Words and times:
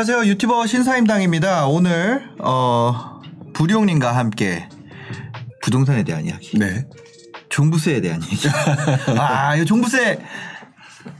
안녕하세요. 0.00 0.30
유튜버 0.30 0.66
신사임당입니다. 0.66 1.66
오늘 1.66 2.30
어 2.38 3.20
부룡님과 3.52 4.16
함께 4.16 4.66
부동산에 5.62 6.04
대한 6.04 6.24
이야기. 6.24 6.58
네. 6.58 6.86
종부세에 7.50 8.00
대한 8.00 8.22
얘기. 8.22 8.48
아, 9.18 9.54
이 9.56 9.66
종부세 9.66 10.18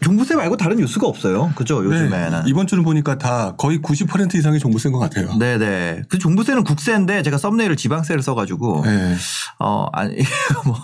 종부세 0.00 0.34
말고 0.34 0.56
다른 0.56 0.78
뉴스가 0.78 1.06
없어요. 1.06 1.52
그죠? 1.56 1.84
요즘에는. 1.84 2.30
네. 2.30 2.42
이번 2.46 2.66
주는 2.66 2.82
보니까 2.82 3.18
다 3.18 3.54
거의 3.58 3.80
90% 3.80 4.34
이상이 4.36 4.58
종부세인 4.58 4.94
것 4.94 4.98
같아요. 4.98 5.36
네네. 5.36 6.04
그 6.08 6.18
종부세는 6.18 6.64
국세인데 6.64 7.22
제가 7.22 7.36
썸네일을 7.36 7.76
지방세를 7.76 8.22
써가지고 8.22 8.84
네. 8.86 9.14
어 9.58 9.88
아니 9.92 10.16
뭐 10.64 10.74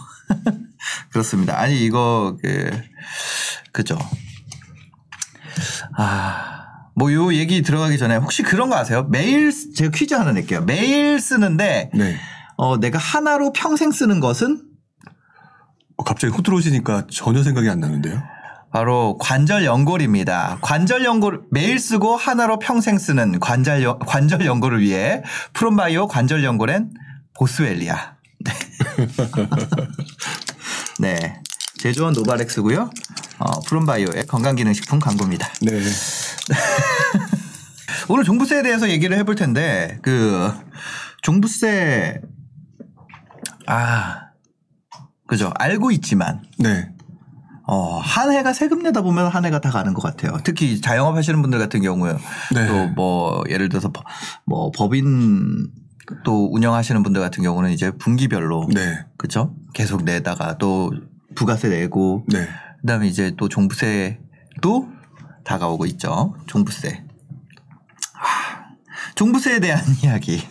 그렇습니다. 1.13 1.59
아니 1.59 1.83
이거 1.83 2.37
그 2.43 2.71
그죠. 3.73 3.99
아. 5.97 6.55
뭐 6.99 7.13
요 7.13 7.33
얘기 7.35 7.61
들어가기 7.63 7.99
전에 7.99 8.17
혹시 8.17 8.43
그런 8.43 8.71
거 8.71 8.77
아세요? 8.77 9.07
매일 9.11 9.53
쓰- 9.53 9.73
제가 9.75 9.91
퀴즈 9.95 10.15
하나 10.15 10.33
낼게요. 10.33 10.63
매일 10.63 11.21
쓰는데 11.21 11.91
네. 11.95 12.17
어 12.57 12.79
내가 12.79 12.99
하나로 12.99 13.53
평생 13.53 13.93
쓰는 13.93 14.19
것은 14.19 14.63
어, 15.99 16.05
갑자기 16.05 16.33
훅 16.35 16.43
들어오시니까 16.43 17.07
전혀 17.11 17.43
생각이 17.43 17.69
안 17.69 17.80
나는데요. 17.80 18.23
바로 18.73 19.16
관절 19.19 19.65
연골입니다. 19.65 20.59
관절 20.61 21.05
연골 21.05 21.43
매일 21.51 21.79
쓰고 21.79 22.16
하나로 22.16 22.59
평생 22.59 22.99
쓰는 22.99 23.41
관절 23.41 23.83
연- 23.83 23.99
관절 23.99 24.45
연골을 24.47 24.81
위해 24.81 25.23
프롬바이오 25.53 26.09
관절 26.09 26.45
연골엔 26.45 26.93
보스웰리아. 27.38 28.16
네. 30.99 31.43
네. 31.77 31.82
제조원 31.82 32.15
노바렉스고요. 32.15 32.91
어, 33.38 33.60
프롬바이오의 33.60 34.27
건강기능식품 34.27 34.99
광고입니다. 34.99 35.49
네. 35.63 35.73
오늘 38.09 38.24
종부세에 38.24 38.63
대해서 38.63 38.88
얘기를 38.88 39.16
해볼 39.19 39.35
텐데 39.35 39.99
그 40.02 40.51
종부세 41.23 42.21
아 43.66 44.29
그죠 45.27 45.52
알고 45.57 45.91
있지만 45.93 46.43
네. 46.59 46.88
어, 47.69 47.99
한 47.99 48.30
해가 48.30 48.52
세금 48.52 48.82
내다 48.85 49.02
보면 49.02 49.27
한 49.27 49.45
해가 49.45 49.60
다 49.60 49.71
가는 49.71 49.93
것 49.93 50.01
같아요. 50.02 50.38
특히 50.45 50.80
자영업 50.80 51.16
하시는 51.16 51.43
분들 51.43 51.59
같은 51.59 51.82
경우에 51.82 52.16
네. 52.54 52.66
또뭐 52.95 53.43
예를 53.51 53.69
들어서 53.69 53.91
법- 53.91 54.04
뭐 54.45 54.71
법인 54.71 55.69
또 56.24 56.49
운영하시는 56.52 57.02
분들 57.02 57.21
같은 57.21 57.43
경우는 57.43 57.73
이제 57.73 57.91
분기별로 57.91 58.69
네. 58.73 59.04
그죠? 59.19 59.52
계속 59.74 60.04
내다가 60.04 60.57
또 60.59 60.93
부가세 61.35 61.69
내고 61.69 62.24
네. 62.29 62.46
그다음에 62.80 63.09
이제 63.09 63.32
또 63.37 63.49
종부세도 63.49 64.88
다가오고 65.44 65.87
있죠. 65.87 66.34
종부세. 66.47 67.05
아, 68.15 68.66
종부세에 69.15 69.60
대한 69.60 69.82
이야기. 70.03 70.43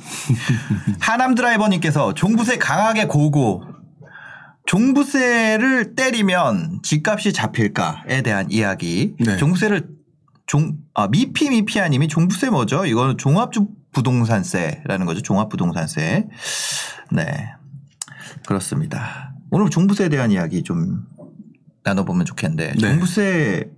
하남 0.99 1.35
드라이버님께서 1.35 2.13
종부세 2.13 2.57
강하게 2.57 3.05
고고. 3.05 3.63
종부세를 4.65 5.95
때리면 5.95 6.79
집값이 6.81 7.33
잡힐까에 7.33 8.23
대한 8.23 8.49
이야기. 8.49 9.13
네. 9.19 9.37
종부세를 9.37 9.87
종, 10.47 10.77
아, 10.93 11.07
미피 11.07 11.49
미피아님이 11.49 12.07
종부세 12.07 12.49
뭐죠? 12.49 12.85
이거는 12.85 13.17
종합주 13.17 13.67
부동산세라는 13.91 15.05
거죠. 15.05 15.21
종합부동산세. 15.21 16.27
네. 17.11 17.53
그렇습니다. 18.47 19.34
오늘 19.55 19.69
종부세에 19.69 20.09
대한 20.09 20.31
이야기 20.31 20.63
좀 20.63 21.05
나눠보면 21.85 22.25
좋겠는데 22.25 22.73
네. 22.73 22.77
종부세 22.77 23.71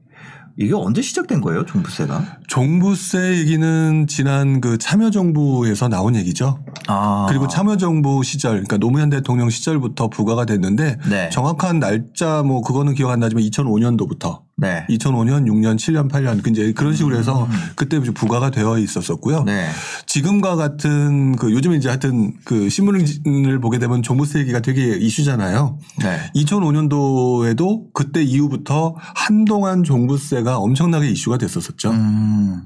이게 0.58 0.74
언제 0.74 1.04
시작된 1.04 1.40
거예요? 1.40 1.68
종부세가? 1.68 2.40
종부세 2.48 3.38
얘기는 3.38 4.08
지난 4.08 4.60
그 4.60 4.80
참여정부에서 4.80 5.88
나온 5.88 6.16
얘기죠. 6.16 6.66
아 6.88 7.28
그리고 7.30 7.48
참여정부 7.48 8.24
시절, 8.24 8.54
그러니까 8.54 8.78
노무현 8.78 9.12
대통령 9.12 9.52
시절부터 9.52 10.08
부과가 10.08 10.46
됐는데 10.46 10.98
네. 11.12 11.30
정확한 11.30 11.78
날짜 11.80 12.42
뭐 12.42 12.62
그거는 12.62 12.96
기억 12.96 13.12
안 13.12 13.20
나지만 13.20 13.44
2005년도부터 13.44 14.47
네. 14.60 14.88
2005년, 14.90 15.46
6년, 15.48 15.76
7년, 15.76 16.10
8년 16.10 16.42
그 16.42 16.50
이제 16.50 16.74
그런 16.74 16.96
식으로 16.96 17.16
해서 17.16 17.48
그때 17.76 17.98
이제 17.98 18.10
부과가 18.12 18.50
되어 18.50 18.80
있었었고요. 18.80 19.42
음. 19.42 19.46
네. 19.46 19.70
지금과 20.08 20.56
같은 20.56 21.36
그 21.36 21.52
요즘 21.52 21.74
이제 21.74 21.90
하여튼 21.90 22.34
그 22.44 22.68
신문을 22.68 23.60
보게 23.62 23.78
되면 23.78 24.02
종부세 24.02 24.40
얘기가 24.40 24.62
되게 24.62 24.98
이슈잖아요. 24.98 25.78
네. 26.00 26.32
2005년도에도 26.36 27.94
그때 27.94 28.24
이후부터 28.24 28.96
한동안 28.98 29.84
종부세가 29.84 30.58
엄청나게 30.58 31.08
이슈가 31.10 31.38
됐었었죠. 31.38 31.92
음. 31.92 32.64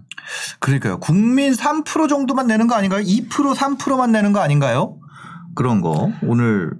그러니까요. 0.59 0.99
국민 0.99 1.51
3% 1.51 2.07
정도만 2.07 2.47
내는 2.47 2.67
거 2.67 2.75
아닌가요? 2.75 3.03
2% 3.03 3.53
3%만 3.53 4.13
내는 4.13 4.31
거 4.31 4.39
아닌가요? 4.39 4.97
그런 5.55 5.81
거 5.81 6.09
오늘 6.23 6.71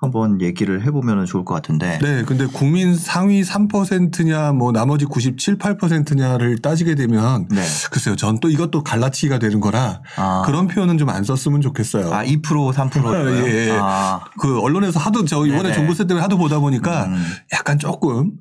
한번 0.00 0.40
얘기를 0.40 0.84
해보면 0.86 1.26
좋을 1.26 1.44
것 1.44 1.54
같은데. 1.54 1.98
네, 2.00 2.22
근데 2.22 2.46
국민 2.46 2.94
상위 2.94 3.42
3%냐 3.42 4.52
뭐 4.52 4.70
나머지 4.70 5.04
97, 5.04 5.58
8%냐를 5.58 6.58
따지게 6.58 6.94
되면 6.94 7.48
네. 7.50 7.62
글쎄요. 7.90 8.14
전 8.14 8.38
또 8.40 8.48
이것도 8.48 8.84
갈라치기가 8.84 9.40
되는 9.40 9.58
거라 9.58 10.00
아. 10.16 10.42
그런 10.46 10.68
표현은 10.68 10.96
좀 10.98 11.08
안 11.10 11.24
썼으면 11.24 11.60
좋겠어요. 11.62 12.12
아, 12.12 12.22
2% 12.24 12.42
3%요. 12.72 13.46
예, 13.48 13.68
예. 13.70 13.78
아. 13.80 14.20
그 14.38 14.60
언론에서 14.60 15.00
하도 15.00 15.24
저 15.24 15.44
이번에 15.44 15.62
네네. 15.62 15.74
종부세 15.74 16.06
때문에 16.06 16.22
하도 16.22 16.38
보다 16.38 16.60
보니까 16.60 17.06
음. 17.06 17.24
약간 17.52 17.78
조금 17.80 18.32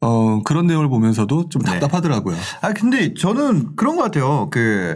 어 0.00 0.42
그런 0.42 0.66
내용을 0.66 0.88
보면서도 0.88 1.48
좀 1.48 1.62
네. 1.62 1.72
답답하더라고요. 1.72 2.36
아 2.60 2.72
근데 2.72 3.14
저는 3.14 3.76
그런 3.76 3.94
것 3.94 4.02
같아요. 4.02 4.48
그 4.50 4.94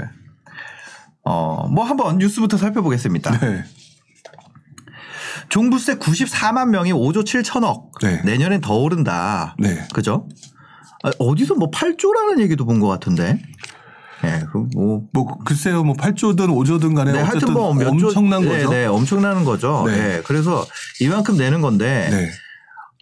어, 1.24 1.68
뭐 1.68 1.84
한번 1.84 2.18
뉴스부터 2.18 2.56
살펴보겠습니다. 2.56 3.38
네. 3.38 3.64
종부세 5.56 5.96
94만 5.96 6.68
명이 6.70 6.92
5조 6.94 7.24
7천억. 7.24 7.90
네. 8.00 8.22
내년엔 8.24 8.62
더 8.62 8.74
오른다. 8.74 9.54
네. 9.58 9.86
그죠? 9.92 10.26
아, 11.04 11.10
어디서 11.18 11.56
뭐 11.56 11.70
8조라는 11.70 12.40
얘기도 12.40 12.64
본 12.64 12.80
것 12.80 12.88
같은데. 12.88 13.38
예, 14.24 14.42
그 14.50 14.64
뭐. 14.74 15.02
뭐 15.12 15.26
글쎄요, 15.44 15.84
뭐 15.84 15.94
8조든 15.94 16.46
5조든 16.48 16.96
간에 16.96 17.12
네, 17.12 17.18
어쨌든 17.20 17.48
하여튼 17.48 17.52
뭐몇 17.52 17.98
조- 17.98 18.06
엄청난 18.06 18.40
네, 18.42 18.48
거죠. 18.48 18.70
네, 18.70 18.86
엄청나는 18.86 19.44
거죠. 19.44 19.84
네. 19.88 19.96
네. 19.98 20.22
그래서 20.24 20.64
이만큼 21.00 21.36
내는 21.36 21.60
건데 21.60 22.08
네. 22.10 22.30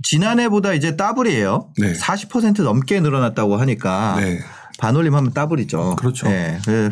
지난해보다 0.02 0.72
이제 0.72 0.96
더블이에요. 0.96 1.70
네. 1.78 1.92
40% 1.92 2.62
넘게 2.64 2.98
늘어났다고 3.00 3.58
하니까 3.58 4.16
네. 4.18 4.40
반올림하면 4.80 5.32
더블이죠. 5.34 5.94
그렇죠. 5.96 6.26
네. 6.26 6.58
그 6.64 6.90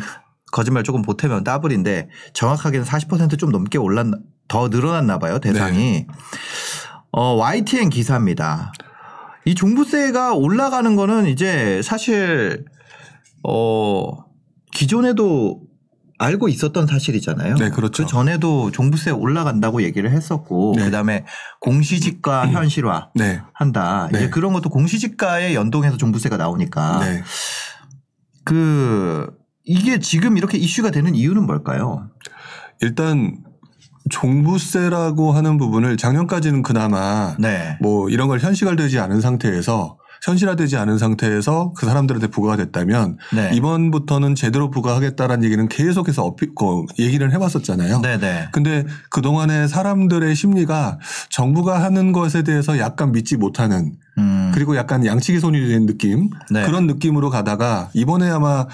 거짓말 0.53 0.83
조금 0.83 1.01
보태면 1.01 1.43
더블인데 1.43 2.07
정확하게는 2.33 2.85
40%좀 2.85 3.51
넘게 3.51 3.77
올랐나 3.77 4.17
더 4.49 4.67
늘어났나 4.67 5.19
봐요 5.19 5.39
대상이. 5.39 5.77
네. 5.77 6.07
어, 7.11 7.35
YTN 7.37 7.89
기사입니다. 7.89 8.73
이 9.45 9.55
종부세가 9.55 10.33
올라가는 10.33 10.95
거는 10.95 11.27
이제 11.27 11.81
사실 11.81 12.65
어 13.43 14.25
기존에도 14.73 15.61
알고 16.19 16.49
있었던 16.49 16.85
사실이잖아요. 16.85 17.55
네, 17.55 17.69
그렇죠. 17.69 18.03
그 18.03 18.09
전에도 18.09 18.71
종부세 18.71 19.11
올라간다고 19.11 19.81
얘기를 19.83 20.11
했었고 20.11 20.73
네. 20.75 20.85
그다음에 20.85 21.25
공시지가 21.61 22.49
현실화 22.49 23.11
네. 23.15 23.41
한다. 23.53 24.09
네. 24.11 24.17
이제 24.19 24.29
그런 24.29 24.51
것도 24.51 24.69
공시지가에 24.69 25.55
연동해서 25.55 25.95
종부세가 25.95 26.35
나오니까 26.35 26.99
네. 26.99 27.23
그 28.43 29.33
이게 29.63 29.99
지금 29.99 30.37
이렇게 30.37 30.57
이슈가 30.57 30.91
되는 30.91 31.15
이유는 31.15 31.45
뭘까요? 31.45 32.09
일단 32.81 33.37
종부세라고 34.09 35.31
하는 35.31 35.57
부분을 35.57 35.97
작년까지는 35.97 36.63
그나마 36.63 37.35
네. 37.39 37.77
뭐 37.81 38.09
이런 38.09 38.27
걸 38.27 38.39
현실화되지 38.39 38.99
않은 38.99 39.21
상태에서 39.21 39.97
현실화되지 40.23 40.77
않은 40.77 40.97
상태에서 40.97 41.73
그 41.77 41.85
사람들한테 41.85 42.27
부과가 42.27 42.57
됐다면 42.57 43.17
네. 43.33 43.51
이번부터는 43.53 44.35
제대로 44.35 44.69
부과하겠다라는 44.69 45.43
얘기는 45.45 45.67
계속해서 45.69 46.23
어피, 46.25 46.47
그 46.47 46.85
얘기를 46.97 47.31
해왔었잖아요. 47.31 48.01
네네. 48.01 48.49
근데 48.51 48.85
그동안에 49.09 49.67
사람들의 49.67 50.35
심리가 50.35 50.99
정부가 51.29 51.81
하는 51.81 52.11
것에 52.11 52.43
대해서 52.43 52.77
약간 52.79 53.11
믿지 53.11 53.37
못하는 53.37 53.95
음. 54.17 54.39
음. 54.49 54.51
그리고 54.53 54.75
약간 54.75 55.05
양치기 55.05 55.39
손이 55.39 55.67
된 55.67 55.85
느낌 55.85 56.29
네. 56.51 56.65
그런 56.65 56.87
느낌으로 56.87 57.29
가다가 57.29 57.89
이번에 57.93 58.29
아마 58.29 58.67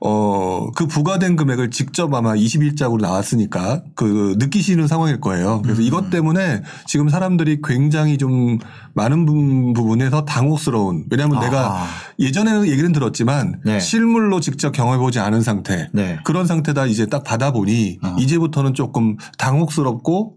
어 0.00 0.48
그 0.74 0.86
부과된 0.86 1.36
금액을 1.36 1.70
직접 1.70 2.12
아마 2.14 2.34
21장으로 2.34 3.00
나왔으니까 3.00 3.82
그 3.94 4.34
느끼시는 4.38 4.86
상황일 4.86 5.20
거예요. 5.20 5.56
음. 5.56 5.62
그래서 5.62 5.80
이것 5.82 6.10
때문에 6.10 6.62
지금 6.86 7.08
사람들이 7.08 7.60
굉장히 7.64 8.18
좀 8.18 8.58
많은 8.94 9.24
부- 9.26 9.72
부분에서 9.74 10.24
당혹스러운 10.24 11.06
왜냐하면 11.10 11.38
아. 11.38 11.40
내가 11.40 11.86
예전에는 12.18 12.66
얘기는 12.68 12.92
들었지만 12.92 13.60
네. 13.64 13.80
실물로 13.80 14.40
직접 14.40 14.72
경험해보지 14.72 15.20
않은 15.20 15.40
상태 15.42 15.88
네. 15.92 16.18
그런 16.24 16.46
상태다 16.46 16.86
이제 16.86 17.06
딱 17.06 17.24
받아보니 17.24 17.98
어. 18.02 18.16
이제부터는 18.18 18.74
조금 18.74 19.16
당혹스럽고 19.38 20.36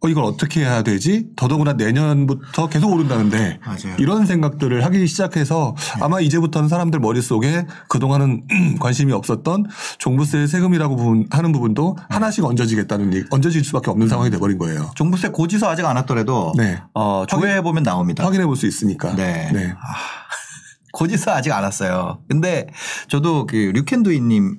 어 0.00 0.08
이걸 0.08 0.22
어떻게 0.24 0.60
해야 0.60 0.82
되지? 0.82 1.26
더더구나 1.34 1.72
내년부터 1.72 2.68
계속 2.68 2.92
오른다는데 2.92 3.58
맞아요. 3.64 3.96
이런 3.98 4.26
생각들을 4.26 4.84
하기 4.84 5.04
시작해서 5.08 5.74
아마 6.00 6.20
이제부터는 6.20 6.68
사람들 6.68 7.00
머릿속에 7.00 7.66
그동안은 7.88 8.44
관심이 8.78 9.12
없었던 9.12 9.66
종부세 9.98 10.46
세금이라고 10.46 10.94
부분- 10.94 11.26
하는 11.30 11.50
부분도 11.50 11.96
하나씩 12.10 12.44
얹어지겠다는 12.44 13.12
얘기, 13.12 13.26
얹어질 13.30 13.64
수밖에 13.64 13.90
없는 13.90 14.06
상황이 14.08 14.30
돼버린 14.30 14.56
거예요. 14.58 14.88
종부세 14.94 15.30
고지서 15.30 15.68
아직 15.68 15.84
안 15.84 15.96
왔더라도 15.96 16.52
네. 16.56 16.80
어, 16.94 17.24
조회해 17.28 17.62
보면 17.62 17.82
나옵니다. 17.82 18.24
확인해 18.24 18.46
볼 18.46 18.54
수 18.54 18.66
있으니까. 18.68 19.16
네. 19.16 19.50
네. 19.52 19.74
고지서 20.92 21.32
아직 21.32 21.50
안 21.52 21.64
왔어요. 21.64 22.20
근데 22.28 22.66
저도 23.08 23.46
그 23.46 23.56
류켄두이님 23.74 24.58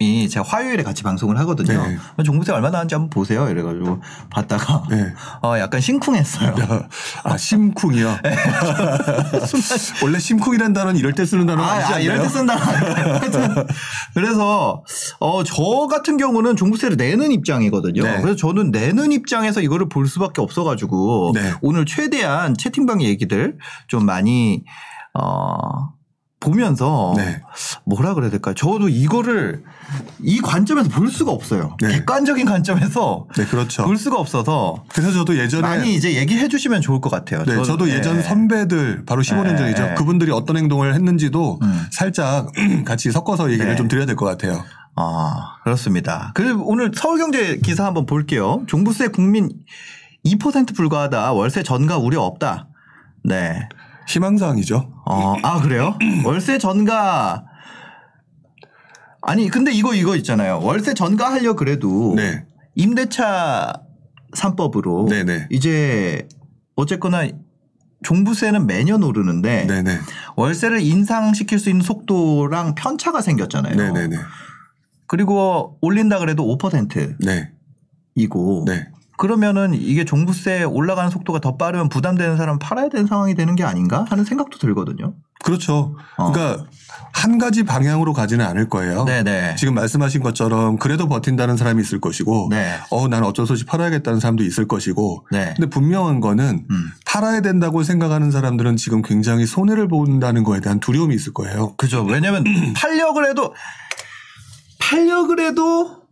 이 0.00 0.28
제가 0.28 0.44
화요일에 0.44 0.82
같이 0.82 1.02
방송을 1.04 1.38
하거든요. 1.40 1.86
네. 1.86 2.24
종부세 2.24 2.52
얼마 2.52 2.70
나왔는지 2.70 2.96
한번 2.96 3.10
보세요. 3.10 3.48
이래가지고 3.48 4.00
봤다가 4.28 4.82
네. 4.90 5.12
어, 5.42 5.56
약간 5.58 5.80
심쿵했어요. 5.80 6.54
아, 7.22 7.36
심쿵이요? 7.36 8.18
원래 10.02 10.18
심쿵이란 10.18 10.72
단어는 10.72 10.98
이럴 10.98 11.12
때 11.12 11.24
쓰는 11.24 11.46
단어 11.46 11.62
아, 11.62 11.72
아니지 11.74 11.84
아, 11.84 11.96
않나요? 11.96 12.04
이럴 12.04 12.22
때 12.22 12.28
쓴다. 12.28 12.56
하여튼 12.58 13.66
그래서 14.14 14.82
어, 15.20 15.44
저 15.44 15.86
같은 15.88 16.16
경우는 16.16 16.56
종부세를 16.56 16.96
내는 16.96 17.30
입장이거든요. 17.30 18.02
네. 18.02 18.20
그래서 18.20 18.36
저는 18.36 18.72
내는 18.72 19.12
입장에서 19.12 19.60
이거를 19.60 19.88
볼 19.88 20.08
수밖에 20.08 20.40
없어가지고 20.40 21.32
네. 21.34 21.52
오늘 21.62 21.86
최대한 21.86 22.56
채팅방 22.56 23.02
얘기들 23.02 23.58
좀 23.86 24.04
많이 24.04 24.64
어, 25.14 25.93
보면서 26.44 27.14
네. 27.16 27.40
뭐라 27.86 28.14
그래야 28.14 28.30
될까요? 28.30 28.54
저도 28.54 28.88
이거를 28.88 29.62
이 30.22 30.40
관점에서 30.40 30.88
볼 30.90 31.10
수가 31.10 31.32
없어요. 31.32 31.76
네. 31.80 31.88
객관적인 31.88 32.44
관점에서 32.46 33.26
네, 33.36 33.46
그렇죠. 33.46 33.84
볼 33.84 33.96
수가 33.96 34.18
없어서 34.18 34.84
그래서 34.88 35.12
저도 35.12 35.38
예전에 35.38 35.62
많이 35.62 35.94
이제 35.94 36.14
얘기해 36.14 36.48
주시면 36.48 36.80
좋을 36.82 37.00
것 37.00 37.08
같아요. 37.10 37.44
네, 37.44 37.62
저도 37.62 37.88
예전 37.90 38.16
네. 38.16 38.22
선배들 38.22 39.04
바로 39.06 39.22
15년 39.22 39.52
네. 39.52 39.56
전이죠. 39.56 39.94
그분들이 39.96 40.30
어떤 40.32 40.56
행동을 40.56 40.94
했는지도 40.94 41.58
음. 41.62 41.86
살짝 41.90 42.50
같이 42.84 43.10
섞어서 43.10 43.50
얘기를 43.50 43.70
네. 43.70 43.76
좀 43.76 43.88
드려야 43.88 44.06
될 44.06 44.14
것 44.16 44.26
같아요. 44.26 44.62
아, 44.96 45.56
그렇습니다. 45.64 46.30
그리고 46.34 46.62
오늘 46.68 46.92
서울경제 46.94 47.58
기사 47.64 47.84
한번 47.84 48.06
볼게요. 48.06 48.62
종부세 48.68 49.08
국민 49.08 49.48
2% 50.24 50.76
불과하다. 50.76 51.32
월세 51.32 51.62
전가 51.62 51.98
우려 51.98 52.22
없다. 52.22 52.68
네. 53.24 53.68
희망사항이죠. 54.08 54.92
어, 55.06 55.34
아, 55.42 55.60
그래요? 55.60 55.96
월세 56.24 56.58
전가. 56.58 57.44
아니, 59.22 59.48
근데 59.48 59.72
이거, 59.72 59.94
이거 59.94 60.16
있잖아요. 60.16 60.60
월세 60.62 60.94
전가 60.94 61.32
하려 61.32 61.54
그래도. 61.54 62.14
네. 62.16 62.44
임대차 62.74 63.72
3법으로. 64.34 65.08
네네. 65.08 65.48
이제 65.50 66.28
어쨌거나 66.76 67.28
종부세는 68.02 68.66
매년 68.66 69.02
오르는데. 69.02 69.66
네네. 69.66 69.98
월세를 70.36 70.80
인상시킬 70.80 71.58
수 71.58 71.70
있는 71.70 71.82
속도랑 71.82 72.74
편차가 72.74 73.22
생겼잖아요. 73.22 73.76
네네네. 73.76 74.16
그리고 75.06 75.78
올린다 75.80 76.18
그래도 76.18 76.44
5%이고 76.56 78.64
네. 78.66 78.88
네. 79.14 79.16
그러면은 79.16 79.74
이게 79.74 80.04
종부세 80.04 80.64
올라가는 80.64 81.10
속도가 81.10 81.40
더 81.40 81.56
빠르면 81.56 81.88
부담되는 81.88 82.36
사람은 82.36 82.58
팔아야 82.58 82.88
되는 82.88 83.06
상황이 83.06 83.34
되는 83.34 83.54
게 83.54 83.64
아닌가 83.64 84.04
하는 84.08 84.24
생각도 84.24 84.58
들거든요. 84.58 85.14
그렇죠. 85.42 85.96
어. 86.16 86.32
그러니까 86.32 86.64
한 87.12 87.38
가지 87.38 87.64
방향으로 87.64 88.12
가지는 88.14 88.44
않을 88.46 88.68
거예요. 88.68 89.04
네네. 89.04 89.56
지금 89.56 89.74
말씀하신 89.74 90.22
것처럼 90.22 90.78
그래도 90.78 91.06
버틴다는 91.06 91.56
사람이 91.56 91.82
있을 91.82 92.00
것이고, 92.00 92.48
네. 92.50 92.78
어, 92.90 93.08
나는 93.08 93.28
어쩔 93.28 93.46
수 93.46 93.52
없이 93.52 93.66
팔아야겠다는 93.66 94.20
사람도 94.20 94.42
있을 94.42 94.66
것이고, 94.66 95.26
네. 95.30 95.52
근데 95.54 95.68
분명한 95.68 96.20
거는 96.20 96.66
음. 96.70 96.90
팔아야 97.04 97.42
된다고 97.42 97.82
생각하는 97.82 98.30
사람들은 98.30 98.76
지금 98.76 99.02
굉장히 99.02 99.44
손해를 99.44 99.86
본다는 99.86 100.44
거에 100.44 100.60
대한 100.60 100.80
두려움이 100.80 101.14
있을 101.14 101.34
거예요. 101.34 101.74
그죠. 101.76 102.02
왜냐면 102.04 102.42
팔려 102.74 103.12
그래도 103.12 103.54
팔려 104.80 105.26
그래도 105.26 106.03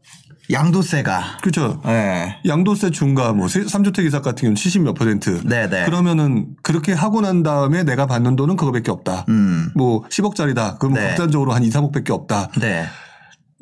양도세가. 0.52 1.38
그렇죠. 1.40 1.81
네. 1.84 2.38
양도세 2.46 2.90
중과 2.90 3.32
뭐 3.32 3.46
3주택 3.46 4.06
이상 4.06 4.22
같은 4.22 4.43
경우는 4.43 4.54
70몇 4.54 4.94
퍼센트. 4.94 5.43
네네. 5.46 5.84
그러면은 5.87 6.54
그렇게 6.62 6.93
하고 6.93 7.20
난 7.20 7.43
다음에 7.43 7.82
내가 7.84 8.06
받는 8.06 8.37
돈은 8.37 8.56
그거밖에 8.56 8.90
없다. 8.90 9.25
음. 9.28 9.70
뭐 9.75 10.04
10억짜리다. 10.04 10.78
그럼 10.78 10.94
네. 10.94 11.08
극단적으로 11.08 11.52
한 11.52 11.64
2, 11.64 11.70
3억밖에 11.70 12.10
없다. 12.10 12.50
네. 12.60 12.87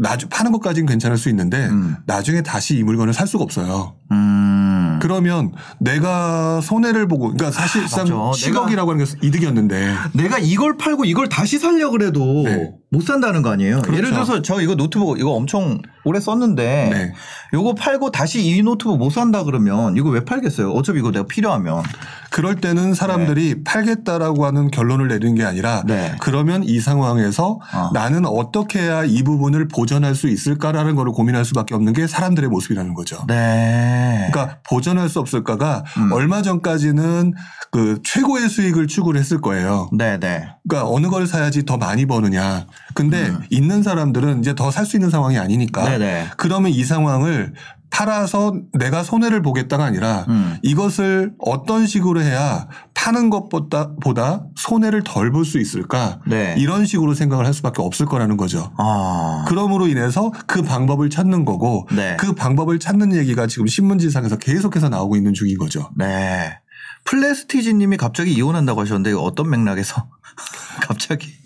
나중 0.01 0.31
파는 0.31 0.51
것까지는 0.53 0.89
괜찮을 0.89 1.19
수 1.19 1.29
있는데 1.29 1.67
음. 1.67 1.97
나중에 2.07 2.41
다시 2.43 2.79
이 2.79 2.83
물건을 2.83 3.13
살 3.13 3.27
수가 3.27 3.45
없어요. 3.45 3.97
음. 4.11 4.99
그러면 5.03 5.53
내가 5.79 6.61
손해를 6.63 7.07
보고 7.07 7.33
그러니까 7.33 7.51
사실상 7.51 8.05
맞아. 8.05 8.15
10억이라고 8.15 8.89
하는 8.89 9.05
게 9.05 9.13
이득이었는데 9.23 9.95
내가 10.15 10.39
이걸 10.39 10.79
팔고 10.79 11.05
이걸 11.05 11.29
다시 11.29 11.59
살려 11.59 11.91
그래도 11.91 12.43
네. 12.45 12.73
못 12.93 13.03
산다는 13.03 13.43
거 13.43 13.51
아니에요. 13.51 13.83
그렇죠. 13.83 13.97
예를 13.97 14.11
들어서 14.11 14.43
저 14.43 14.61
이거 14.61 14.75
노트북 14.75 15.21
이거 15.21 15.31
엄청 15.31 15.81
오래 16.05 16.19
썼는데 16.19 16.91
네. 16.93 17.13
요거 17.55 17.75
팔고 17.77 18.11
다시 18.11 18.45
이 18.45 18.63
노트북 18.63 18.99
못 18.99 19.11
산다 19.11 19.45
그러면 19.45 19.97
이거 19.97 20.09
왜 20.09 20.25
팔겠어요? 20.25 20.73
어차피 20.73 20.99
이거 20.99 21.13
내가 21.13 21.27
필요하면. 21.27 21.85
그럴 22.31 22.57
때는 22.57 22.95
사람들이 22.95 23.65
팔겠다라고 23.65 24.45
하는 24.47 24.71
결론을 24.71 25.09
내리는 25.09 25.35
게 25.35 25.45
아니라 25.45 25.83
네. 25.87 26.15
그러면 26.21 26.63
이 26.65 26.81
상황에서 26.81 27.61
어. 27.73 27.91
나는 27.93 28.25
어떻게 28.25 28.81
해야 28.81 29.05
이 29.05 29.23
부분을 29.23 29.69
보전할 29.69 30.15
수 30.15 30.29
있을까라는 30.29 30.95
거를 30.97 31.13
고민할 31.13 31.45
수밖에 31.45 31.75
없는 31.75 31.93
게 31.93 32.07
사람들의 32.07 32.49
모습이라는 32.51 32.95
거죠. 32.95 33.25
네. 33.29 34.29
그러니까 34.33 34.59
보전할 34.69 35.09
수 35.09 35.21
없을까가 35.21 35.85
음. 35.99 36.13
얼마 36.13 36.43
전까지는 36.43 37.35
그 37.73 38.01
최고의 38.03 38.49
수익을 38.49 38.87
추구를 38.87 39.21
했을 39.21 39.41
거예요. 39.41 39.89
네, 39.93 40.19
네. 40.19 40.49
그러니까 40.69 40.91
어느 40.91 41.09
걸 41.09 41.27
사야지 41.27 41.65
더 41.65 41.77
많이 41.77 42.07
버느냐. 42.07 42.67
근데 42.95 43.29
음. 43.29 43.41
있는 43.51 43.83
사람들은 43.83 44.41
이제 44.41 44.55
더 44.55 44.71
살 44.71 44.85
수 44.87 44.97
있는 44.97 45.11
상황이 45.11 45.39
아니니까. 45.39 45.89
네, 45.89 45.99
네. 45.99 46.27
그러면 46.37 46.73
이 46.73 46.85
상황을 46.85 47.53
팔아서 47.91 48.55
내가 48.73 49.03
손해를 49.03 49.43
보겠다가 49.43 49.85
아니라 49.85 50.25
음. 50.29 50.57
이것을 50.63 51.33
어떤 51.39 51.87
식으로 51.87 52.23
해야 52.23 52.69
파는 52.95 53.31
것보다 53.31 53.91
보다 54.01 54.45
손해를 54.55 55.03
덜 55.03 55.33
볼 55.33 55.45
수 55.45 55.59
있을까? 55.59 56.21
네. 56.27 56.55
이런 56.57 56.87
식으로 56.87 57.15
생각을 57.15 57.47
할 57.47 57.53
수밖에 57.53 57.83
없을 57.83 58.07
거라는 58.07 58.37
거죠. 58.37 58.73
아. 58.77 59.45
그럼으로 59.49 59.89
인해서 59.89 60.33
그 60.47 60.63
방법을 60.63 61.11
찾는 61.11 61.45
거고 61.45 61.89
네. 61.93 62.17
그 62.19 62.33
방법을 62.35 62.79
찾는 62.79 63.15
얘기가 63.17 63.49
지금 63.49 63.67
신문지상에서 63.67 64.39
계속해서 64.39 64.89
나오고 64.89 65.17
있는 65.17 65.35
중인 65.35 65.59
거죠. 65.59 65.91
네. 65.97 66.59
플레스티지 67.05 67.75
님이 67.75 67.97
갑자기 67.97 68.33
이혼한다고 68.35 68.83
하셨는데 68.83 69.17
어떤 69.19 69.51
맥락에서 69.51 70.07
갑자기 70.83 71.40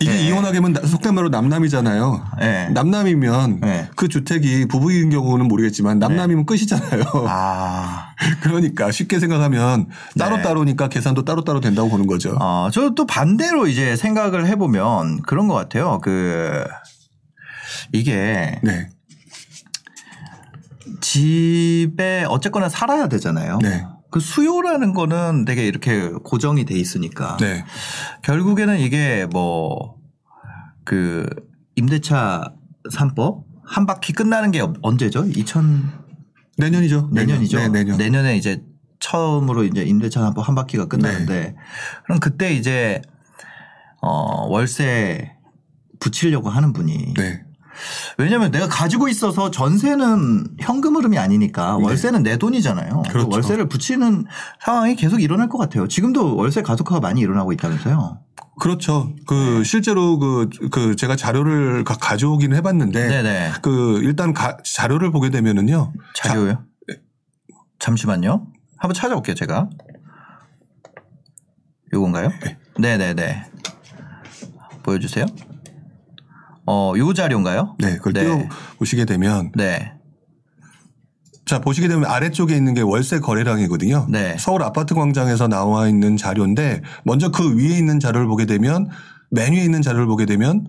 이게 0.00 0.12
네. 0.12 0.26
이혼하게면 0.28 0.72
나- 0.72 0.86
속된 0.86 1.14
말로 1.14 1.28
남남이잖아요. 1.28 2.24
네. 2.40 2.68
남남이면 2.70 3.60
네. 3.60 3.88
그 3.96 4.08
주택이 4.08 4.66
부부인 4.66 5.10
경우는 5.10 5.46
모르겠지만 5.48 5.98
남남이면 5.98 6.46
끝이잖아요. 6.46 7.04
아. 7.28 8.14
그러니까 8.42 8.90
쉽게 8.90 9.18
생각하면 9.20 9.88
네. 10.14 10.24
따로따로니까 10.24 10.88
계산도 10.88 11.24
따로따로 11.24 11.60
된다고 11.60 11.88
보는 11.88 12.06
거죠. 12.06 12.36
어, 12.40 12.68
저또 12.72 13.06
반대로 13.06 13.66
이제 13.66 13.96
생각을 13.96 14.46
해보면 14.46 15.22
그런 15.22 15.48
것 15.48 15.54
같아요. 15.54 16.00
그, 16.02 16.64
이게 17.92 18.58
네. 18.62 18.88
집에 21.00 22.24
어쨌거나 22.28 22.68
살아야 22.68 23.08
되잖아요. 23.08 23.58
네. 24.08 24.10
그 24.10 24.20
수요라는 24.20 24.94
거는 24.94 25.44
되게 25.44 25.66
이렇게 25.66 26.08
고정이 26.08 26.64
돼 26.64 26.74
있으니까. 26.74 27.36
네. 27.38 27.64
결국에는 28.22 28.78
이게 28.78 29.26
뭐, 29.30 29.96
그, 30.84 31.28
임대차 31.76 32.54
3법 32.90 33.44
한 33.64 33.86
바퀴 33.86 34.12
끝나는 34.12 34.50
게 34.50 34.62
언제죠? 34.82 35.26
2000 35.26 36.08
내년이죠. 36.56 37.10
내년이죠. 37.12 37.58
네, 37.58 37.68
내년. 37.68 37.98
내년에 37.98 38.36
이제 38.36 38.62
처음으로 38.98 39.64
이제 39.64 39.82
임대차 39.82 40.20
3법 40.20 40.42
한 40.42 40.54
바퀴가 40.54 40.86
끝나는데 40.86 41.32
네. 41.32 41.56
그럼 42.04 42.18
그때 42.18 42.52
이제 42.52 43.00
어, 44.00 44.46
월세 44.48 45.32
붙이려고 46.00 46.48
하는 46.48 46.72
분이 46.72 47.14
네. 47.14 47.44
왜냐면 48.18 48.50
내가 48.50 48.68
가지고 48.68 49.08
있어서 49.08 49.50
전세는 49.50 50.56
현금 50.60 50.96
흐름이 50.96 51.18
아니니까 51.18 51.76
월세는 51.76 52.22
내 52.22 52.36
돈이잖아요. 52.36 53.02
네. 53.04 53.10
그렇죠. 53.10 53.28
월세를 53.30 53.68
붙이는 53.68 54.24
상황이 54.64 54.96
계속 54.96 55.22
일어날 55.22 55.48
것 55.48 55.58
같아요. 55.58 55.86
지금도 55.88 56.36
월세 56.36 56.62
가속화가 56.62 57.00
많이 57.00 57.20
일어나고 57.20 57.52
있다면서요. 57.52 58.20
그렇죠. 58.60 59.12
네. 59.16 59.22
그 59.26 59.62
실제로 59.64 60.18
그, 60.18 60.48
그 60.70 60.96
제가 60.96 61.14
자료를 61.16 61.84
가- 61.84 61.94
가져오긴 61.94 62.54
해봤는데 62.54 63.06
네네. 63.08 63.52
그 63.62 64.00
일단 64.02 64.32
가- 64.34 64.56
자료를 64.64 65.12
보게 65.12 65.30
되면은요. 65.30 65.92
자료요? 66.14 66.64
잠시만요. 67.78 68.46
한번 68.76 68.94
찾아볼게요, 68.94 69.34
제가. 69.36 69.68
요건가요? 71.92 72.30
네 72.78 72.96
네네. 72.98 73.44
보여주세요. 74.82 75.26
어, 76.70 76.92
요 76.98 77.14
자료인가요? 77.14 77.76
네, 77.78 77.96
그걸 77.96 78.12
네. 78.12 78.24
띄워 78.24 78.44
보시게 78.76 79.06
되면 79.06 79.50
네. 79.54 79.94
자 81.46 81.60
보시게 81.60 81.88
되면 81.88 82.04
아래쪽에 82.04 82.54
있는 82.54 82.74
게 82.74 82.82
월세 82.82 83.20
거래량이거든요. 83.20 84.06
네. 84.10 84.36
서울 84.38 84.62
아파트 84.62 84.94
광장에서 84.94 85.48
나와 85.48 85.88
있는 85.88 86.18
자료인데 86.18 86.82
먼저 87.04 87.30
그 87.30 87.56
위에 87.56 87.78
있는 87.78 87.98
자료를 87.98 88.26
보게 88.26 88.44
되면 88.44 88.90
맨 89.30 89.54
위에 89.54 89.64
있는 89.64 89.80
자료를 89.80 90.06
보게 90.06 90.26
되면 90.26 90.66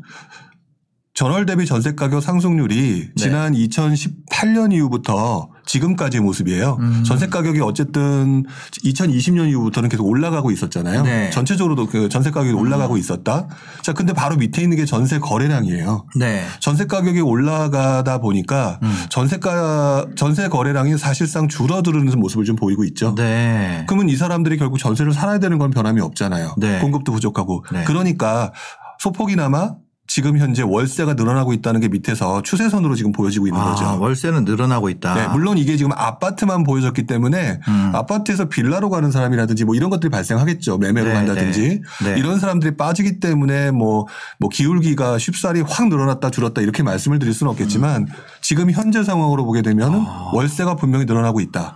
전월 1.16 1.46
대비 1.46 1.66
전세 1.66 1.96
가격 1.96 2.24
상승률이 2.24 3.10
네. 3.10 3.14
지난 3.18 3.52
2018년 3.54 4.72
이후부터 4.72 5.50
지금까지의 5.70 6.22
모습이에요. 6.22 6.78
음. 6.80 7.04
전세 7.06 7.28
가격이 7.28 7.62
어쨌든 7.62 8.44
2020년 8.84 9.50
이후부터는 9.50 9.88
계속 9.90 10.08
올라가고 10.08 10.50
있었잖아요. 10.50 11.04
네. 11.04 11.30
전체적으로도 11.30 11.86
그 11.88 12.10
전세 12.10 12.32
가격이 12.32 12.54
올라가고 12.54 12.98
있었다. 12.98 13.48
자, 13.84 13.94
근데 13.94 14.14
바로 14.14 14.36
밑에 14.36 14.64
있는 14.64 14.78
게 14.78 14.86
전세 14.86 15.20
거래량이에요. 15.20 16.06
네. 16.16 16.44
전세 16.60 16.86
가격이 16.86 17.22
올라가다 17.22 18.18
보니까 18.18 18.80
음. 18.82 19.06
전세가 19.10 20.08
전세 20.16 20.48
거래량이 20.50 20.98
사실상 20.98 21.48
줄어드는 21.48 22.20
모습을 22.20 22.46
좀 22.46 22.56
보이고 22.56 22.84
있죠. 22.86 23.14
네. 23.14 23.86
그러면 23.88 24.10
이 24.10 24.16
사람들이 24.16 24.58
결국 24.58 24.80
전세를 24.80 25.14
살아야 25.14 25.38
되는 25.38 25.60
건 25.60 25.70
변함이 25.70 26.02
없잖아요. 26.02 26.56
네. 26.58 26.80
공급도 26.80 27.12
부족하고. 27.12 27.64
네. 27.72 27.84
그러니까 27.84 28.52
소폭이나마 28.98 29.76
지금 30.10 30.40
현재 30.40 30.64
월세가 30.64 31.14
늘어나고 31.14 31.54
있다는 31.54 31.80
게 31.82 31.88
밑에서 31.88 32.42
추세선으로 32.42 32.96
지금 32.96 33.12
보여지고 33.12 33.46
있는 33.46 33.62
아, 33.62 33.66
거죠. 33.66 34.02
월세는 34.02 34.44
늘어나고 34.44 34.90
있다. 34.90 35.14
네, 35.14 35.28
물론 35.28 35.60
이게 35.60 35.78
지금 35.78 35.92
아파트만 35.94 36.64
보여졌기 36.64 37.06
때문에 37.06 37.60
음. 37.68 37.92
아파트에서 37.94 38.50
빌라로 38.50 38.90
가는 38.90 39.12
사람이라든지 39.12 39.66
뭐 39.66 39.76
이런 39.76 39.92
것들이 39.92 40.10
발생하겠죠. 40.10 40.80
매매로 40.80 41.10
네, 41.10 41.14
간다든지. 41.14 41.82
네. 42.04 42.14
네. 42.14 42.20
이런 42.20 42.40
사람들이 42.40 42.76
빠지기 42.76 43.20
때문에 43.20 43.70
뭐, 43.70 44.08
뭐 44.40 44.50
기울기가 44.50 45.20
쉽사리 45.20 45.62
확 45.62 45.90
늘어났다 45.90 46.32
줄었다 46.32 46.62
이렇게 46.62 46.82
말씀을 46.82 47.20
드릴 47.20 47.32
수는 47.36 47.52
없겠지만 47.52 48.08
지금 48.42 48.72
현재 48.72 49.04
상황으로 49.04 49.46
보게 49.46 49.62
되면 49.62 49.94
은 49.94 50.00
아. 50.08 50.32
월세가 50.34 50.76
분명히 50.78 51.06
늘어나고 51.06 51.40
있다. 51.40 51.76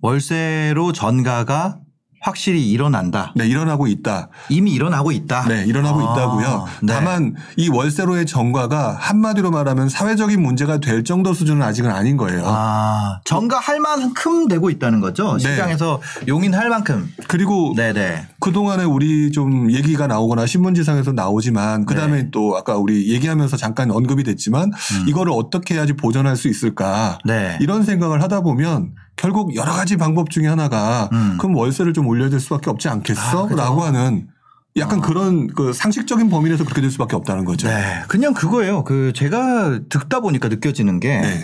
월세로 0.00 0.92
전가가 0.92 1.76
확실히 2.20 2.70
일어난다. 2.70 3.32
네, 3.34 3.46
일어나고 3.46 3.86
있다. 3.86 4.28
이미 4.50 4.72
일어나고 4.72 5.10
있다. 5.10 5.48
네, 5.48 5.64
일어나고 5.66 6.00
아, 6.00 6.12
있다고요. 6.12 6.66
네. 6.82 6.92
다만 6.92 7.34
이 7.56 7.70
월세로의 7.70 8.26
전가가 8.26 8.96
한마디로 9.00 9.50
말하면 9.50 9.88
사회적인 9.88 10.40
문제가 10.40 10.78
될 10.78 11.02
정도 11.02 11.32
수준은 11.32 11.62
아직은 11.62 11.90
아닌 11.90 12.18
거예요. 12.18 12.42
아, 12.44 13.20
전가 13.24 13.58
할 13.58 13.80
만큼 13.80 14.48
되고 14.48 14.68
있다는 14.68 15.00
거죠. 15.00 15.38
네. 15.38 15.50
시장에서 15.50 16.00
용인할 16.28 16.68
만큼. 16.68 17.10
그리고 17.26 17.72
네네. 17.74 18.26
그동안에 18.40 18.84
우리 18.84 19.32
좀 19.32 19.70
얘기가 19.70 20.06
나오거나 20.06 20.44
신문지상에서 20.46 21.12
나오지만 21.12 21.86
그 21.86 21.94
다음에 21.94 22.24
네. 22.24 22.28
또 22.30 22.56
아까 22.56 22.76
우리 22.76 23.10
얘기하면서 23.12 23.56
잠깐 23.56 23.90
언급이 23.90 24.24
됐지만 24.24 24.70
이거를 25.06 25.32
어떻게 25.34 25.74
해야지 25.74 25.94
보전할 25.94 26.36
수 26.36 26.48
있을까 26.48 27.18
음. 27.24 27.28
네. 27.28 27.58
이런 27.60 27.82
생각을 27.82 28.22
하다 28.22 28.42
보면 28.42 28.92
결국 29.20 29.54
여러 29.54 29.72
가지 29.72 29.98
방법 29.98 30.30
중에 30.30 30.46
하나가 30.46 31.10
음. 31.12 31.36
그럼 31.38 31.54
월세를 31.54 31.92
좀 31.92 32.06
올려야 32.06 32.30
될 32.30 32.40
수밖에 32.40 32.70
없지 32.70 32.88
않겠어? 32.88 33.48
아. 33.48 33.54
라고 33.54 33.82
하는 33.82 34.28
약간 34.76 35.02
그런 35.02 35.48
그 35.48 35.74
상식적인 35.74 36.30
범위 36.30 36.48
내에서 36.48 36.64
그렇게 36.64 36.80
될 36.80 36.90
수밖에 36.90 37.16
없다는 37.16 37.44
거죠. 37.44 37.68
네. 37.68 38.02
그냥 38.08 38.32
그거예요. 38.32 38.82
그 38.84 39.12
제가 39.14 39.80
듣다 39.90 40.20
보니까 40.20 40.48
느껴지는 40.48 41.00
게 41.00 41.20
네. 41.20 41.42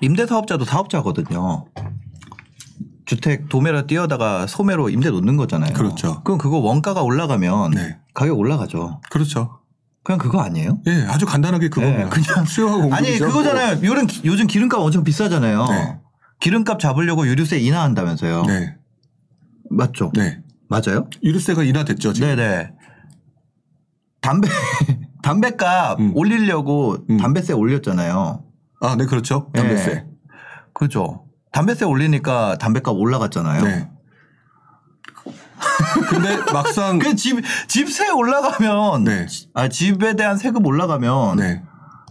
임대 0.00 0.26
사업자도 0.26 0.64
사업자거든요. 0.64 1.66
주택 3.06 3.48
도매로 3.48 3.86
뛰어다가 3.86 4.48
소매로 4.48 4.88
임대 4.88 5.10
놓는 5.10 5.36
거잖아요. 5.36 5.74
그렇죠. 5.74 6.22
그럼 6.24 6.38
그거 6.38 6.58
원가가 6.58 7.02
올라가면 7.02 7.70
네. 7.72 7.98
가격 8.14 8.36
올라가죠. 8.36 9.00
그렇죠. 9.10 9.60
그냥 10.02 10.18
그거 10.18 10.40
아니에요? 10.40 10.80
예, 10.86 11.06
아주 11.08 11.24
간단하게 11.24 11.68
그겁니다. 11.68 12.04
네, 12.04 12.10
그냥 12.10 12.44
공급이죠. 12.46 12.94
아니 12.94 13.18
그거잖아요. 13.18 13.78
요즘 13.84 14.06
요즘 14.24 14.46
기름값 14.46 14.80
엄청 14.80 15.04
비싸잖아요. 15.04 16.02
네. 16.44 16.50
기름값 16.50 16.78
잡으려고 16.78 17.26
유류세 17.26 17.58
인하한다면서요. 17.58 18.42
네. 18.42 18.76
맞죠? 19.70 20.12
네. 20.14 20.40
맞아요? 20.68 21.08
유류세가 21.22 21.62
인하됐죠, 21.62 22.12
지금. 22.12 22.28
네네. 22.28 22.70
담배 24.20 24.48
담배값 25.22 26.00
음. 26.00 26.12
올리려고 26.14 26.98
음. 27.08 27.16
담배세 27.16 27.54
올렸잖아요. 27.54 28.44
아, 28.80 28.96
네, 28.96 29.06
그렇죠. 29.06 29.50
담배세. 29.54 29.94
네. 29.94 30.06
그죠. 30.74 31.24
담배세 31.52 31.84
올리니까 31.86 32.58
담배값 32.58 32.94
올라갔잖아요. 32.94 33.62
네. 33.62 33.90
근데 36.10 36.36
막상 36.52 36.98
그 37.00 37.14
집 37.16 37.42
집세 37.68 38.10
올라가면 38.10 39.04
네. 39.04 39.26
아 39.54 39.68
집에 39.68 40.14
대한 40.14 40.36
세금 40.36 40.66
올라가면 40.66 41.36
네. 41.36 41.62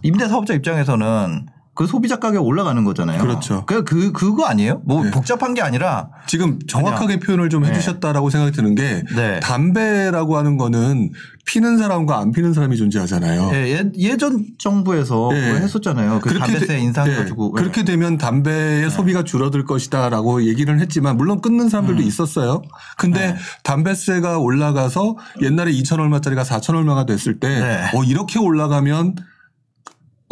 임대 0.02 0.26
사업자 0.26 0.54
입장에서는 0.54 1.46
그 1.74 1.86
소비자 1.86 2.16
가격 2.20 2.46
올라가는 2.46 2.82
거잖아요. 2.84 3.20
그렇죠. 3.20 3.64
그, 3.66 3.82
그 3.82 4.12
그거 4.12 4.46
아니에요? 4.46 4.80
뭐 4.84 5.02
네. 5.02 5.10
복잡한 5.10 5.54
게 5.54 5.62
아니라 5.62 6.08
지금 6.26 6.58
정확하게 6.68 7.18
표현을 7.18 7.50
좀 7.50 7.62
네. 7.64 7.70
해주셨다라고 7.70 8.30
생각이 8.30 8.52
드는 8.56 8.76
게 8.76 9.02
네. 9.14 9.40
담배라고 9.40 10.36
하는 10.36 10.56
거는 10.56 11.10
피는 11.46 11.76
사람과 11.78 12.18
안 12.20 12.30
피는 12.30 12.52
사람이 12.54 12.76
존재하잖아요. 12.76 13.50
예, 13.54 13.90
예, 13.98 14.16
전 14.16 14.46
정부에서 14.58 15.28
네. 15.32 15.40
그거 15.40 15.58
했었잖아요. 15.58 16.20
그 16.22 16.38
담배세 16.38 16.66
되- 16.66 16.78
인상해가지고 16.80 17.52
네. 17.56 17.60
그렇게 17.62 17.84
되면 17.84 18.18
담배의 18.18 18.88
소비가 18.90 19.24
줄어들 19.24 19.64
것이다라고 19.64 20.44
얘기를 20.44 20.78
했지만 20.80 21.16
물론 21.16 21.40
끊는 21.40 21.68
사람들도 21.68 22.02
있었어요. 22.02 22.62
근데 22.96 23.32
네. 23.32 23.36
담배세가 23.64 24.38
올라가서 24.38 25.16
옛날에 25.42 25.72
2천 25.72 25.98
얼마짜리가 25.98 26.44
4천 26.44 26.76
얼마가 26.76 27.04
됐을 27.04 27.40
때 27.40 27.48
네. 27.48 27.90
어, 27.94 28.04
이렇게 28.04 28.38
올라가면 28.38 29.16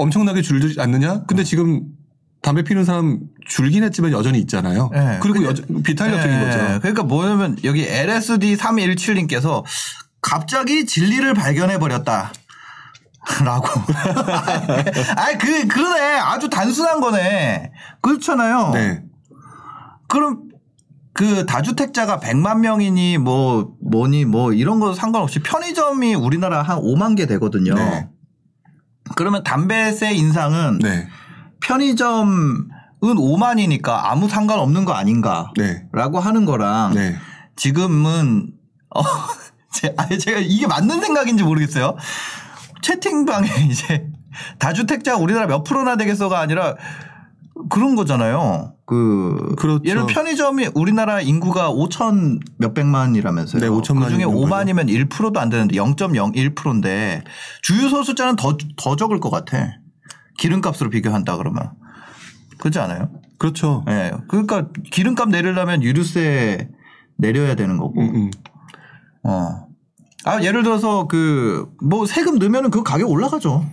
엄청나게 0.03 0.43
줄지 0.43 0.81
않느냐? 0.81 1.25
근데 1.27 1.45
지금 1.45 1.85
담배 2.43 2.63
피는 2.63 2.85
사람 2.85 3.21
줄긴 3.47 3.85
했지만 3.85 4.13
여전히 4.13 4.39
있잖아요. 4.41 4.91
네. 4.93 5.19
그리고 5.23 5.45
여전 5.45 5.83
비탄력적인 5.83 6.39
네. 6.39 6.45
거죠. 6.45 6.81
그러니까 6.81 7.03
뭐냐면 7.05 7.57
여기 7.65 7.87
LSD 7.87 8.57
317님께서 8.57 9.65
갑자기 10.21 10.85
진리를 10.87 11.33
발견해 11.35 11.79
버렸다. 11.79 12.33
라고. 13.45 13.69
아니, 15.17 15.39
그, 15.39 15.69
그러네. 15.69 16.19
아주 16.19 16.51
단순한 16.51 17.01
거네. 17.01 17.73
그렇잖아요. 18.01 18.71
네. 18.75 19.03
그럼 20.09 20.49
그 21.15 21.47
다주택자가 21.47 22.19
100만 22.19 22.59
명이니 22.59 23.19
뭐 23.19 23.75
뭐니 23.81 24.25
뭐 24.25 24.53
이런 24.53 24.81
거 24.81 24.95
상관없이 24.95 25.41
편의점이 25.41 26.15
우리나라 26.15 26.63
한 26.63 26.79
5만 26.79 27.17
개 27.17 27.27
되거든요. 27.27 27.75
네. 27.75 28.09
그러면 29.17 29.43
담배세 29.45 30.13
인상은 30.13 30.79
네. 30.79 31.09
편의점은 31.61 32.69
5만이니까 33.03 33.89
아무 34.05 34.29
상관없는 34.29 34.85
거 34.85 34.93
아닌가라고 34.93 35.55
네. 35.59 35.89
하는 36.21 36.45
거랑 36.45 36.95
네. 36.95 37.17
지금은 37.57 38.53
어 38.95 39.03
제, 39.73 39.95
아니 39.97 40.19
제가 40.19 40.41
이게 40.41 40.67
맞는 40.67 41.01
생각인지 41.01 41.45
모르겠어요. 41.45 41.97
채팅방에 42.83 43.49
이제 43.71 44.07
다주택자 44.59 45.17
우리나라 45.17 45.47
몇 45.47 45.63
프로나 45.63 45.97
되겠어가 45.97 46.41
아니라 46.41 46.77
그런 47.71 47.95
거잖아요. 47.97 48.75
그 48.93 49.55
그렇죠. 49.57 49.83
예를 49.85 50.07
편의점이 50.07 50.71
우리나라 50.75 51.21
인구가 51.21 51.71
5천 51.71 52.41
몇백만이라면서요. 52.59 53.61
네, 53.61 53.69
5천만 53.69 54.05
그중에 54.05 54.25
있는 54.25 54.37
5만이면 54.37 55.09
1%도 55.09 55.41
안 55.41 55.49
되는데 55.49 55.77
0.01%인데 55.77 57.25
주유소 57.63 58.03
숫자는 58.03 58.37
더 58.37 58.57
더 58.77 58.97
적을 58.97 59.21
것 59.21 59.31
같아. 59.31 59.79
기름값으로 60.39 60.91
비교한다 60.91 61.37
그러면 61.37 61.71
그렇지 62.59 62.79
않아요? 62.81 63.11
그렇죠. 63.39 63.85
예. 63.89 64.13
그러니까 64.29 64.69
기름값 64.91 65.31
내리려면 65.31 65.83
유류세 65.83 66.69
내려야 67.17 67.55
되는 67.55 67.77
거고. 67.77 68.01
음, 68.01 68.15
음. 68.15 68.31
어. 69.25 69.67
아, 70.25 70.43
예를 70.43 70.63
들어서 70.63 71.09
그, 71.09 71.67
뭐 71.83 72.07
세금 72.07 72.39
넣으면은 72.39 72.71
그 72.71 72.83
가격 72.83 73.11
올라가죠. 73.11 73.65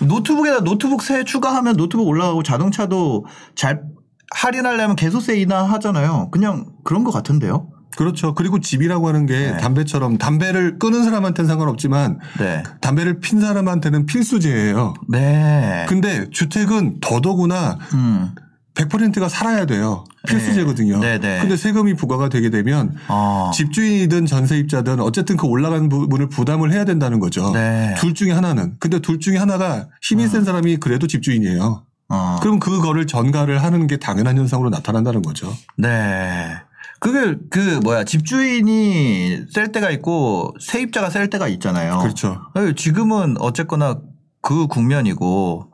노트북에다 0.00 0.60
노트북 0.60 1.02
세 1.02 1.24
추가하면 1.24 1.76
노트북 1.76 2.06
올라가고 2.06 2.42
자동차도 2.42 3.26
잘 3.54 3.82
할인하려면 4.30 4.96
개소세 4.96 5.36
인하하잖아요. 5.38 6.30
그냥 6.30 6.66
그런 6.84 7.04
것 7.04 7.10
같은데요. 7.10 7.68
그렇죠. 7.96 8.34
그리고 8.34 8.60
집이라고 8.60 9.08
하는 9.08 9.26
게 9.26 9.52
네. 9.52 9.56
담배처럼 9.56 10.16
담배를 10.16 10.78
끊은 10.78 11.04
사람한테는 11.04 11.48
상관없지만 11.48 12.20
네. 12.38 12.62
담배를 12.80 13.20
핀 13.20 13.40
사람한테는 13.40 14.06
필수제예요. 14.06 14.94
네. 15.08 15.86
근데 15.88 16.30
주택은 16.30 17.00
더더구나 17.00 17.78
음. 17.94 18.34
100%가 18.74 19.28
살아야 19.28 19.66
돼요. 19.66 20.04
필수제거든요. 20.26 21.00
네, 21.00 21.18
네. 21.18 21.40
근데 21.40 21.56
세금이 21.56 21.94
부과가 21.94 22.28
되게 22.28 22.50
되면 22.50 22.94
어. 23.08 23.50
집주인이든 23.52 24.26
전세입자든 24.26 25.00
어쨌든 25.00 25.36
그 25.36 25.46
올라간 25.46 25.88
부분을 25.88 26.28
부담을 26.28 26.72
해야 26.72 26.84
된다는 26.84 27.18
거죠. 27.18 27.50
네. 27.52 27.94
둘 27.98 28.14
중에 28.14 28.30
하나는. 28.30 28.76
근데 28.78 29.00
둘 29.00 29.18
중에 29.18 29.36
하나가 29.36 29.88
힘이 30.02 30.28
센 30.28 30.44
사람이 30.44 30.76
그래도 30.76 31.06
집주인이에요. 31.06 31.84
어. 32.10 32.36
그럼 32.42 32.58
그거를 32.58 33.06
전가를 33.06 33.62
하는 33.62 33.86
게 33.86 33.96
당연한 33.96 34.36
현상으로 34.36 34.68
나타난다는 34.68 35.22
거죠. 35.22 35.52
네. 35.76 36.56
그게 36.98 37.36
그 37.50 37.80
뭐야 37.82 38.04
집주인이 38.04 39.44
셀 39.50 39.72
때가 39.72 39.90
있고 39.90 40.54
세입자가 40.60 41.08
셀 41.08 41.30
때가 41.30 41.48
있잖아요. 41.48 41.98
그렇죠. 42.00 42.42
아니, 42.52 42.74
지금은 42.74 43.36
어쨌거나 43.40 44.00
그 44.42 44.66
국면이고 44.66 45.72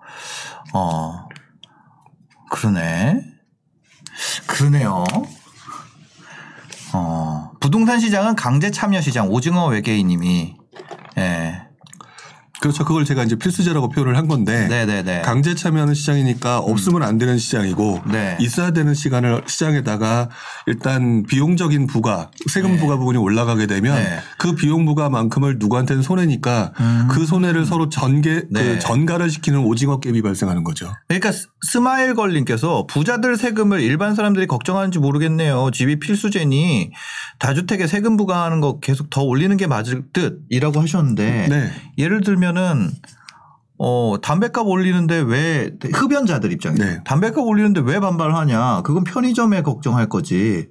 어 0.73 1.28
그러네. 2.50 3.21
그러네요. 4.47 5.05
어 6.93 7.50
부동산 7.61 7.99
시장은 7.99 8.37
강제 8.37 8.71
참여 8.71 9.00
시장 9.00 9.28
오징어 9.28 9.66
외계인님이 9.66 10.57
예. 11.19 11.66
그렇죠. 12.67 12.85
그걸 12.85 13.05
제가 13.05 13.23
이제 13.23 13.37
필수제라고 13.37 13.89
표현을 13.91 14.17
한 14.17 14.27
건데 14.27 14.67
네네네. 14.69 15.23
강제 15.23 15.55
참여하는 15.55 15.95
시장이니까 15.95 16.59
없으면 16.59 17.03
안 17.03 17.17
되는 17.19 17.39
시장이고 17.39 18.03
네. 18.11 18.37
있어야 18.41 18.73
되는 18.73 18.93
시간을 18.93 19.43
시장에다가 19.47 20.29
일단 20.67 21.23
비용적인 21.23 21.87
부가 21.87 22.31
세금 22.51 22.73
네. 22.73 22.79
부가 22.79 22.97
부분이 22.97 23.19
올라가게 23.19 23.67
되면 23.67 23.95
네. 23.97 24.19
그 24.39 24.55
비용 24.57 24.85
부가만큼을 24.85 25.57
누구한테는 25.59 26.03
손해니까 26.03 26.73
그 27.11 27.25
손해를 27.25 27.65
서로 27.67 27.89
전개 27.89 28.31
음. 28.31 28.43
네. 28.51 28.65
그 28.65 28.79
전가를 28.81 29.31
시키는 29.31 29.61
오징어 29.61 30.01
게임이 30.00 30.23
발생하는 30.23 30.65
거죠. 30.65 30.93
그러니까 31.07 31.31
스- 31.33 31.47
스마일 31.71 32.15
걸님께서 32.15 32.87
부자들 32.89 33.37
세금을 33.37 33.81
일반 33.81 34.15
사람들이 34.15 34.47
걱정하는지 34.47 34.99
모르겠네요. 34.99 35.71
집이 35.73 35.99
필수제니 36.01 36.91
다주택에 37.39 37.87
세금 37.87 38.17
부과하는 38.17 38.61
거 38.61 38.81
계속 38.81 39.11
더 39.11 39.23
올리는 39.23 39.57
게 39.57 39.67
맞을 39.67 40.03
듯이라고 40.13 40.81
하셨는데 40.81 41.47
네. 41.49 41.71
예를 41.99 42.23
들면 42.23 42.56
은 42.57 42.93
어 43.79 44.17
담배값 44.23 44.67
올리는데 44.67 45.19
왜 45.19 45.71
흡연자들 45.93 46.51
입장에서 46.53 46.83
네. 46.83 47.01
담배값 47.05 47.39
올리는데 47.39 47.83
왜 47.83 48.01
반발하냐? 48.01 48.83
그건 48.83 49.05
편의점에 49.05 49.63
걱정할 49.63 50.09
거지. 50.09 50.69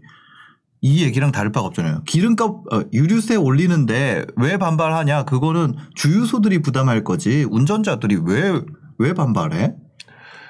이 0.82 1.04
얘기랑 1.04 1.32
다를 1.32 1.51
바가 1.51 1.68
없잖아요. 1.68 2.04
기름값 2.06 2.50
어, 2.72 2.84
유류세 2.94 3.36
올리는데 3.36 4.25
왜 4.38 4.58
반발하냐? 4.58 5.24
그거는 5.25 5.75
주유소들이 5.94 6.62
부담할 6.62 7.04
거지. 7.04 7.46
운전자들이 7.50 8.18
왜왜 8.25 9.13
반발해? 9.15 9.75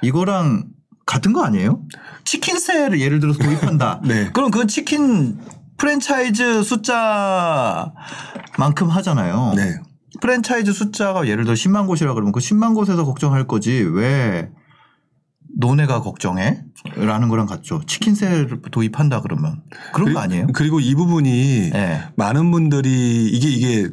이거랑 0.02 0.66
같은 1.06 1.34
거 1.34 1.44
아니에요? 1.44 1.82
치킨세를 2.24 3.02
예를 3.02 3.20
들어서 3.20 3.40
도입한다. 3.40 4.02
네. 4.08 4.30
그럼 4.34 4.50
그건 4.50 4.68
치킨 4.68 5.40
프랜차이즈 5.78 6.64
숫자만큼 6.64 7.94
하잖아요. 8.90 9.54
네. 9.56 9.76
프랜차이즈 10.22 10.74
숫자가 10.74 11.28
예를 11.28 11.44
들어 11.44 11.54
10만 11.54 11.88
곳이라 11.88 12.14
그러면 12.14 12.32
그 12.32 12.40
10만 12.40 12.76
곳에서 12.76 13.06
걱정할 13.06 13.48
거지 13.48 13.72
왜 13.92 14.50
너네가 15.58 16.02
걱정해? 16.02 16.62
라는 16.98 17.30
거랑 17.30 17.46
같죠. 17.46 17.82
치킨세를 17.88 18.62
도입한다 18.72 19.22
그러면 19.22 19.62
그런 19.94 20.14
거 20.14 20.20
아니에요? 20.20 20.48
그리고 20.54 20.80
이 20.80 20.94
부분이 20.96 21.70
네. 21.72 22.02
많은 22.18 22.52
분들이 22.52 23.28
이게 23.28 23.50
이게 23.50 23.90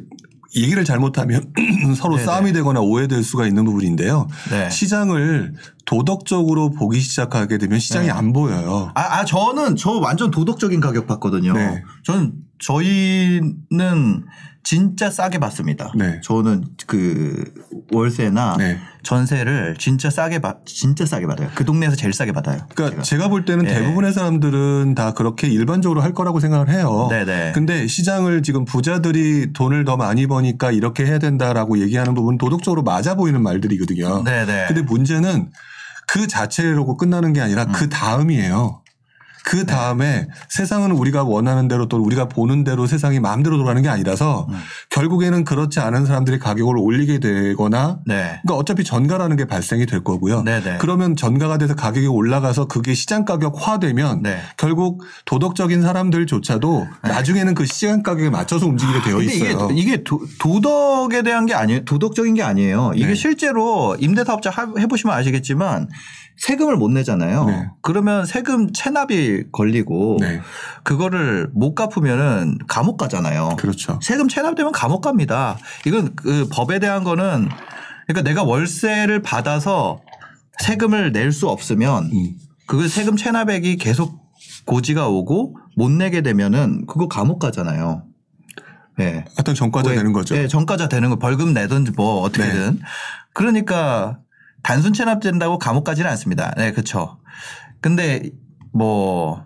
얘기를 0.55 0.83
잘못하면 0.83 1.51
서로 1.97 2.15
네네. 2.15 2.25
싸움이 2.25 2.53
되거나 2.53 2.81
오해될 2.81 3.23
수가 3.23 3.47
있는 3.47 3.65
부분인데요. 3.65 4.27
네. 4.51 4.69
시장을 4.69 5.55
도덕적으로 5.85 6.69
보기 6.71 6.99
시작하게 6.99 7.57
되면 7.57 7.79
시장이 7.79 8.07
네. 8.07 8.11
안 8.11 8.33
보여요. 8.33 8.91
아, 8.93 9.01
아, 9.19 9.25
저는 9.25 9.75
저 9.75 9.91
완전 9.93 10.29
도덕적인 10.31 10.79
가격 10.79 11.07
받거든요. 11.07 11.53
네. 11.53 11.83
저는 12.03 12.33
저희는 12.59 14.25
진짜 14.63 15.09
싸게 15.09 15.39
받습니다. 15.39 15.91
네. 15.95 16.21
저는 16.23 16.63
그 16.87 17.43
월세나 17.91 18.55
네. 18.57 18.79
전세를 19.03 19.75
진짜 19.77 20.09
싸게 20.09 20.39
받 20.39 20.65
진짜 20.65 21.05
싸게 21.05 21.27
받아요. 21.27 21.49
그 21.53 21.65
동네에서 21.65 21.97
제일 21.97 22.13
싸게 22.13 22.31
받아요. 22.31 22.59
그러니까 22.73 23.01
제가 23.01 23.27
볼 23.27 23.43
때는 23.43 23.65
네. 23.65 23.73
대부분의 23.73 24.13
사람들은 24.13 24.95
다 24.95 25.13
그렇게 25.13 25.49
일반적으로 25.49 26.01
할 26.01 26.13
거라고 26.13 26.39
생각을 26.39 26.69
해요. 26.69 27.07
네네. 27.09 27.51
근데 27.53 27.87
시장을 27.87 28.41
지금 28.41 28.63
부자들이 28.63 29.51
돈을 29.51 29.83
더 29.83 29.97
많이 29.97 30.27
버니까 30.27 30.71
이렇게 30.71 31.05
해야 31.05 31.19
된다라고 31.19 31.79
얘기하는 31.79 32.13
부분은 32.13 32.37
도덕적으로 32.37 32.83
맞아 32.83 33.15
보이는 33.15 33.43
말들이거든요. 33.43 34.23
네네. 34.23 34.67
근데 34.67 34.81
문제는 34.81 35.51
그 36.07 36.27
자체로 36.27 36.95
끝나는 36.95 37.33
게 37.33 37.41
아니라 37.41 37.63
음. 37.63 37.71
그 37.73 37.89
다음이에요. 37.89 38.82
네. 39.43 39.49
그 39.59 39.65
다음에 39.65 40.27
세상은 40.49 40.91
우리가 40.91 41.23
원하는 41.23 41.67
대로 41.67 41.87
또 41.87 41.97
우리가 41.97 42.27
보는 42.29 42.63
대로 42.63 42.87
세상이 42.87 43.19
마음대로 43.19 43.57
돌아가는 43.57 43.81
게 43.81 43.89
아니라서 43.89 44.47
음. 44.49 44.55
결국에는 44.89 45.43
그렇지 45.43 45.79
않은 45.79 46.05
사람들이 46.05 46.39
가격을 46.39 46.77
올리게 46.77 47.19
되거나 47.19 47.99
네. 48.05 48.39
그러니까 48.43 48.55
어차피 48.55 48.83
전가라는 48.83 49.35
게 49.35 49.45
발생이 49.45 49.85
될 49.85 50.03
거고요. 50.03 50.43
네네. 50.43 50.77
그러면 50.79 51.15
전가가 51.15 51.57
돼서 51.57 51.75
가격이 51.75 52.07
올라가서 52.07 52.65
그게 52.65 52.93
시장 52.93 53.25
가격화되면 53.25 54.23
네. 54.23 54.39
결국 54.57 55.03
도덕적인 55.25 55.81
사람들조차도 55.81 56.87
나중에는 57.03 57.53
그 57.53 57.65
시장 57.65 58.01
가격에 58.03 58.29
맞춰서 58.29 58.65
움직이게 58.67 59.01
되어 59.01 59.21
있어요. 59.21 59.69
이게 59.71 59.81
이게 59.93 60.03
도, 60.03 60.21
도덕에 60.39 61.21
대한 61.23 61.45
게 61.45 61.53
아니에요. 61.53 61.83
도덕적인 61.85 62.33
게 62.35 62.43
아니에요. 62.43 62.93
이게 62.95 63.07
네. 63.07 63.15
실제로 63.15 63.95
임대사업자 63.99 64.49
하- 64.49 64.73
해보시면 64.77 65.15
아시겠지만 65.15 65.89
세금을 66.37 66.75
못 66.77 66.89
내잖아요. 66.91 67.45
네. 67.45 67.69
그러면 67.81 68.25
세금 68.25 68.71
체납이 68.73 69.51
걸리고 69.51 70.17
네. 70.19 70.41
그거를 70.83 71.49
못 71.53 71.73
갚으면은 71.75 72.57
감옥 72.67 72.97
가잖아요. 72.97 73.55
그렇죠. 73.57 73.99
세금 74.01 74.27
체납되면 74.27 74.71
감옥 74.71 75.01
갑니다. 75.01 75.57
이건 75.85 76.15
그 76.15 76.47
법에 76.51 76.79
대한 76.79 77.03
거는 77.03 77.49
그러니까 78.07 78.21
내가 78.29 78.43
월세를 78.43 79.21
받아서 79.21 79.99
세금을 80.61 81.11
낼 81.13 81.31
수 81.31 81.47
없으면 81.49 82.09
음. 82.13 82.31
그 82.67 82.87
세금 82.87 83.15
체납액이 83.15 83.77
계속 83.77 84.21
고지가 84.65 85.07
오고 85.07 85.57
못 85.77 85.89
내게 85.91 86.21
되면은 86.21 86.85
그거 86.87 87.07
감옥 87.07 87.39
가잖아요. 87.39 88.03
예. 88.99 89.25
하여튼 89.35 89.55
전과자 89.55 89.89
왜- 89.89 89.95
되는 89.95 90.13
거죠. 90.13 90.35
예, 90.37 90.47
전과자 90.47 90.87
되는 90.87 91.09
거 91.09 91.17
벌금 91.17 91.53
내든지 91.53 91.91
뭐 91.95 92.21
어떻게든. 92.21 92.79
그러니까 93.33 94.19
단순 94.63 94.93
체납된다고 94.93 95.59
감옥 95.59 95.83
가지는 95.83 96.09
않습니다. 96.11 96.53
네, 96.57 96.71
그렇죠. 96.71 97.19
근데 97.81 98.31
뭐 98.71 99.45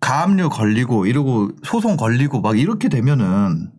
가압류 0.00 0.48
걸리고 0.48 1.06
이러고 1.06 1.50
소송 1.64 1.96
걸리고 1.96 2.40
막 2.40 2.58
이렇게 2.58 2.88
되면은 2.88 3.72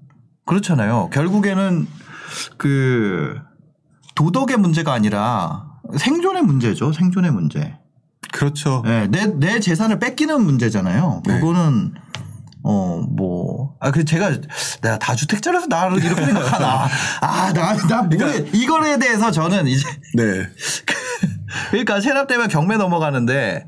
그렇잖아요. 0.45 1.09
결국에는 1.11 1.87
그 2.57 3.39
도덕의 4.15 4.57
문제가 4.57 4.93
아니라 4.93 5.65
생존의 5.97 6.43
문제죠. 6.43 6.91
생존의 6.91 7.31
문제. 7.31 7.77
그렇죠. 8.31 8.83
네, 8.85 9.07
내, 9.07 9.25
내 9.25 9.59
재산을 9.59 9.99
뺏기는 9.99 10.43
문제잖아요. 10.43 11.23
네. 11.25 11.39
그거는 11.39 11.93
어, 12.63 13.01
뭐, 13.09 13.75
아, 13.79 13.91
그 13.91 14.03
제가, 14.03 14.31
내가 14.81 14.99
다주택자라서 14.99 15.67
나를 15.67 16.03
이렇게 16.03 16.25
생각하나. 16.25 16.87
아, 17.21 17.53
나, 17.53 17.73
나, 17.75 18.01
모르, 18.03 18.47
이거에 18.53 18.99
대해서 18.99 19.31
저는 19.31 19.67
이제, 19.67 19.87
네. 20.15 20.23
그러니까 21.71 22.01
체납되면 22.01 22.49
경매 22.49 22.75
넘어가는데, 22.77 23.65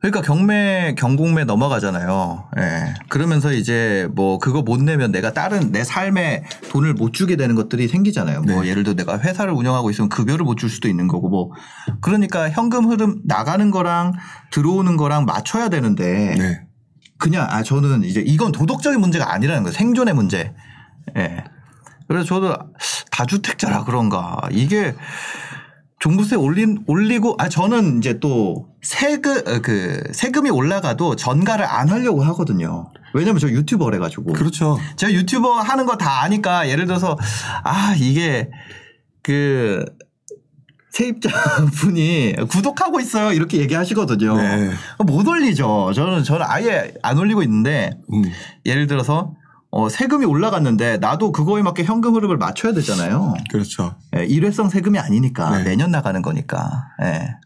그러니까 0.00 0.20
경매, 0.22 0.96
경공매 0.98 1.44
넘어가잖아요. 1.44 2.50
예. 2.58 2.94
그러면서 3.08 3.52
이제 3.52 4.08
뭐 4.16 4.38
그거 4.38 4.60
못 4.60 4.82
내면 4.82 5.12
내가 5.12 5.32
다른 5.32 5.70
내 5.70 5.84
삶에 5.84 6.42
돈을 6.70 6.94
못 6.94 7.12
주게 7.12 7.36
되는 7.36 7.54
것들이 7.54 7.86
생기잖아요. 7.86 8.42
뭐 8.42 8.62
네. 8.62 8.70
예를 8.70 8.82
들어 8.82 8.96
내가 8.96 9.20
회사를 9.20 9.52
운영하고 9.52 9.90
있으면 9.90 10.08
급여를 10.08 10.44
못 10.44 10.56
줄 10.56 10.70
수도 10.70 10.88
있는 10.88 11.06
거고 11.06 11.28
뭐 11.28 11.52
그러니까 12.00 12.50
현금 12.50 12.86
흐름 12.90 13.20
나가는 13.24 13.70
거랑 13.70 14.14
들어오는 14.50 14.96
거랑 14.96 15.24
맞춰야 15.24 15.68
되는데 15.68 16.34
네. 16.36 16.60
그냥 17.22 17.46
아 17.48 17.62
저는 17.62 18.02
이제 18.02 18.20
이건 18.20 18.50
도덕적인 18.50 19.00
문제가 19.00 19.32
아니라는 19.32 19.62
거예요. 19.62 19.72
생존의 19.72 20.12
문제. 20.12 20.52
예. 21.16 21.44
그래서 22.08 22.26
저도 22.26 22.56
다주택자라 23.12 23.84
그런가 23.84 24.40
이게 24.50 24.96
종부세 26.00 26.34
올린 26.34 26.82
올리고 26.88 27.36
아 27.38 27.48
저는 27.48 27.98
이제 27.98 28.18
또 28.18 28.66
세금 28.82 29.36
어, 29.46 29.60
그 29.62 30.02
세금이 30.12 30.50
올라가도 30.50 31.14
전가를 31.14 31.64
안 31.64 31.90
하려고 31.90 32.24
하거든요. 32.24 32.90
왜냐면 33.14 33.38
저 33.38 33.48
유튜버래 33.48 33.98
가지고 33.98 34.32
그렇죠. 34.32 34.78
제가 34.96 35.12
유튜버 35.12 35.60
하는 35.60 35.86
거 35.86 35.94
다 35.96 36.22
아니까 36.22 36.68
예를 36.68 36.86
들어서 36.86 37.16
아 37.62 37.94
이게 37.96 38.50
그 39.22 39.84
세입자분이 40.92 42.34
구독하고 42.50 43.00
있어요 43.00 43.32
이렇게 43.32 43.58
얘기하시거든요. 43.58 44.36
네. 44.36 44.70
못 44.98 45.26
올리죠. 45.26 45.92
저는 45.94 46.22
저는 46.22 46.46
아예 46.46 46.92
안 47.02 47.18
올리고 47.18 47.42
있는데 47.42 47.90
음. 48.12 48.22
예를 48.66 48.86
들어서 48.86 49.34
어, 49.70 49.88
세금이 49.88 50.26
올라갔는데 50.26 50.98
나도 50.98 51.32
그거에 51.32 51.62
맞게 51.62 51.84
현금 51.84 52.14
흐름을 52.14 52.36
맞춰야 52.36 52.74
되잖아요. 52.74 53.34
그렇죠. 53.50 53.94
예, 54.14 54.26
일회성 54.26 54.68
세금이 54.68 54.98
아니니까 54.98 55.58
네. 55.58 55.64
매년 55.64 55.90
나가는 55.90 56.20
거니까. 56.20 56.88
예. 57.02 57.36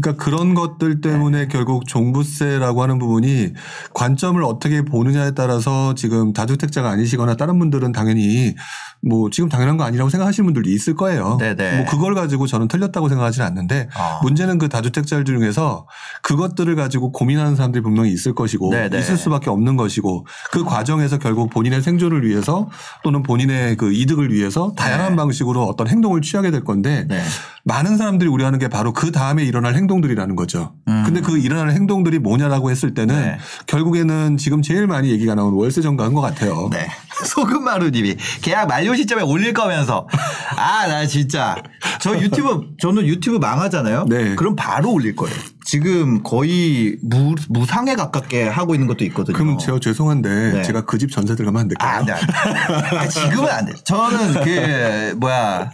그러니까 0.00 0.24
그런 0.24 0.54
것들 0.54 1.00
때문에 1.00 1.48
결국 1.48 1.86
종부세라고 1.86 2.82
하는 2.82 2.98
부분이 2.98 3.52
관점을 3.92 4.42
어떻게 4.42 4.82
보느냐에 4.82 5.32
따라서 5.32 5.94
지금 5.94 6.32
다주택자가 6.32 6.88
아니시거나 6.90 7.36
다른 7.36 7.58
분들은 7.58 7.92
당연히 7.92 8.54
뭐 9.04 9.28
지금 9.30 9.48
당연한 9.48 9.76
거 9.76 9.84
아니라고 9.84 10.08
생각하시는 10.08 10.46
분들도 10.46 10.70
있을 10.70 10.94
거예요. 10.94 11.36
네네. 11.38 11.76
뭐 11.76 11.86
그걸 11.86 12.14
가지고 12.14 12.46
저는 12.46 12.68
틀렸다고 12.68 13.08
생각하지는 13.08 13.46
않는데 13.46 13.88
어. 13.96 14.20
문제는 14.22 14.58
그 14.58 14.68
다주택자들 14.68 15.24
중에서 15.24 15.86
그것들을 16.22 16.74
가지고 16.76 17.12
고민하는 17.12 17.56
사람들이 17.56 17.82
분명히 17.82 18.12
있을 18.12 18.34
것이고 18.34 18.70
네네. 18.70 18.98
있을 18.98 19.16
수밖에 19.16 19.50
없는 19.50 19.76
것이고 19.76 20.26
그 20.52 20.64
과정에서 20.64 21.18
결국 21.18 21.50
본인의 21.50 21.82
생존을 21.82 22.24
위해서 22.26 22.70
또는 23.02 23.22
본인의 23.22 23.76
그 23.76 23.92
이득을 23.92 24.32
위해서 24.32 24.72
다양한 24.76 25.10
네. 25.10 25.16
방식으로 25.16 25.64
어떤 25.64 25.88
행동을 25.88 26.22
취하게 26.22 26.50
될 26.50 26.64
건데 26.64 27.04
네. 27.08 27.20
많은 27.64 27.96
사람들이 27.96 28.30
우려하는 28.30 28.58
게 28.58 28.68
바로 28.68 28.92
그 28.92 29.12
다음에 29.12 29.44
일어날 29.44 29.74
행동들이라는 29.82 30.36
거죠. 30.36 30.74
음. 30.88 31.02
근데 31.04 31.20
그 31.20 31.38
일어나는 31.38 31.74
행동들이 31.74 32.18
뭐냐라고 32.18 32.70
했을 32.70 32.94
때는 32.94 33.14
네. 33.14 33.38
결국에는 33.66 34.36
지금 34.36 34.62
제일 34.62 34.86
많이 34.86 35.10
얘기가 35.10 35.34
나오는 35.34 35.56
월세 35.58 35.80
정가인 35.82 36.14
것 36.14 36.20
같아요. 36.20 36.68
네. 36.72 36.88
소금마루님이 37.26 38.16
계약 38.42 38.66
만료 38.68 38.94
시점에 38.94 39.22
올릴 39.22 39.52
거면서 39.52 40.08
아 40.56 40.82
나 40.86 41.06
진짜 41.06 41.54
저 42.00 42.18
유튜브 42.18 42.66
저는 42.80 43.06
유튜브 43.06 43.36
망하잖아요. 43.38 44.06
네. 44.08 44.34
그럼 44.34 44.56
바로 44.56 44.90
올릴 44.92 45.14
거예요. 45.14 45.34
지금 45.64 46.22
거의 46.24 46.96
무, 47.02 47.34
무상에 47.48 47.94
가깝게 47.94 48.48
하고 48.48 48.74
있는 48.74 48.88
것도 48.88 49.04
있거든요. 49.06 49.36
그럼 49.36 49.58
제가 49.58 49.78
죄송한데 49.80 50.52
네. 50.52 50.62
제가 50.62 50.82
그 50.84 50.98
집 51.02 51.10
전세 51.10 51.34
들어가면 51.34 51.62
안 51.62 51.68
될까요? 51.68 51.90
아, 51.90 51.96
안 51.98 52.04
돼, 52.06 52.12
안 52.12 52.20
돼. 52.20 52.96
아, 52.98 53.08
지금은 53.08 53.50
안 53.50 53.66
돼. 53.66 53.72
저는 53.84 54.34
그, 54.44 55.14
뭐야. 55.18 55.70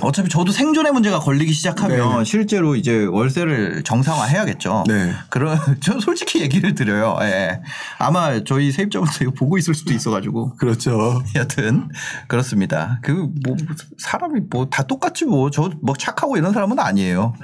어차피 0.00 0.28
저도 0.28 0.52
생존의 0.52 0.92
문제가 0.92 1.18
걸리기 1.20 1.52
시작하면 1.52 2.18
네. 2.18 2.24
실제로 2.24 2.76
이제 2.76 3.04
월세를 3.04 3.82
정상화 3.84 4.24
해야겠죠. 4.24 4.84
네. 4.86 5.12
그런, 5.30 5.58
저 5.80 5.98
솔직히 6.00 6.40
얘기를 6.40 6.74
드려요. 6.74 7.16
예. 7.22 7.60
아마 7.98 8.42
저희 8.44 8.70
세입자분들 8.72 9.22
이거 9.22 9.30
보고 9.32 9.58
있을 9.58 9.74
수도 9.74 9.92
있어가지고. 9.92 10.56
그렇죠. 10.56 11.22
여튼, 11.36 11.88
그렇습니다. 12.28 12.98
그, 13.02 13.28
뭐, 13.44 13.56
사람이 13.98 14.40
뭐 14.50 14.68
다 14.70 14.82
똑같지 14.84 15.24
뭐. 15.24 15.50
저 15.50 15.70
뭐 15.82 15.94
착하고 15.96 16.36
이런 16.36 16.52
사람은 16.52 16.78
아니에요. 16.78 17.34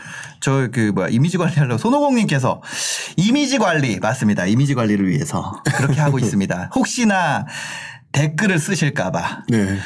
저 0.41 0.69
그, 0.73 0.93
뭐야, 0.95 1.09
이미지 1.09 1.39
관리하려고 1.39 1.79
손오공님께서 1.79 2.63
이미지 3.17 3.59
관리, 3.59 3.99
맞습니다. 4.01 4.47
이미지 4.47 4.75
관리를 4.75 5.09
위해서 5.09 5.63
그렇게 5.77 6.01
하고 6.01 6.19
있습니다. 6.21 6.71
혹시나 6.75 7.47
댓글을 8.13 8.59
쓰실까봐. 8.59 9.45
네. 9.49 9.79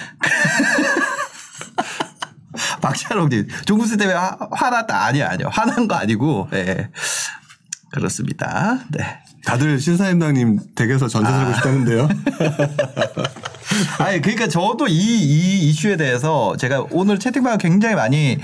박찬홍님, 2.80 3.48
종구스 3.64 3.96
때문에 3.96 4.16
화, 4.16 4.36
화났다. 4.50 5.04
아니요, 5.04 5.26
아니요. 5.26 5.48
화난 5.50 5.88
거 5.88 5.94
아니고, 5.94 6.48
예. 6.52 6.90
그렇습니다. 7.90 8.80
네. 8.90 9.20
다들 9.44 9.78
신사임당님 9.80 10.74
댁에서 10.74 11.08
전세 11.08 11.30
살고 11.30 11.54
싶다는데요. 11.54 12.08
아니, 13.98 14.20
그러니까 14.20 14.48
저도 14.48 14.88
이, 14.88 14.92
이 14.92 15.68
이슈에 15.68 15.96
대해서 15.96 16.56
제가 16.56 16.86
오늘 16.90 17.18
채팅방을 17.18 17.58
굉장히 17.58 17.94
많이 17.94 18.38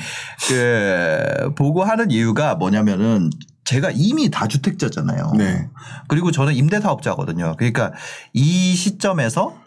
그, 0.49 1.53
보고 1.57 1.85
하는 1.85 2.11
이유가 2.11 2.55
뭐냐면은 2.55 3.31
제가 3.65 3.91
이미 3.95 4.31
다주택자잖아요. 4.31 5.33
네. 5.37 5.69
그리고 6.09 6.31
저는 6.31 6.55
임대사업자거든요. 6.55 7.57
그러니까 7.59 7.93
이 8.33 8.75
시점에서 8.75 9.64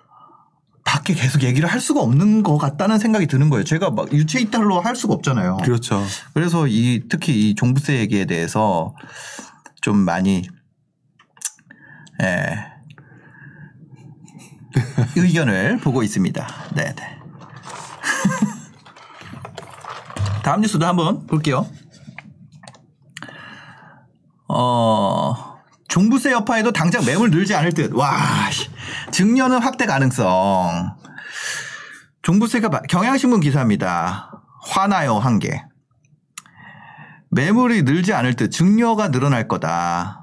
밖에 0.87 1.13
계속 1.13 1.43
얘기를 1.43 1.69
할 1.69 1.81
수가 1.81 1.99
없는 1.99 2.43
것 2.43 2.57
같다는 2.57 2.97
생각이 2.97 3.27
드는 3.27 3.49
거예요. 3.49 3.65
제가 3.65 3.91
막 3.91 4.13
유체 4.13 4.39
이탈로 4.39 4.79
할 4.79 4.95
수가 4.95 5.15
없잖아요. 5.15 5.57
그렇죠. 5.57 6.01
그래서 6.33 6.65
이 6.65 7.03
특히 7.09 7.49
이 7.49 7.55
종부세 7.55 7.99
얘기에 7.99 8.23
대해서 8.23 8.95
좀 9.81 9.97
많이 9.97 10.47
예. 12.23 12.55
의견을 15.17 15.79
보고 15.79 16.03
있습니다. 16.03 16.47
네, 16.75 16.95
네. 16.95 16.95
다음 20.43 20.61
뉴스도 20.61 20.85
한번 20.85 21.27
볼게요. 21.27 21.67
어, 24.47 25.57
종부세 25.89 26.31
여파에도 26.31 26.71
당장 26.71 27.03
매물 27.03 27.31
늘지 27.31 27.53
않을 27.55 27.73
듯. 27.73 27.93
와, 27.93 28.49
씨. 28.51 28.69
증여는 29.11 29.59
확대 29.61 29.85
가능성. 29.85 30.95
종부세가 32.21 32.69
마- 32.69 32.81
경향신문 32.81 33.39
기사입니다. 33.39 34.31
화나요 34.69 35.15
한 35.17 35.39
개. 35.39 35.63
매물이 37.31 37.83
늘지 37.83 38.13
않을 38.13 38.35
듯 38.35 38.49
증여가 38.51 39.11
늘어날 39.11 39.47
거다. 39.47 40.16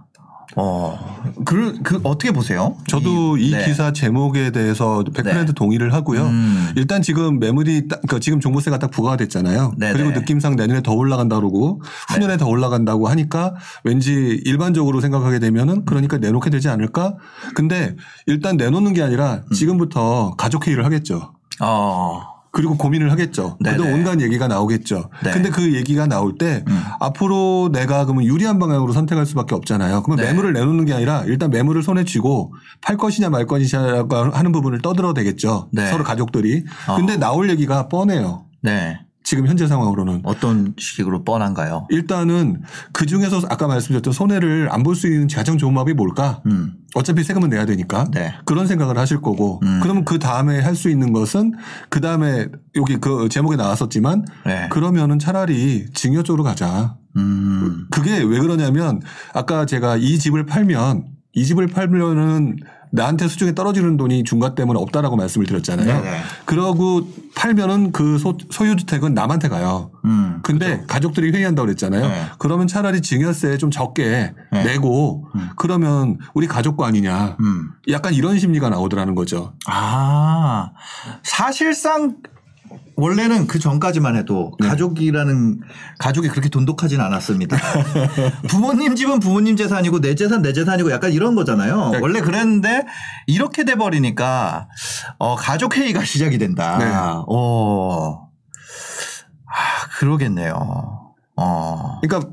어, 0.57 1.23
그, 1.45 1.79
그 1.83 2.01
어떻게 2.05 2.31
보세요? 2.31 2.77
저도 2.87 3.37
이, 3.39 3.51
네. 3.51 3.65
기사 3.65 3.93
제목에 3.93 4.51
대해서 4.51 5.03
100% 5.05 5.25
네. 5.25 5.45
동의를 5.53 5.93
하고요. 5.93 6.23
음. 6.23 6.73
일단 6.77 7.03
지금 7.03 7.39
매물이 7.39 7.89
딱, 7.89 8.01
그러니까 8.03 8.21
지금 8.21 8.41
종부세가 8.41 8.79
딱 8.79 8.91
부과가 8.91 9.17
됐잖아요. 9.17 9.75
네네. 9.79 9.93
그리고 9.93 10.11
느낌상 10.11 10.57
내년에 10.57 10.83
더 10.83 10.93
올라간다 10.93 11.37
그러고 11.37 11.83
후년에 12.11 12.37
더 12.37 12.47
올라간다고 12.47 13.09
하니까 13.09 13.55
왠지 13.83 14.41
일반적으로 14.45 15.01
생각하게 15.01 15.39
되면은 15.41 15.85
그러니까 15.85 16.19
내놓게 16.19 16.51
되지 16.51 16.69
않을까? 16.69 17.17
근데 17.55 17.97
일단 18.27 18.57
내놓는 18.57 18.93
게 18.95 19.03
아니라 19.03 19.43
음. 19.51 19.55
지금부터 19.55 20.35
가족 20.37 20.67
회의를 20.67 20.85
하겠죠. 20.85 21.33
어, 21.61 22.34
그리고 22.55 22.77
고민을 22.79 23.11
하겠죠. 23.11 23.59
네네. 23.61 23.77
그동안 23.77 23.99
온갖 23.99 24.21
얘기가 24.23 24.47
나오겠죠. 24.49 25.11
네. 25.25 25.33
근데 25.33 25.51
그 25.51 25.75
얘기가 25.75 26.07
나올 26.07 26.39
때 26.39 26.65
음. 26.69 26.81
앞으로 27.01 27.69
내가 27.73 28.05
그러면 28.05 28.25
유리한 28.25 28.59
방향으로 28.59 28.93
선택할 28.93 29.27
수밖에 29.27 29.55
없잖아요. 29.57 30.03
그러면 30.05 30.25
네. 30.25 30.31
매물을 30.31 30.53
내놓는 30.53 30.85
게 30.87 30.95
아니라 30.95 31.25
일단 31.27 31.51
매물을 31.51 31.83
손에 31.83 32.05
쥐고 32.05 32.55
팔 32.81 32.97
것이냐 32.97 33.29
말 33.29 33.47
것이냐라고 33.47 34.17
하는 34.17 34.53
부분을 34.53 34.81
떠들어도 34.83 35.15
되겠죠. 35.15 35.69
네. 35.73 35.91
서로 35.91 36.05
가족들이. 36.05 36.65
어. 36.89 36.97
근데 36.97 37.17
나올 37.17 37.51
얘기가 37.51 37.89
뻔해요. 37.89 38.47
네. 38.63 38.99
지금 39.27 39.47
현재 39.47 39.67
상황으로는. 39.67 40.21
어떤 40.25 40.75
식으로 40.79 41.25
뻔한가요? 41.25 41.87
일단은 41.89 42.61
그 42.93 43.07
중에서 43.07 43.41
아까 43.49 43.67
말씀드렸던 43.67 44.13
손해를 44.13 44.69
안 44.71 44.83
볼 44.83 44.95
수 44.95 45.07
있는 45.07 45.29
가장 45.29 45.57
좋은 45.57 45.73
방법이 45.73 45.95
뭘까? 45.95 46.43
음, 46.45 46.75
어차피 46.95 47.25
세금은 47.25 47.51
내야 47.51 47.67
되니까. 47.67 48.07
네. 48.13 48.33
그런 48.45 48.67
생각을 48.67 48.97
하실 48.99 49.21
거고. 49.21 49.61
음. 49.65 49.81
그러면 49.83 50.05
그 50.05 50.19
다음에 50.19 50.61
할 50.61 50.75
수 50.75 50.89
있는 50.91 51.13
것은 51.13 51.55
그 51.89 52.01
다음에 52.01 52.47
여기 52.77 52.97
그 52.97 53.29
제목에 53.29 53.57
나왔었지만 53.57 54.25
네. 54.45 54.69
그러면은 54.71 55.19
차라리 55.19 55.87
증여 55.93 56.23
쪽으로 56.23 56.43
가자. 56.43 56.97
음, 57.17 57.87
그게 57.91 58.19
왜 58.23 58.41
그러냐면 58.41 59.01
아까 59.33 59.67
제가 59.67 59.97
이 59.97 60.19
집을 60.19 60.47
팔면 60.47 61.05
이 61.33 61.45
집을 61.45 61.69
팔면은 61.69 62.57
나한테 62.95 63.27
수중에 63.27 63.55
떨어지는 63.55 63.97
돈이 63.97 64.23
중과 64.23 64.55
때문에 64.55 64.79
없다라고 64.79 65.17
말씀을 65.17 65.47
드렸잖아요. 65.47 66.03
네네. 66.03 66.19
그러고 66.45 67.09
팔면은 67.35 67.91
그 67.91 68.19
소, 68.19 68.39
소유주택은 68.51 69.15
남한테 69.15 69.49
가요. 69.49 69.91
음. 70.05 70.39
근데 70.45 70.85
가족들이 70.87 71.33
회의한다고 71.33 71.67
그랬잖아요. 71.67 72.07
네. 72.07 72.27
그러면 72.39 72.69
차라리 72.69 73.03
증여세 73.03 73.59
좀 73.59 73.73
적게 73.73 74.33
네. 74.53 74.65
내고 74.65 75.27
음. 75.35 75.51
그러면 75.57 76.19
우리 76.35 76.47
가족 76.47 76.77
거 76.77 76.85
아니냐. 76.85 77.37
음. 77.41 77.71
약간 77.89 78.15
이런 78.15 78.39
심리가 78.39 78.69
나오더라는 78.69 79.17
거죠. 79.17 79.55
아, 79.67 80.71
사실상 81.25 82.15
원래는 82.97 83.47
그 83.47 83.59
전까지만 83.59 84.17
해도 84.17 84.53
네. 84.61 84.69
가족이라는 84.69 85.61
가족이 85.99 86.29
그렇게 86.29 86.49
돈독하진 86.49 87.01
않았습니다. 87.01 87.57
부모님 88.49 88.95
집은 88.95 89.21
부모님 89.21 89.57
재산이고 89.57 90.01
내 90.01 90.15
재산 90.15 90.43
내 90.43 90.53
재산이고 90.53 90.91
약간 90.91 91.13
이런 91.13 91.35
거잖아요. 91.35 91.91
네. 91.91 91.99
원래 92.01 92.21
그랬는데 92.21 92.85
이렇게 93.27 93.65
돼 93.65 93.75
버리니까 93.75 94.69
어, 95.19 95.35
가족 95.37 95.77
회의가 95.77 96.03
시작이 96.05 96.39
된다. 96.39 96.79
네. 96.79 96.87
어. 97.29 98.29
아, 99.47 99.89
그러겠네요. 99.99 101.15
어. 101.37 102.01
그러니까 102.01 102.31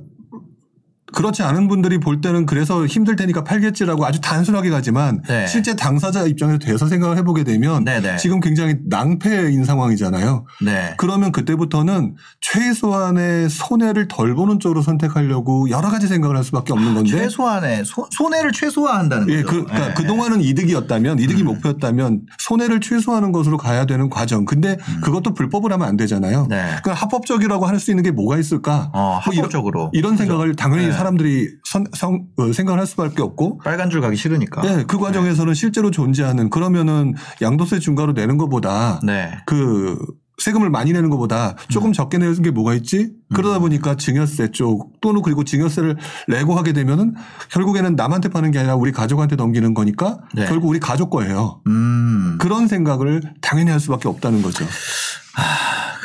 그렇지 1.13 1.43
않은 1.43 1.67
분들이 1.67 2.00
볼 2.00 2.21
때는 2.21 2.45
그래서 2.45 2.86
힘들 2.86 3.15
테니까 3.15 3.43
팔겠지라고 3.43 4.06
아주 4.06 4.21
단순하게 4.21 4.69
가지만 4.69 5.21
네. 5.28 5.45
실제 5.47 5.76
당사자 5.76 6.26
입장에서 6.26 6.58
돼서 6.60 6.88
생각을 6.88 7.17
해보게 7.17 7.43
되면 7.43 7.84
네네. 7.84 8.17
지금 8.17 8.39
굉장히 8.39 8.76
낭패인 8.88 9.65
상황이잖아요. 9.65 10.45
네. 10.63 10.93
그러면 10.97 11.32
그때부터는 11.32 12.15
최소한의 12.39 13.50
손해를 13.50 14.08
덜 14.08 14.34
보는 14.36 14.60
쪽으로 14.60 14.82
선택하려고 14.82 15.69
여러 15.69 15.89
가지 15.89 16.08
생각을 16.08 16.38
할 16.38 16.43
수밖에 16.43 16.74
없는 16.74 16.93
건데 16.93 17.10
최소한의 17.10 17.84
손- 17.86 18.06
손해를 18.12 18.52
최소화한다는 18.54 19.30
예, 19.30 19.43
거죠. 19.43 19.47
그, 19.47 19.65
그러니까 19.65 19.89
예. 19.89 19.93
그동안은 19.93 20.41
이득이었다면, 20.41 21.19
이득이 21.19 21.43
목표였다면 21.43 22.21
손해를 22.39 22.80
최소화하는 22.80 23.32
것으로 23.32 23.58
가야 23.58 23.86
되는 23.86 24.10
과정. 24.10 24.45
근데 24.45 24.78
그것도 25.04 25.34
불법을 25.34 25.71
하면 25.74 25.88
안 25.88 25.97
되잖아요. 25.97 26.43
음. 26.43 26.47
네. 26.50 26.58
그러니까 26.82 26.93
합법적이라고 26.93 27.65
할 27.65 27.82
수 27.82 27.89
있는 27.89 28.04
게 28.04 28.12
뭐가 28.12 28.38
있을까? 28.38 28.91
어, 28.93 29.19
뭐 29.26 29.34
이런- 29.34 29.45
합법적으로. 29.45 29.89
이런, 29.93 30.15
생각을 30.15 30.56
당연히 30.56 30.86
네. 30.86 30.91
사람들이 31.06 31.50
선- 31.64 31.88
성- 31.94 32.28
어, 32.38 32.52
생각을 32.54 32.80
할 32.80 32.86
수밖에 32.86 33.22
없고 33.24 33.60
빨간 33.64 33.90
줄 33.90 34.02
가기 34.02 34.16
싫으니까. 34.16 34.62
예, 34.66 34.84
그 34.88 35.00
과정에서는 35.00 35.54
실제로 35.56 35.90
존재하는 35.90 36.50
그러면은 36.52 37.16
양도세 37.42 37.80
중과로 37.80 38.14
내는 38.14 38.38
것보다 38.38 39.00
네. 39.04 39.32
그 39.48 39.98
세금을 40.38 40.70
많이 40.70 40.92
내는 40.92 41.10
것보다 41.10 41.56
조금 41.70 41.90
음. 41.90 41.94
적게 41.94 42.18
내는 42.18 42.42
게 42.42 42.50
뭐가 42.52 42.74
있지? 42.76 43.12
그러다 43.34 43.60
보니까 43.60 43.96
증여세 43.96 44.52
쪽 44.52 45.00
또는 45.02 45.22
그리고 45.22 45.44
증여세를 45.44 45.98
내고 46.28 46.56
하게 46.56 46.74
되면은 46.74 47.14
결국에는 47.52 47.96
남한테 47.96 48.30
파는 48.30 48.50
게 48.52 48.60
아니라 48.60 48.76
우리 48.76 48.92
가족한테 48.92 49.36
넘기는 49.36 49.74
거니까 49.74 50.20
네. 50.34 50.46
결국 50.46 50.70
우리 50.70 50.80
가족 50.80 51.10
거예요. 51.12 51.62
음. 51.68 52.38
그런 52.40 52.68
생각을 52.68 53.22
당연히 53.42 53.70
할 53.72 53.80
수밖에 53.80 54.08
없다는 54.08 54.42
거죠. 54.42 54.66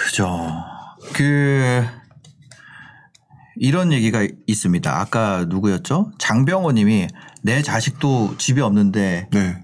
그죠. 0.07 0.51
그 1.15 1.85
이런 3.59 3.93
얘기가 3.93 4.27
있습니다. 4.47 5.01
아까 5.01 5.45
누구였죠? 5.49 6.13
장병호 6.19 6.73
님이 6.73 7.09
내 7.43 7.63
자식도 7.63 8.37
집이 8.39 8.61
없는데 8.61 9.29
네. 9.31 9.57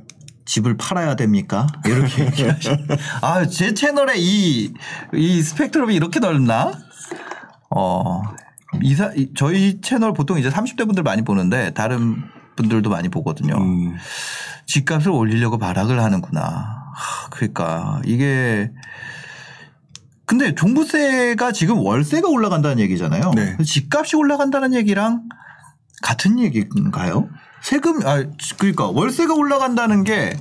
집을 0.44 0.76
팔아야 0.76 1.14
됩니까? 1.16 1.66
이렇게 1.84 2.24
얘기하시. 2.26 2.70
아, 3.20 3.46
제 3.46 3.74
채널에 3.74 4.14
이, 4.16 4.72
이 5.14 5.42
스펙트럼이 5.42 5.94
이렇게 5.94 6.20
넓나? 6.20 6.72
어, 7.74 8.22
이사, 8.82 9.12
이- 9.16 9.32
저희 9.36 9.80
채널 9.80 10.12
보통 10.12 10.38
이제 10.38 10.48
30대 10.50 10.86
분들 10.86 11.02
많이 11.02 11.22
보는데 11.22 11.72
다른 11.74 12.16
분들도 12.56 12.90
많이 12.90 13.08
보거든요. 13.08 13.56
음. 13.56 13.96
집값을 14.66 15.10
올리려고 15.10 15.58
발악을 15.58 16.02
하는구나. 16.02 16.40
하, 16.94 17.28
그러니까 17.30 18.00
이게 18.04 18.70
근데 20.32 20.54
종부세가 20.54 21.52
지금 21.52 21.80
월세가 21.80 22.26
올라간다는 22.26 22.78
얘기잖아요. 22.78 23.32
네. 23.36 23.54
집값이 23.62 24.16
올라간다는 24.16 24.72
얘기랑 24.72 25.24
같은 26.02 26.38
얘기인가요? 26.38 27.28
세금 27.60 28.00
아 28.06 28.24
그러니까 28.56 28.86
월세가 28.86 29.34
올라간다는 29.34 30.04
게 30.04 30.34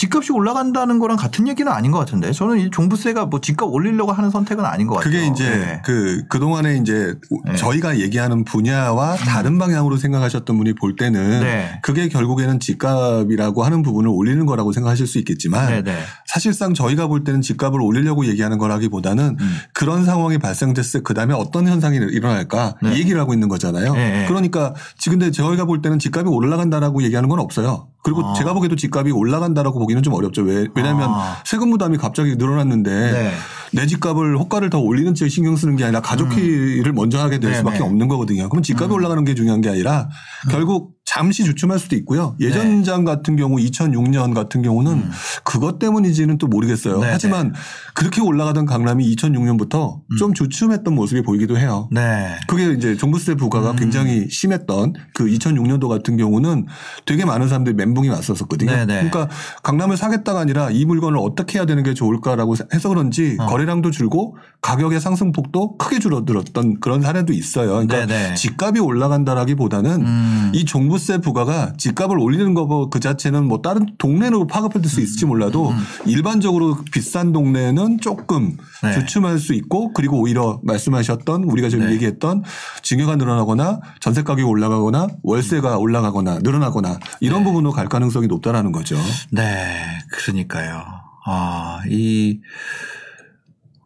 집값이 0.00 0.32
올라간다는 0.32 0.98
거랑 0.98 1.18
같은 1.18 1.46
얘기는 1.46 1.70
아닌 1.70 1.90
것 1.90 1.98
같은데 1.98 2.32
저는 2.32 2.58
이 2.58 2.70
종부세가 2.70 3.26
뭐 3.26 3.42
집값 3.42 3.68
올리려고 3.68 4.12
하는 4.12 4.30
선택은 4.30 4.64
아닌 4.64 4.86
것 4.86 4.94
같아요. 4.94 5.12
그게 5.12 5.26
이제 5.26 5.44
네. 5.44 5.82
그 5.84 6.22
그동안에 6.30 6.78
이제 6.78 7.16
네. 7.44 7.54
저희가 7.56 7.98
얘기하는 7.98 8.44
분야와 8.44 9.16
다른 9.16 9.58
방향으로 9.58 9.98
생각하셨던 9.98 10.56
분이 10.56 10.72
볼 10.76 10.96
때는 10.96 11.40
네. 11.40 11.80
그게 11.82 12.08
결국에는 12.08 12.60
집값이라고 12.60 13.62
하는 13.62 13.82
부분을 13.82 14.08
올리는 14.08 14.46
거라고 14.46 14.72
생각하실 14.72 15.06
수 15.06 15.18
있겠지만 15.18 15.68
네네. 15.84 15.98
사실상 16.24 16.72
저희가 16.72 17.06
볼 17.06 17.22
때는 17.22 17.42
집값을 17.42 17.82
올리려고 17.82 18.24
얘기하는 18.24 18.56
거라기보다는 18.56 19.36
음. 19.38 19.56
그런 19.74 20.06
상황이 20.06 20.38
발생됐을 20.38 21.02
그 21.02 21.12
다음에 21.12 21.34
어떤 21.34 21.68
현상이 21.68 21.98
일어날까 21.98 22.76
네. 22.82 22.94
이 22.94 23.00
얘기를 23.00 23.20
하고 23.20 23.34
있는 23.34 23.48
거잖아요. 23.48 23.92
네, 23.92 24.20
네. 24.20 24.26
그러니까 24.28 24.72
지금 24.96 25.18
근데 25.18 25.30
저희가 25.30 25.66
볼 25.66 25.82
때는 25.82 25.98
집값이 25.98 26.26
올라간다라고 26.26 27.02
얘기하는 27.02 27.28
건 27.28 27.38
없어요. 27.38 27.88
그리고 28.02 28.24
아. 28.24 28.34
제가 28.34 28.54
보기에도 28.54 28.76
집값이 28.76 29.12
올라간다라고 29.12 29.78
보기는 29.90 30.02
좀 30.02 30.14
어렵죠. 30.14 30.42
왜, 30.42 30.66
왜냐하면 30.74 31.10
아. 31.10 31.42
세금 31.44 31.70
부담이 31.70 31.98
갑자기 31.98 32.36
늘어났는데 32.36 32.90
네. 32.90 33.32
내 33.72 33.86
집값을 33.86 34.36
호가를 34.38 34.70
더 34.70 34.78
올리는 34.78 35.14
쪽에 35.14 35.28
신경 35.28 35.56
쓰는 35.56 35.76
게 35.76 35.84
아니라 35.84 36.00
가족회를 36.00 36.92
먼저 36.92 37.20
하게 37.20 37.38
될 37.38 37.50
음. 37.50 37.52
네, 37.52 37.58
수밖에 37.58 37.78
네. 37.78 37.84
없는 37.84 38.08
거거든요. 38.08 38.48
그럼 38.48 38.62
집값이 38.62 38.90
음. 38.90 38.94
올라가는 38.94 39.24
게 39.24 39.34
중요한 39.34 39.60
게 39.60 39.68
아니라 39.68 40.08
결국 40.50 40.92
잠시 41.12 41.42
주춤할 41.42 41.80
수도 41.80 41.96
있고요. 41.96 42.36
예전장 42.38 43.04
같은 43.04 43.34
경우 43.34 43.56
2006년 43.56 44.32
같은 44.32 44.62
경우는 44.62 44.96
네. 44.96 45.02
음. 45.02 45.10
그것 45.42 45.80
때문인지는 45.80 46.38
또 46.38 46.46
모르겠어요. 46.46 47.00
네, 47.00 47.08
하지만 47.10 47.52
그렇게 47.94 48.20
올라가던 48.20 48.64
강남이 48.64 49.12
2006년부터 49.16 50.02
음. 50.08 50.16
좀 50.16 50.34
주춤했던 50.34 50.94
모습이 50.94 51.22
보이기도 51.22 51.58
해요. 51.58 51.88
네. 51.90 52.36
그게 52.46 52.70
이제 52.70 52.96
종부세 52.96 53.34
부과가 53.34 53.72
음. 53.72 53.76
굉장히 53.76 54.28
심했던 54.30 54.92
그 55.12 55.24
2006년도 55.24 55.88
같은 55.88 56.16
경우는 56.16 56.66
되게 57.06 57.24
많은 57.24 57.48
사람들이 57.48 57.74
멘붕이 57.74 58.08
왔었거든요. 58.08 58.70
네네. 58.70 59.10
그러니까 59.10 59.28
강남을 59.64 59.96
사겠다가 59.96 60.38
아니라 60.38 60.70
이 60.70 60.84
물건을 60.84 61.18
어떻게 61.18 61.58
해야 61.58 61.66
되는 61.66 61.82
게 61.82 61.92
좋을까라고 61.92 62.54
해서 62.72 62.88
그런지 62.88 63.36
어. 63.40 63.46
거래량도 63.46 63.90
줄고 63.90 64.36
가격의 64.60 65.00
상승폭도 65.00 65.76
크게 65.76 65.98
줄어들었던 65.98 66.78
그런 66.78 67.02
사례도 67.02 67.32
있어요. 67.32 67.70
그러니까 67.70 68.06
네네. 68.06 68.34
집값이 68.34 68.78
올라간다라기보다는 68.78 69.90
음. 70.02 70.52
이 70.54 70.64
종부 70.64 70.99
세 71.00 71.18
부과가 71.18 71.72
집값을 71.76 72.18
올리는 72.18 72.54
거 72.54 72.60
그 72.90 73.00
자체는 73.00 73.46
뭐 73.46 73.62
다른 73.62 73.94
동네로 73.98 74.46
파급할 74.46 74.84
수 74.84 75.00
있을지 75.00 75.26
몰라도 75.26 75.72
일반적으로 76.06 76.78
비싼 76.92 77.32
동네는 77.32 78.00
조금 78.00 78.56
네. 78.82 78.92
주춤할 78.92 79.38
수 79.38 79.54
있고 79.54 79.92
그리고 79.92 80.20
오히려 80.20 80.60
말씀하셨던 80.62 81.44
우리가 81.44 81.68
지금 81.68 81.86
네. 81.86 81.94
얘기했던 81.94 82.44
증여가 82.82 83.16
늘어나거나 83.16 83.80
전세 84.00 84.22
가격이 84.22 84.42
올라가거나 84.42 85.08
월세가 85.22 85.78
올라가거나 85.78 86.38
늘어나거나 86.40 86.98
이런 87.20 87.40
네. 87.40 87.44
부분으로 87.44 87.72
갈 87.72 87.88
가능성이 87.88 88.26
높다라는 88.28 88.72
거죠. 88.72 88.96
네, 89.32 89.82
그러니까요. 90.12 90.82
아, 91.26 91.80
이, 91.88 92.40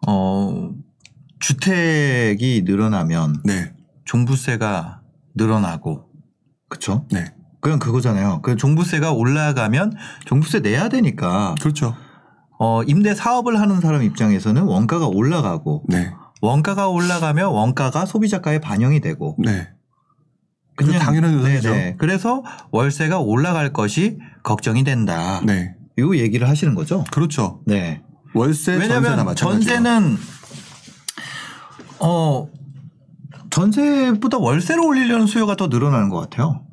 어, 0.06 0.70
주택이 1.40 2.62
늘어나면 2.64 3.42
네. 3.44 3.72
종부세가 4.04 5.00
늘어나고, 5.34 6.08
그쵸? 6.74 7.06
네. 7.12 7.24
그냥 7.60 7.78
그거잖아요. 7.78 8.40
그 8.42 8.56
종부세가 8.56 9.12
올라가면 9.12 9.94
종부세 10.26 10.60
내야 10.60 10.88
되니까, 10.88 11.54
그렇죠. 11.60 11.94
어, 12.58 12.82
임대 12.82 13.14
사업을 13.14 13.58
하는 13.60 13.80
사람 13.80 14.02
입장에서는 14.02 14.62
원가가 14.64 15.06
올라가고, 15.06 15.84
네. 15.88 16.12
원가가 16.42 16.88
올라가면 16.88 17.48
원가가 17.48 18.04
소비자가에 18.04 18.58
반영이 18.58 19.00
되고, 19.00 19.36
네. 19.38 19.68
그 20.76 20.84
당연한 20.92 21.34
현상이죠. 21.34 21.70
네네. 21.70 21.96
그래서 21.98 22.42
월세가 22.72 23.20
올라갈 23.20 23.72
것이 23.72 24.18
걱정이 24.42 24.82
된다. 24.82 25.40
네. 25.44 25.76
이 25.96 26.02
얘기를 26.18 26.48
하시는 26.48 26.74
거죠? 26.74 27.04
그렇죠. 27.12 27.60
네. 27.64 28.02
월세 28.34 28.74
왜냐하면. 28.74 29.36
전세는 29.36 30.18
어 32.00 32.48
전세보다 33.50 34.38
월세를 34.38 34.84
올리려는 34.84 35.28
수요가 35.28 35.54
더 35.54 35.68
늘어나는 35.68 36.08
것 36.08 36.18
같아요. 36.18 36.63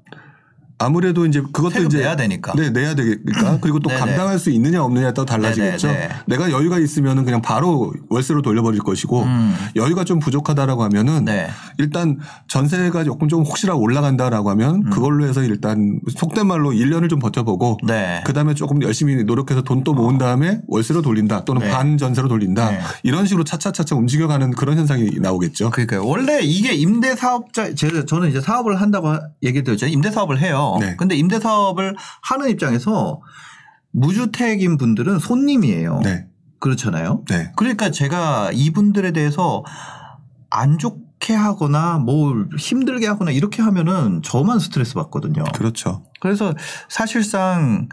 아무래도 0.84 1.26
이제 1.26 1.42
그것도 1.54 1.84
이제 1.84 2.00
내야 2.00 2.16
되니까. 2.16 2.54
네, 2.56 2.70
내야 2.70 2.96
되니까. 2.96 3.60
그리고 3.62 3.80
또 3.80 3.90
네네. 3.90 4.00
감당할 4.00 4.40
수 4.40 4.50
있느냐 4.52 4.84
없느냐에 4.84 5.14
따라 5.14 5.26
달라지겠죠. 5.26 5.88
네네네. 5.88 6.10
내가 6.28 6.52
여유가 6.52 6.80
있으면은 6.80 7.26
그냥 7.26 7.42
바로 7.42 7.94
월세로 8.10 8.42
돌려버릴 8.42 8.82
것이고 8.82 9.24
음. 9.24 9.56
여유가 9.76 10.04
좀 10.04 10.20
부족하다라고 10.20 10.84
하면은 10.84 11.26
네. 11.26 11.50
일단 11.78 12.18
전세가 12.48 13.04
조금 13.04 13.28
좀 13.28 13.44
혹시라도 13.44 13.80
올라간다라고 13.80 14.50
하면 14.52 14.90
그걸로 14.90 15.26
해서 15.28 15.44
일단 15.44 16.00
속된 16.16 16.48
말로 16.48 16.72
1년을 16.72 17.10
좀 17.10 17.20
버텨보고 17.20 17.78
음. 17.84 17.88
네. 17.88 18.22
그 18.26 18.34
다음에 18.34 18.54
조금 18.54 18.82
열심히 18.82 19.24
노력해서 19.24 19.62
돈 19.64 19.82
또 19.84 19.96
모은 19.96 20.20
다음에 20.20 20.60
월세로 20.68 21.02
돌린다 21.02 21.44
또는 21.44 21.64
네. 21.64 21.70
반 21.72 21.98
전세로 21.98 22.28
돌린다 22.28 22.70
네. 22.70 22.80
이런 23.02 23.26
식으로 23.26 23.44
차차차차 23.44 23.96
움직여가는 23.96 24.52
그런 24.52 24.78
현상이 24.78 25.10
나오겠죠. 25.20 25.72
그러니까요. 25.72 26.06
원래 26.06 26.40
이게 26.44 26.74
임대 26.74 27.16
사업자 27.16 27.74
제가 27.74 28.06
저는 28.06 28.30
이제 28.30 28.40
사업을 28.42 28.80
한다고 28.80 29.08
하- 29.08 29.22
얘기 29.42 29.64
드렸죠. 29.64 29.88
임대 29.88 30.12
사업을 30.12 30.40
해요. 30.40 30.71
네. 30.80 30.96
근데 30.96 31.16
임대 31.16 31.40
사업을 31.40 31.96
하는 32.22 32.50
입장에서 32.50 33.22
무주택인 33.92 34.78
분들은 34.78 35.20
손님이에요. 35.20 36.00
네. 36.04 36.28
그렇잖아요. 36.60 37.24
네. 37.30 37.52
그러니까 37.56 37.90
제가 37.90 38.52
이분들에 38.54 39.12
대해서 39.12 39.64
안 40.50 40.78
좋게 40.78 41.34
하거나 41.34 41.98
뭐 41.98 42.46
힘들게 42.58 43.08
하거나 43.08 43.32
이렇게 43.32 43.62
하면은 43.62 44.22
저만 44.24 44.60
스트레스 44.60 44.94
받거든요. 44.94 45.44
그렇죠. 45.56 46.06
그래서 46.20 46.54
사실상 46.88 47.90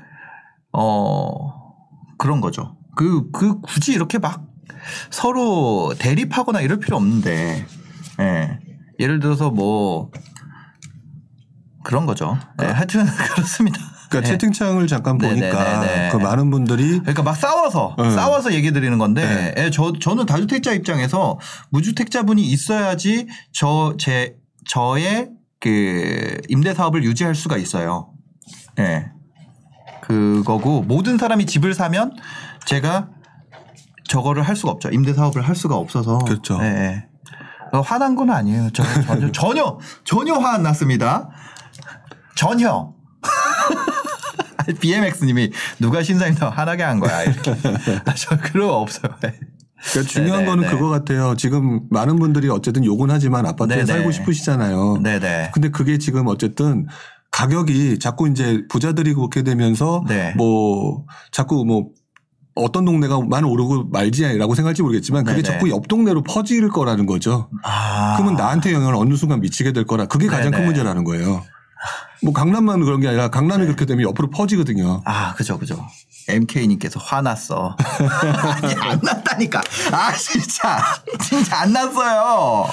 어 0.72 1.58
그런 2.18 2.40
거죠. 2.40 2.76
그, 2.94 3.30
그 3.30 3.60
굳이 3.60 3.92
이렇게 3.92 4.18
막 4.18 4.44
서로 5.10 5.94
대립하거나 5.98 6.60
이럴 6.60 6.78
필요 6.78 6.96
없는데, 6.96 7.64
예. 8.20 8.58
예를 8.98 9.20
들어서 9.20 9.50
뭐 9.50 10.10
그런 11.88 12.04
거죠. 12.04 12.36
예, 12.62 12.66
하여튼 12.66 13.06
그렇습니다. 13.34 13.78
그러니까 14.10 14.28
예. 14.28 14.32
채팅창을 14.34 14.86
잠깐 14.88 15.16
네네네네. 15.16 15.50
보니까 15.50 16.10
그 16.12 16.16
많은 16.22 16.50
분들이 16.50 16.98
그러니까 16.98 17.22
막 17.22 17.34
싸워서 17.34 17.96
네. 17.98 18.10
싸워서 18.10 18.52
얘기 18.52 18.72
드리는 18.72 18.98
건데 18.98 19.54
예, 19.56 19.70
저 19.70 19.92
저는 19.98 20.26
다주택자 20.26 20.72
입장에서 20.74 21.38
무주택자분이 21.70 22.42
있어야지 22.42 23.26
저 23.52 23.94
제 23.98 24.36
저의 24.68 25.30
그 25.60 26.36
임대 26.50 26.74
사업을 26.74 27.04
유지할 27.04 27.34
수가 27.34 27.56
있어요. 27.56 28.10
예. 28.78 29.06
그거고 30.02 30.82
모든 30.82 31.16
사람이 31.16 31.46
집을 31.46 31.72
사면 31.72 32.12
제가 32.66 33.08
저거를 34.10 34.42
할 34.42 34.56
수가 34.56 34.72
없죠. 34.72 34.90
임대 34.90 35.14
사업을 35.14 35.40
할 35.40 35.56
수가 35.56 35.76
없어서. 35.76 36.18
그렇죠. 36.18 36.58
예, 36.60 36.66
예. 36.66 37.04
어, 37.72 37.80
화난 37.80 38.14
건 38.14 38.30
아니에요. 38.30 38.70
저, 38.72 38.82
전혀 39.04 39.32
전혀 39.32 39.78
전혀 40.04 40.34
화 40.34 40.54
안 40.54 40.62
났습니다. 40.62 41.28
전혀. 42.38 42.94
BMX님이 44.80 45.50
누가 45.80 46.04
신사임당 46.04 46.50
화나게 46.50 46.84
한 46.84 47.00
거야 47.00 47.24
이렇게. 47.24 47.50
아, 47.50 48.14
저 48.14 48.38
그런 48.38 48.68
거 48.68 48.76
없어요. 48.76 49.12
그러니까 49.18 50.08
중요한 50.08 50.40
네네, 50.40 50.46
거는 50.46 50.64
네. 50.64 50.70
그거 50.70 50.88
같아요. 50.88 51.34
지금 51.36 51.80
많은 51.90 52.16
분들이 52.16 52.48
어쨌든 52.48 52.84
욕은 52.84 53.10
하지만 53.10 53.44
아파트에 53.44 53.78
네네. 53.78 53.86
살고 53.86 54.12
싶으시잖아요. 54.12 54.98
네네. 55.02 55.50
근데 55.52 55.70
그게 55.70 55.98
지금 55.98 56.28
어쨌든 56.28 56.86
가격이 57.32 57.98
자꾸 57.98 58.28
이제 58.28 58.62
부자들이 58.68 59.14
그렇게 59.14 59.42
되면서 59.42 60.04
네. 60.06 60.32
뭐 60.36 61.06
자꾸 61.32 61.64
뭐 61.64 61.88
어떤 62.54 62.84
동네가 62.84 63.20
많이 63.22 63.48
오르고 63.48 63.86
말지라고 63.86 64.54
생각할지 64.54 64.82
모르겠지만 64.82 65.24
그게 65.24 65.42
네네. 65.42 65.54
자꾸 65.54 65.70
옆 65.70 65.88
동네로 65.88 66.22
퍼질 66.22 66.68
거라는 66.68 67.06
거죠. 67.06 67.48
아. 67.64 68.14
그러면 68.16 68.36
나한테 68.36 68.72
영향을 68.72 68.94
어느 68.94 69.14
순간 69.14 69.40
미치게 69.40 69.72
될 69.72 69.84
거라 69.84 70.06
그게 70.06 70.26
가장 70.26 70.50
큰 70.50 70.58
네네. 70.58 70.66
문제라는 70.66 71.02
거예요. 71.04 71.42
뭐 72.22 72.32
강남만 72.32 72.80
그런 72.84 73.00
게 73.00 73.08
아니라 73.08 73.28
강남이 73.28 73.64
그렇게 73.66 73.84
되면 73.86 74.08
옆으로 74.08 74.30
퍼지거든요. 74.30 75.02
아, 75.04 75.34
그죠, 75.34 75.58
그죠. 75.58 75.86
MK님께서 76.28 77.00
화났어. 77.00 77.76
아니, 77.78 78.74
안 78.74 79.00
났다니까. 79.02 79.62
아, 79.92 80.12
진짜. 80.12 80.78
진짜 81.20 81.60
안 81.62 81.72
났어요. 81.72 82.66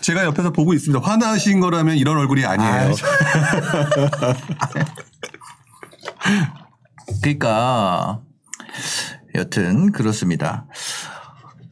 제가 0.00 0.24
옆에서 0.24 0.50
보고 0.52 0.72
있습니다. 0.72 1.04
화나신 1.06 1.60
거라면 1.60 1.96
이런 1.96 2.16
얼굴이 2.16 2.44
아니에요. 2.44 2.94
그러니까 7.20 8.20
여튼 9.34 9.92
그렇습니다. 9.92 10.66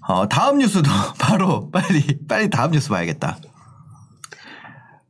어, 0.07 0.29
다음 0.29 0.59
뉴스도 0.59 0.91
바로 1.19 1.71
빨리 1.71 2.19
빨리 2.29 2.51
다음 2.51 2.73
뉴스 2.73 2.89
봐야겠다. 2.89 3.39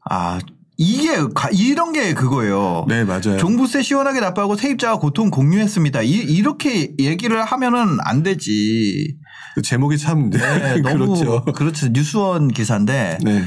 아 0.08 0.38
이게 0.78 1.16
가- 1.34 1.50
이런 1.52 1.92
게 1.92 2.14
그거예요. 2.14 2.86
네, 2.88 3.04
맞아요. 3.04 3.36
종부세 3.38 3.82
시원하게 3.82 4.20
납부하고 4.20 4.56
세입자와 4.56 4.98
고통 4.98 5.30
공유했습니다. 5.30 6.02
이, 6.02 6.42
렇게 6.42 6.94
얘기를 6.98 7.42
하면은 7.44 7.98
안 8.00 8.22
되지. 8.22 9.16
그 9.54 9.62
제목이 9.62 9.98
참 9.98 10.30
네, 10.30 10.38
너무 10.82 11.14
그렇죠. 11.14 11.44
그렇죠. 11.44 11.88
뉴스원 11.88 12.48
기사인데 12.48 13.18
네. 13.22 13.44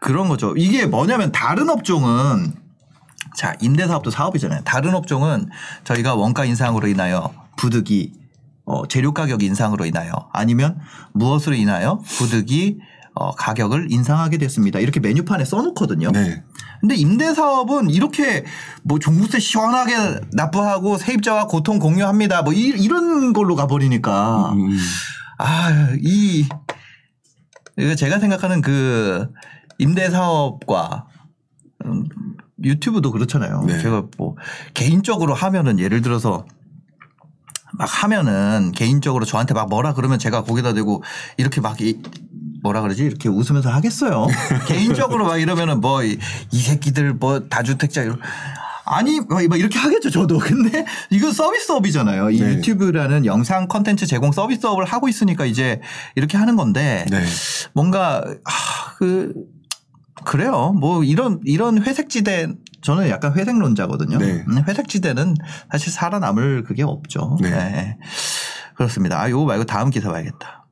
그런 0.00 0.28
거죠. 0.28 0.54
이게 0.56 0.86
뭐냐면 0.86 1.32
다른 1.32 1.70
업종은 1.70 2.52
자 3.36 3.54
임대사업도 3.60 4.10
사업이잖아요. 4.10 4.60
다른 4.64 4.94
업종은 4.94 5.48
저희가 5.84 6.14
원가 6.14 6.44
인상으로 6.44 6.88
인하여 6.88 7.32
부득이 7.56 8.12
어, 8.66 8.86
재료 8.86 9.12
가격 9.12 9.42
인상으로 9.42 9.86
인하여 9.86 10.12
아니면 10.32 10.78
무엇으로 11.14 11.54
인하여 11.56 12.00
부득이 12.06 12.78
어, 13.14 13.30
가격을 13.30 13.92
인상하게 13.92 14.38
됐습니다. 14.38 14.80
이렇게 14.80 14.98
메뉴판에 14.98 15.44
써놓거든요. 15.44 16.10
네. 16.10 16.42
근데 16.80 16.96
임대사업은 16.96 17.90
이렇게 17.90 18.44
뭐 18.82 18.98
종부세 18.98 19.38
시원하게 19.38 19.94
납부하고 20.32 20.98
세입자와 20.98 21.46
고통 21.46 21.78
공유합니다. 21.78 22.42
뭐 22.42 22.52
이, 22.52 22.88
런 22.88 23.32
걸로 23.32 23.54
가버리니까 23.54 24.52
음, 24.52 24.76
아, 25.38 25.94
이, 26.00 26.46
이거 27.78 27.94
제가 27.94 28.18
생각하는 28.18 28.60
그 28.60 29.28
임대사업과 29.78 31.06
음, 31.86 32.04
유튜브도 32.62 33.12
그렇잖아요. 33.12 33.62
네. 33.66 33.78
제가 33.80 34.06
뭐 34.18 34.36
개인적으로 34.74 35.34
하면은 35.34 35.78
예를 35.78 36.02
들어서 36.02 36.44
막 37.76 37.88
하면은 38.02 38.72
개인적으로 38.72 39.24
저한테 39.24 39.54
막 39.54 39.68
뭐라 39.68 39.94
그러면 39.94 40.18
제가 40.18 40.44
거기다 40.44 40.74
대고 40.74 41.02
이렇게 41.36 41.60
막 41.60 41.80
이, 41.80 42.00
뭐라 42.64 42.80
그러지 42.80 43.04
이렇게 43.04 43.28
웃으면서 43.28 43.70
하겠어요. 43.70 44.26
개인적으로 44.66 45.26
막 45.26 45.38
이러면은 45.38 45.80
뭐 45.80 45.94
이 46.50 46.60
새끼들 46.60 47.14
뭐 47.14 47.40
다주택자 47.48 48.02
이런 48.02 48.18
아니 48.86 49.20
뭐 49.20 49.56
이렇게 49.56 49.78
하겠죠 49.78 50.10
저도 50.10 50.38
근데 50.38 50.84
이거 51.10 51.32
서비스업이잖아요 51.32 52.30
이 52.30 52.40
네. 52.40 52.54
유튜브라는 52.54 53.24
영상 53.24 53.66
컨텐츠 53.66 54.06
제공 54.06 54.30
서비스업을 54.30 54.84
하고 54.84 55.08
있으니까 55.08 55.46
이제 55.46 55.80
이렇게 56.16 56.36
하는 56.36 56.56
건데 56.56 57.06
네. 57.10 57.24
뭔가 57.72 58.22
아, 58.44 58.94
그 58.98 59.32
그래요 60.24 60.72
뭐 60.78 61.02
이런 61.02 61.40
이런 61.44 61.82
회색지대 61.82 62.48
저는 62.82 63.08
약간 63.08 63.32
회색론자거든요 63.34 64.18
네. 64.18 64.44
음, 64.46 64.64
회색지대는 64.68 65.34
사실 65.70 65.92
살아남을 65.92 66.64
그게 66.64 66.82
없죠 66.82 67.38
네. 67.40 67.50
네. 67.50 67.98
그렇습니다 68.74 69.20
아 69.20 69.30
요거 69.30 69.46
말고 69.46 69.64
다음 69.64 69.90
기사 69.90 70.10
봐야겠다 70.10 70.66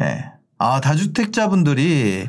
예. 0.00 0.32
아 0.62 0.80
다주택자분들이 0.80 2.28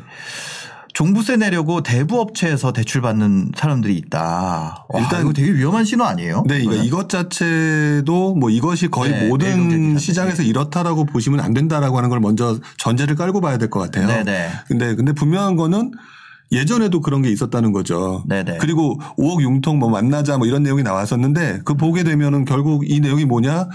종부세 0.92 1.36
내려고 1.36 1.82
대부 1.82 2.20
업체에서 2.20 2.72
대출 2.72 3.00
받는 3.00 3.52
사람들이 3.56 3.96
있다. 3.96 4.86
와, 4.88 5.00
일단 5.00 5.22
이거 5.22 5.32
되게 5.32 5.52
위험한 5.52 5.84
신호 5.84 6.04
아니에요? 6.04 6.44
네, 6.46 6.60
이거는? 6.60 6.84
이것 6.84 7.08
자체도 7.08 8.34
뭐 8.34 8.50
이것이 8.50 8.88
거의 8.88 9.12
네, 9.12 9.28
모든. 9.28 9.98
시장에서 9.98 10.42
이렇다라고 10.42 11.04
보시면 11.04 11.40
안 11.40 11.54
된다라고 11.54 11.96
하는 11.96 12.10
걸 12.10 12.18
먼저 12.20 12.58
전제를 12.78 13.14
깔고 13.14 13.40
봐야 13.40 13.56
될 13.58 13.70
것 13.70 13.80
같아요. 13.80 14.06
네 14.08 14.24
네. 14.24 14.50
근데 14.68 14.94
근데 14.96 15.12
분명한 15.12 15.54
거는 15.56 15.92
예전에도 16.52 17.00
그런 17.00 17.22
게 17.22 17.30
있었다는 17.30 17.72
거죠. 17.72 18.22
네네. 18.28 18.58
그리고 18.60 19.00
5억 19.16 19.42
융통 19.42 19.78
뭐 19.78 19.90
만나자 19.90 20.38
뭐 20.38 20.46
이런 20.46 20.62
내용이 20.62 20.82
나왔었는데 20.82 21.60
그 21.64 21.74
보게 21.74 22.04
되면은 22.04 22.44
결국 22.44 22.88
이 22.88 23.00
내용이 23.00 23.24
뭐냐 23.24 23.68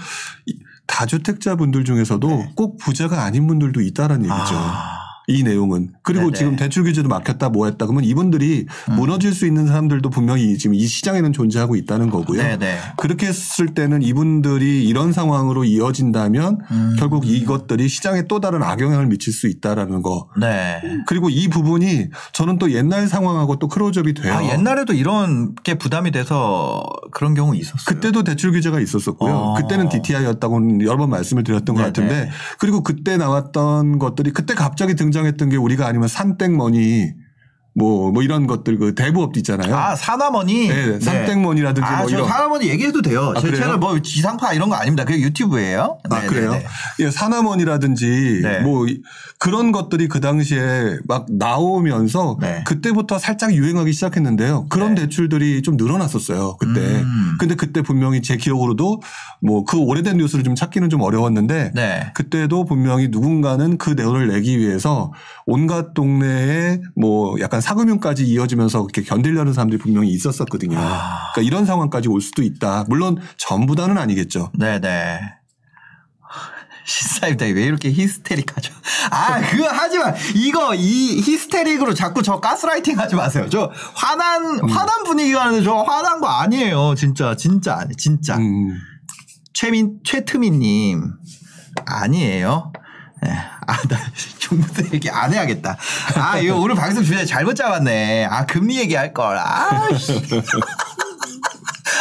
이 0.46 0.54
다주택자 0.90 1.54
분들 1.54 1.84
중에서도 1.84 2.28
네. 2.28 2.52
꼭 2.56 2.76
부자가 2.78 3.22
아닌 3.22 3.46
분들도 3.46 3.80
있다라는 3.80 4.24
얘기죠. 4.24 4.54
아, 4.56 4.99
이 5.30 5.42
내용은 5.42 5.92
그리고 6.02 6.26
네네. 6.26 6.38
지금 6.38 6.56
대출 6.56 6.84
규제도 6.84 7.08
막혔다 7.08 7.48
뭐 7.50 7.66
했다 7.66 7.86
그러면 7.86 8.04
이분들이 8.04 8.66
음. 8.88 8.94
무너질 8.94 9.32
수 9.32 9.46
있는 9.46 9.66
사람들도 9.66 10.10
분명히 10.10 10.58
지금 10.58 10.74
이 10.74 10.86
시장에는 10.86 11.32
존재하고 11.32 11.76
있다는 11.76 12.10
거고요. 12.10 12.42
네네. 12.42 12.78
그렇게 12.96 13.26
했을 13.26 13.68
때는 13.74 14.02
이분들이 14.02 14.86
이런 14.86 15.12
상황으로 15.12 15.64
이어진다면 15.64 16.58
음. 16.70 16.96
결국 16.98 17.26
이것들이 17.26 17.88
시장에 17.88 18.22
또 18.26 18.40
다른 18.40 18.62
악영향을 18.62 19.06
미칠 19.06 19.32
수 19.32 19.46
있다라는 19.46 20.02
거. 20.02 20.28
네. 20.38 20.80
그리고 21.06 21.30
이 21.30 21.48
부분이 21.48 22.08
저는 22.32 22.58
또 22.58 22.72
옛날 22.72 23.06
상황하고 23.06 23.56
또 23.56 23.68
크로즈업이 23.68 24.14
돼요. 24.14 24.34
아, 24.34 24.44
옛날에도 24.44 24.92
이런 24.92 25.54
게 25.54 25.74
부담이 25.74 26.10
돼서 26.10 26.82
그런 27.12 27.34
경우 27.34 27.54
있었어요. 27.54 27.84
그때도 27.86 28.24
대출 28.24 28.52
규제가 28.52 28.80
있었었고요. 28.80 29.32
어. 29.32 29.54
그때는 29.54 29.88
DTI였다고 29.88 30.80
여러 30.84 30.96
번 30.96 31.10
말씀을 31.10 31.44
드렸던 31.44 31.76
것 31.76 31.82
네네. 31.82 31.92
같은데 31.92 32.30
그리고 32.58 32.82
그때 32.82 33.16
나왔던 33.16 33.98
것들이 33.98 34.32
그때 34.32 34.54
갑자기 34.54 34.94
등장 34.94 35.19
했던 35.26 35.48
게 35.48 35.56
우리가 35.56 35.86
아니면 35.86 36.08
산땡머니 36.08 37.12
뭐, 37.80 38.12
뭐 38.12 38.22
이런 38.22 38.46
것들 38.46 38.78
그 38.78 38.94
대부업도 38.94 39.40
있잖아요. 39.40 39.74
아, 39.74 39.96
사나머니. 39.96 40.68
네, 40.68 41.00
산땡머니라든지 41.00 41.86
아, 41.88 41.98
뭐저 42.00 42.16
이런. 42.16 42.28
사나머니 42.28 42.68
얘기해도 42.68 43.00
돼요. 43.00 43.32
아, 43.34 43.40
제? 43.40 43.54
채널 43.54 43.78
뭐 43.78 43.98
지상파 44.00 44.52
이런 44.52 44.68
거 44.68 44.74
아닙니다. 44.76 45.04
그게 45.04 45.20
유튜브예요. 45.22 45.98
아, 46.10 46.14
네네네. 46.20 46.26
그래요? 46.28 46.62
예, 47.00 47.10
사나머니라든지 47.10 48.40
네. 48.42 48.60
뭐 48.60 48.86
이- 48.86 49.00
그런 49.38 49.72
것들이 49.72 50.08
그 50.08 50.20
당시에 50.20 50.98
막 51.08 51.24
나오면서 51.30 52.36
네. 52.40 52.62
그때부터 52.66 53.18
살짝 53.18 53.54
유행하기 53.54 53.92
시작했는데요. 53.94 54.66
그런 54.68 54.94
네. 54.94 55.02
대출들이 55.02 55.62
좀 55.62 55.76
늘어났었어요. 55.78 56.56
그때. 56.58 56.80
음. 56.80 57.36
근데 57.38 57.54
그때 57.54 57.80
분명히 57.80 58.20
제 58.20 58.36
기억으로도 58.36 59.00
뭐 59.40 59.64
그 59.70 59.78
오래된 59.78 60.16
뉴스를 60.16 60.42
좀 60.42 60.54
찾기는 60.54 60.90
좀 60.90 61.00
어려웠는데 61.02 61.72
네. 61.74 62.10
그때도 62.14 62.64
분명히 62.64 63.08
누군가는 63.08 63.78
그 63.78 63.90
내용을 63.90 64.28
내기 64.28 64.58
위해서 64.58 65.12
온갖 65.46 65.94
동네에 65.94 66.80
뭐 66.96 67.38
약간 67.40 67.60
사금융까지 67.70 68.24
이어지면서 68.26 68.80
이렇게 68.80 69.02
견디려는 69.02 69.52
사람들이 69.52 69.78
분명히 69.80 70.08
있었었거든요. 70.10 70.76
아. 70.76 71.30
그러니까 71.32 71.42
이런 71.42 71.64
상황까지 71.64 72.08
올 72.08 72.20
수도 72.20 72.42
있다. 72.42 72.84
물론 72.88 73.18
전부 73.36 73.76
다는 73.76 73.96
아니겠죠. 73.96 74.50
네네. 74.58 75.20
신사임당이 76.84 77.52
왜 77.52 77.62
이렇게 77.62 77.92
히스테릭하죠? 77.92 78.74
아, 79.10 79.40
그거 79.40 79.68
하지 79.68 79.98
마. 79.98 80.12
이거, 80.34 80.74
이 80.74 81.20
히스테릭으로 81.20 81.94
자꾸 81.94 82.22
저 82.22 82.40
가스라이팅 82.40 82.98
하지 82.98 83.14
마세요. 83.14 83.46
저 83.48 83.70
화난, 83.94 84.58
음. 84.58 84.68
화난 84.68 85.04
분위기가 85.04 85.44
나는데 85.44 85.62
저 85.62 85.82
화난 85.82 86.20
거 86.20 86.26
아니에요. 86.26 86.96
진짜, 86.96 87.36
진짜, 87.36 87.76
아니, 87.76 87.94
진짜. 87.94 88.36
음. 88.36 88.76
최민, 89.52 90.00
최트민님. 90.02 91.12
아니에요. 91.86 92.72
네. 93.22 93.30
아, 93.66 93.76
나 93.88 93.98
종부세 94.38 94.90
얘기 94.94 95.10
안 95.10 95.32
해야겠다. 95.32 95.76
아, 96.16 96.38
이거 96.38 96.56
오늘 96.56 96.74
방송 96.74 97.04
주제 97.04 97.24
잘못 97.24 97.54
잡았네. 97.54 98.24
아, 98.24 98.46
금리 98.46 98.78
얘기할 98.78 99.12
걸. 99.12 99.36
아, 99.38 99.88
씨. 99.96 100.20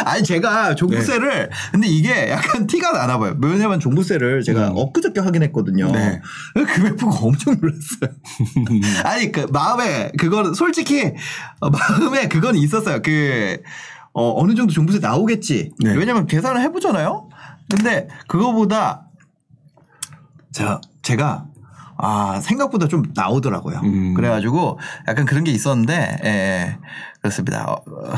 아니 0.06 0.24
제가 0.24 0.76
종부세를 0.76 1.50
근데 1.72 1.88
이게 1.88 2.30
약간 2.30 2.68
티가 2.68 2.92
나나 2.92 3.18
봐요. 3.18 3.36
왜냐면 3.42 3.80
종부세를 3.80 4.44
제가 4.44 4.70
음. 4.70 4.74
엊그저께 4.78 5.20
확인했거든요. 5.20 5.92
네. 5.92 6.22
금액 6.54 6.98
보고 6.98 7.28
엄청 7.28 7.58
놀랐어요. 7.60 8.10
아니 9.04 9.32
그 9.32 9.48
마음에 9.52 10.12
그건 10.18 10.54
솔직히 10.54 11.14
어, 11.60 11.70
마음에 11.70 12.28
그건 12.28 12.56
있었어요. 12.56 13.02
그 13.02 13.62
어, 14.14 14.42
어느 14.42 14.56
정도 14.56 14.74
종부세 14.74 15.00
나오겠지. 15.00 15.72
네. 15.80 15.94
왜냐면 15.94 16.28
계산을 16.28 16.62
해보잖아요. 16.62 17.30
근데 17.70 18.08
그거보다 18.28 19.08
자 20.52 20.82
제가 21.10 21.46
아 21.98 22.40
생각보다 22.42 22.88
좀 22.88 23.04
나오더라고요. 23.16 23.80
음. 23.84 24.14
그래가지고 24.14 24.80
약간 25.08 25.26
그런 25.26 25.44
게 25.44 25.52
있었는데 25.52 26.20
예, 26.24 26.78
그렇습니다. 27.20 27.66
어, 27.66 27.74
어, 27.90 28.14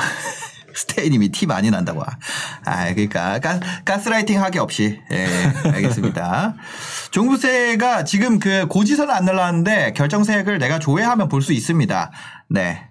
스테이님이 0.75 1.29
티 1.29 1.45
많이 1.47 1.71
난다고. 1.71 2.03
아 2.03 2.93
그러니까 2.93 3.39
가, 3.39 3.59
가스라이팅 3.85 4.41
하기 4.43 4.59
없이 4.59 4.99
예 5.11 5.25
알겠습니다. 5.71 6.55
종부세가 7.11 8.03
지금 8.03 8.39
그 8.39 8.67
고지서는 8.67 9.13
안 9.13 9.23
날라왔는데 9.25 9.93
결정세액을 9.93 10.59
내가 10.59 10.77
조회하면 10.79 11.29
볼 11.29 11.41
수 11.41 11.53
있습니다. 11.53 12.11
네. 12.49 12.89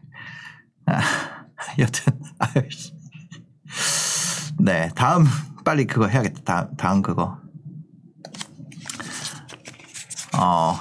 아, 0.86 1.00
여튼 1.78 2.14
아유씨. 2.38 2.92
네 4.60 4.90
다음 4.94 5.26
빨리 5.64 5.86
그거 5.86 6.06
해야겠다. 6.06 6.42
다음, 6.44 6.76
다음 6.76 7.02
그거. 7.02 7.39
어, 10.40 10.80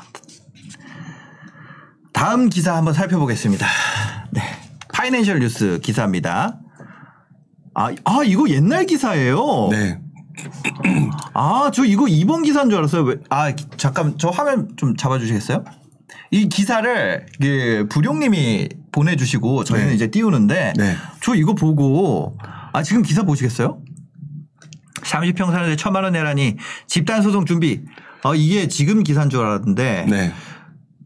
다음 2.14 2.50
기사 2.50 2.76
한번 2.76 2.94
살펴보겠습니다. 2.94 3.68
네. 4.32 4.42
파이낸셜 4.94 5.40
뉴스 5.40 5.80
기사입니다. 5.82 6.60
아, 7.74 7.90
아, 8.04 8.24
이거 8.26 8.50
옛날 8.50 8.86
기사예요. 8.86 9.70
네. 9.72 10.00
아, 11.34 11.70
저 11.74 11.84
이거 11.86 12.08
이번 12.08 12.44
기사인 12.44 12.70
줄 12.70 12.80
알았어요. 12.80 13.04
왜, 13.04 13.16
아, 13.30 13.52
기- 13.52 13.66
잠깐, 13.78 14.18
저 14.18 14.30
화면 14.30 14.70
좀 14.78 14.96
잡아 14.96 15.20
주시겠어요? 15.20 15.64
이 16.32 16.48
기사를 16.48 17.26
그 17.42 17.88
부룡님이 17.90 18.70
보내주시고 18.92 19.64
저희는 19.64 19.90
네. 19.90 19.96
이제 19.96 20.08
띄우는데 20.12 20.74
네. 20.78 20.96
저 21.22 21.34
이거 21.36 21.54
보고 21.54 22.38
아 22.72 22.84
지금 22.84 23.02
기사 23.02 23.24
보시겠어요? 23.24 23.82
30평 25.02 25.52
사는데 25.52 25.76
천만 25.76 26.04
원 26.04 26.14
내라니 26.14 26.56
집단 26.88 27.22
소송 27.24 27.46
준비. 27.46 27.82
아 28.24 28.34
이게 28.36 28.68
지금 28.68 29.04
기사인 29.04 29.30
줄 29.30 29.42
알았는데 29.42 30.06
네. 30.10 30.34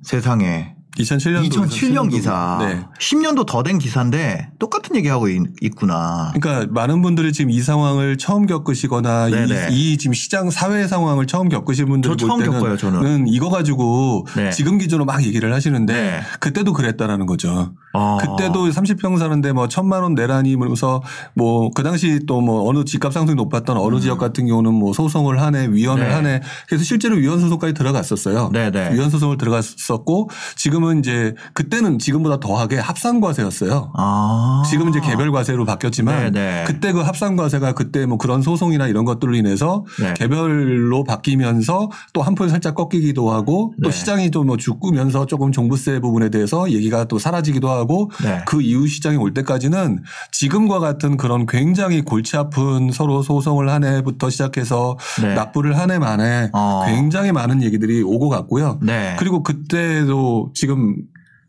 세상에 0.02 0.73
2007년도 0.98 1.50
2007년 1.50 2.10
기사. 2.12 2.58
네. 2.62 2.86
10년도 3.00 3.46
더 3.48 3.64
된 3.64 3.80
기사인데 3.80 4.50
똑같은 4.60 4.96
얘기하고 4.98 5.30
있, 5.30 5.42
있구나. 5.62 6.34
그러니까 6.36 6.68
많은 6.74 7.02
분들이 7.02 7.32
지금 7.32 7.50
이 7.50 7.62
상황을 7.62 8.18
처음 8.18 8.46
겪으시거나. 8.46 9.30
이, 9.30 9.34
이 9.72 9.98
지금 9.98 10.14
시장 10.14 10.50
사회 10.50 10.86
상황을 10.86 11.28
처음 11.28 11.48
겪으신 11.50 11.86
분들이 11.88 12.16
저 12.18 12.28
처음 12.28 12.44
겪어요, 12.44 12.76
저는. 12.78 13.02
는 13.02 13.28
이거 13.28 13.50
가지고 13.50 14.28
네. 14.36 14.50
지금 14.52 14.78
기준으로 14.78 15.06
막 15.06 15.24
얘기를 15.24 15.54
하시는데 15.54 15.94
네. 15.94 16.22
그때도 16.42 16.74
그랬다라는 16.74 17.26
거죠. 17.26 17.74
아. 17.94 18.18
그때도 18.20 18.70
30평 18.70 19.18
사는데 19.18 19.54
뭐 19.54 19.68
천만 19.70 20.04
원 20.04 20.14
내라니 20.16 20.56
면서 20.58 21.02
뭐 21.36 21.72
그 21.74 21.82
당시 21.84 22.20
또 22.28 22.44
뭐 22.44 22.68
어느 22.68 22.84
집값 22.84 23.14
상승이 23.14 23.36
높았던 23.36 23.78
어느 23.78 24.02
지역 24.02 24.18
같은 24.18 24.48
경우는 24.48 24.74
뭐 24.74 24.92
소송을 24.92 25.42
하네 25.42 25.68
위원을 25.70 26.04
음. 26.04 26.08
네. 26.10 26.14
하네 26.14 26.42
그래서 26.68 26.84
실제로 26.84 27.16
위원 27.16 27.40
소송까지 27.40 27.74
들어갔었어요. 27.74 28.50
네네. 28.52 28.94
위원 28.96 29.10
소송을 29.10 29.38
들어갔었고 29.38 30.30
지금 30.58 30.83
은 30.84 31.00
이제 31.00 31.34
그때는 31.54 32.00
지금보다 32.00 32.40
더하게 32.40 32.78
합산 32.78 33.22
과세였어요. 33.22 33.92
아. 33.96 34.64
지금 34.70 34.90
이제 34.90 35.00
개별 35.00 35.32
과세로 35.32 35.66
바뀌었지만 35.66 36.34
네네. 36.34 36.64
그때 36.66 36.92
그 36.92 37.00
합산 37.00 37.36
과세가 37.36 37.74
그때 37.74 38.06
뭐 38.06 38.18
그런 38.18 38.42
소송이나 38.42 38.88
이런 38.88 39.06
것들로 39.06 39.36
인해서 39.36 39.86
네. 40.00 40.14
개별로 40.16 41.04
바뀌면서 41.04 41.90
또 42.14 42.22
한풀 42.22 42.50
살짝 42.50 42.76
꺾이기도 42.76 43.32
하고 43.32 43.74
또 43.84 43.90
네. 43.90 43.96
시장이 43.98 44.30
또 44.32 44.44
뭐 44.44 44.58
죽으면서 44.58 45.26
조금 45.26 45.54
종부세 45.54 46.02
부분에 46.02 46.28
대해서 46.30 46.70
얘기가 46.70 47.06
또 47.06 47.18
사라지기도 47.18 47.70
하고 47.70 48.12
네. 48.22 48.42
그 48.46 48.62
이후 48.62 48.88
시장이 48.88 49.16
올 49.16 49.34
때까지는 49.34 50.04
지금과 50.32 50.80
같은 50.80 51.16
그런 51.16 51.46
굉장히 51.46 52.02
골치 52.02 52.36
아픈 52.36 52.92
서로 52.92 53.22
소송을 53.24 53.70
한 53.70 53.86
해부터 53.86 54.30
시작해서 54.30 54.98
네. 55.22 55.34
납부를 55.36 55.78
한 55.78 55.92
해 55.92 56.00
만에 56.00 56.50
어. 56.54 56.84
굉장히 56.88 57.32
많은 57.32 57.62
얘기들이 57.62 58.02
오고 58.02 58.30
갔고요. 58.30 58.80
네. 58.82 59.16
그리고 59.20 59.44
그때도 59.44 60.52
지금 60.54 60.73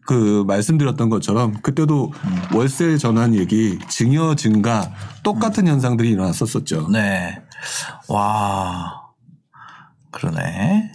그 0.06 0.44
말씀드렸던 0.46 1.08
것처럼 1.08 1.60
그때도 1.62 2.12
음. 2.12 2.56
월세 2.56 2.96
전환 2.98 3.34
얘기, 3.34 3.78
증여 3.88 4.34
증가 4.34 4.92
똑같은 5.22 5.66
현상들이 5.66 6.10
일어났었었죠. 6.10 6.88
네. 6.90 7.42
와. 8.08 9.02
그러네. 10.10 10.92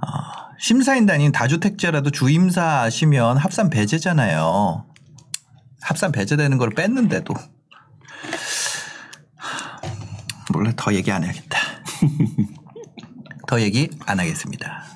아, 0.00 0.48
심사인단인 0.58 1.30
다주택자라도 1.32 2.10
주임사시면 2.10 3.36
합산 3.36 3.70
배제잖아요. 3.70 4.86
합산 5.82 6.10
배제되는 6.10 6.58
걸 6.58 6.70
뺐는데도. 6.70 7.34
몰래 10.52 10.72
더 10.74 10.92
얘기 10.94 11.12
안 11.12 11.22
해야겠다. 11.22 11.58
더 13.46 13.60
얘기 13.60 13.90
안 14.06 14.18
하겠습니다. 14.18 14.95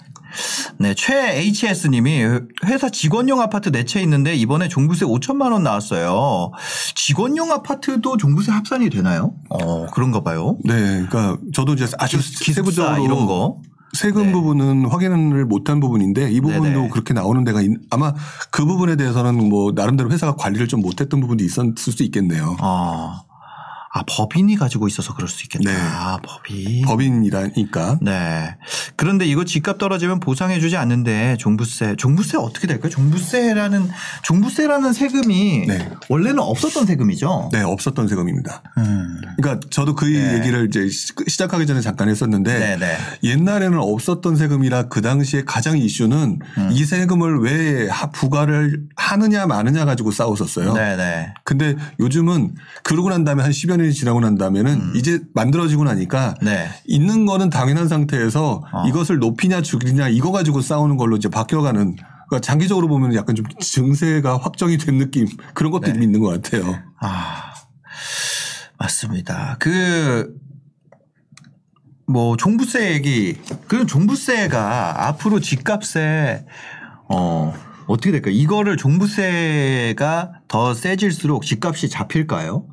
네, 0.81 0.95
최 0.95 1.37
HS님이 1.39 2.25
회사 2.65 2.89
직원용 2.89 3.43
아파트 3.43 3.69
네채 3.69 4.01
있는데 4.01 4.35
이번에 4.35 4.67
종부세 4.69 5.05
5천만 5.05 5.53
원 5.53 5.63
나왔어요. 5.63 6.53
직원용 6.95 7.53
아파트도 7.53 8.17
종부세 8.17 8.51
합산이 8.51 8.89
되나요? 8.89 9.35
어, 9.51 9.85
그런가 9.93 10.23
봐요. 10.23 10.57
네, 10.65 11.05
그러니까 11.07 11.37
저도 11.53 11.75
이제 11.75 11.87
아주 11.99 12.17
기숙사 12.17 12.53
세부적으로 12.55 13.05
이런 13.05 13.27
거. 13.27 13.61
세금 13.93 14.27
네. 14.27 14.33
부분은 14.33 14.87
확인을 14.87 15.45
못한 15.45 15.81
부분인데 15.81 16.31
이 16.31 16.41
부분도 16.41 16.63
네네. 16.63 16.89
그렇게 16.91 17.13
나오는 17.13 17.43
데가 17.45 17.61
있- 17.61 17.77
아마 17.91 18.15
그 18.51 18.65
부분에 18.65 18.97
대해서는 18.97 19.49
뭐 19.51 19.73
나름대로 19.75 20.11
회사가 20.11 20.37
관리를 20.37 20.67
좀 20.69 20.81
못했던 20.81 21.21
부분도 21.21 21.45
있었을 21.45 21.75
수 21.77 22.03
있겠네요. 22.05 22.57
아, 22.61 23.21
아 23.93 24.05
법인이 24.07 24.55
가지고 24.55 24.87
있어서 24.87 25.15
그럴 25.17 25.29
수 25.29 25.43
있겠다. 25.43 25.69
네. 25.69 25.77
아, 25.77 26.17
법인. 26.23 26.83
법인이라니까. 26.83 27.99
네. 28.01 28.55
그런데 28.95 29.27
이거 29.27 29.45
집값 29.45 29.79
떨어지면 29.79 30.21
보상해주지 30.21 30.77
않는데 30.77 31.37
종부세, 31.41 31.97
종부세 31.97 32.37
어떻게 32.37 32.69
될까요? 32.69 32.89
종부세라는 32.91 33.89
종부세라는 34.23 34.93
세금이 34.93 35.67
네. 35.67 35.91
원래는 36.09 36.39
없었던 36.39 36.87
세금이죠. 36.87 37.49
네, 37.53 37.63
없었던 37.63 38.07
세금입니다. 38.07 38.63
음. 38.79 39.21
그러니까 39.37 39.67
저도 39.71 39.97
그 39.97 40.05
네. 40.05 40.35
얘기를 40.39 40.67
이제 40.69 40.89
시- 40.89 41.13
시작하기 41.27 41.67
전에 41.67 41.81
잠깐 41.81 42.09
했었는데 42.09 42.59
네, 42.61 42.77
네. 42.77 42.97
옛날에는 43.25 43.77
없었던 43.77 44.37
세금이라 44.37 44.85
그 44.85 45.03
당시에 45.03 45.43
가장 45.45 45.77
이슈는 45.77 46.39
음. 46.59 46.69
이 46.71 46.85
세금을 46.85 47.41
왜 47.41 47.89
하- 47.89 48.11
부과를 48.13 48.85
하느냐 48.95 49.47
마느냐 49.47 49.85
가지고 49.85 50.13
싸웠었어요. 50.13 50.75
네, 50.75 50.95
네. 50.97 51.35
근데 51.43 51.75
요즘은 51.99 52.55
그러고 52.85 53.11
난 53.11 53.25
다음에 53.25 53.43
한 53.43 53.51
10여 53.51 53.80
년이 53.81 53.93
지나고 53.93 54.21
난 54.21 54.37
다음에는 54.37 54.93
이제 54.95 55.21
만들어지고 55.35 55.85
나니까 55.85 56.35
음. 56.43 56.47
네. 56.47 56.69
있는 56.87 57.27
거는 57.27 57.51
당연한 57.51 57.89
상태에서 57.89 58.65
어. 58.73 58.87
이것을 58.87 59.19
높이냐 59.19 59.63
줄이냐 59.63 60.09
이거 60.09 60.33
가지고 60.33 60.61
싸우는 60.61 60.97
걸로 60.97 61.17
이제 61.17 61.29
바뀌어가는 61.29 61.97
그러니까 62.31 62.41
장기적으로 62.41 62.87
보면 62.87 63.15
약간 63.15 63.35
좀 63.35 63.45
증세가 63.59 64.39
확정이 64.39 64.79
된 64.79 64.99
느낌 64.99 65.27
그런 65.53 65.73
것도 65.73 65.87
네. 65.87 65.95
좀 65.95 66.03
있는 66.03 66.21
것 66.21 66.29
같아요. 66.29 66.79
아, 67.01 67.55
맞습니다. 68.79 69.57
그, 69.59 70.33
뭐, 72.07 72.37
종부세 72.37 72.93
얘기. 72.93 73.37
그 73.67 73.85
종부세가 73.85 75.09
앞으로 75.09 75.41
집값에, 75.41 76.47
어, 77.09 77.53
어떻게 77.87 78.13
될까요? 78.13 78.33
이거를 78.33 78.77
종부세가 78.77 80.33
더 80.47 80.75
세질수록 80.75 81.45
집값이 81.45 81.89
잡힐까요? 81.89 82.67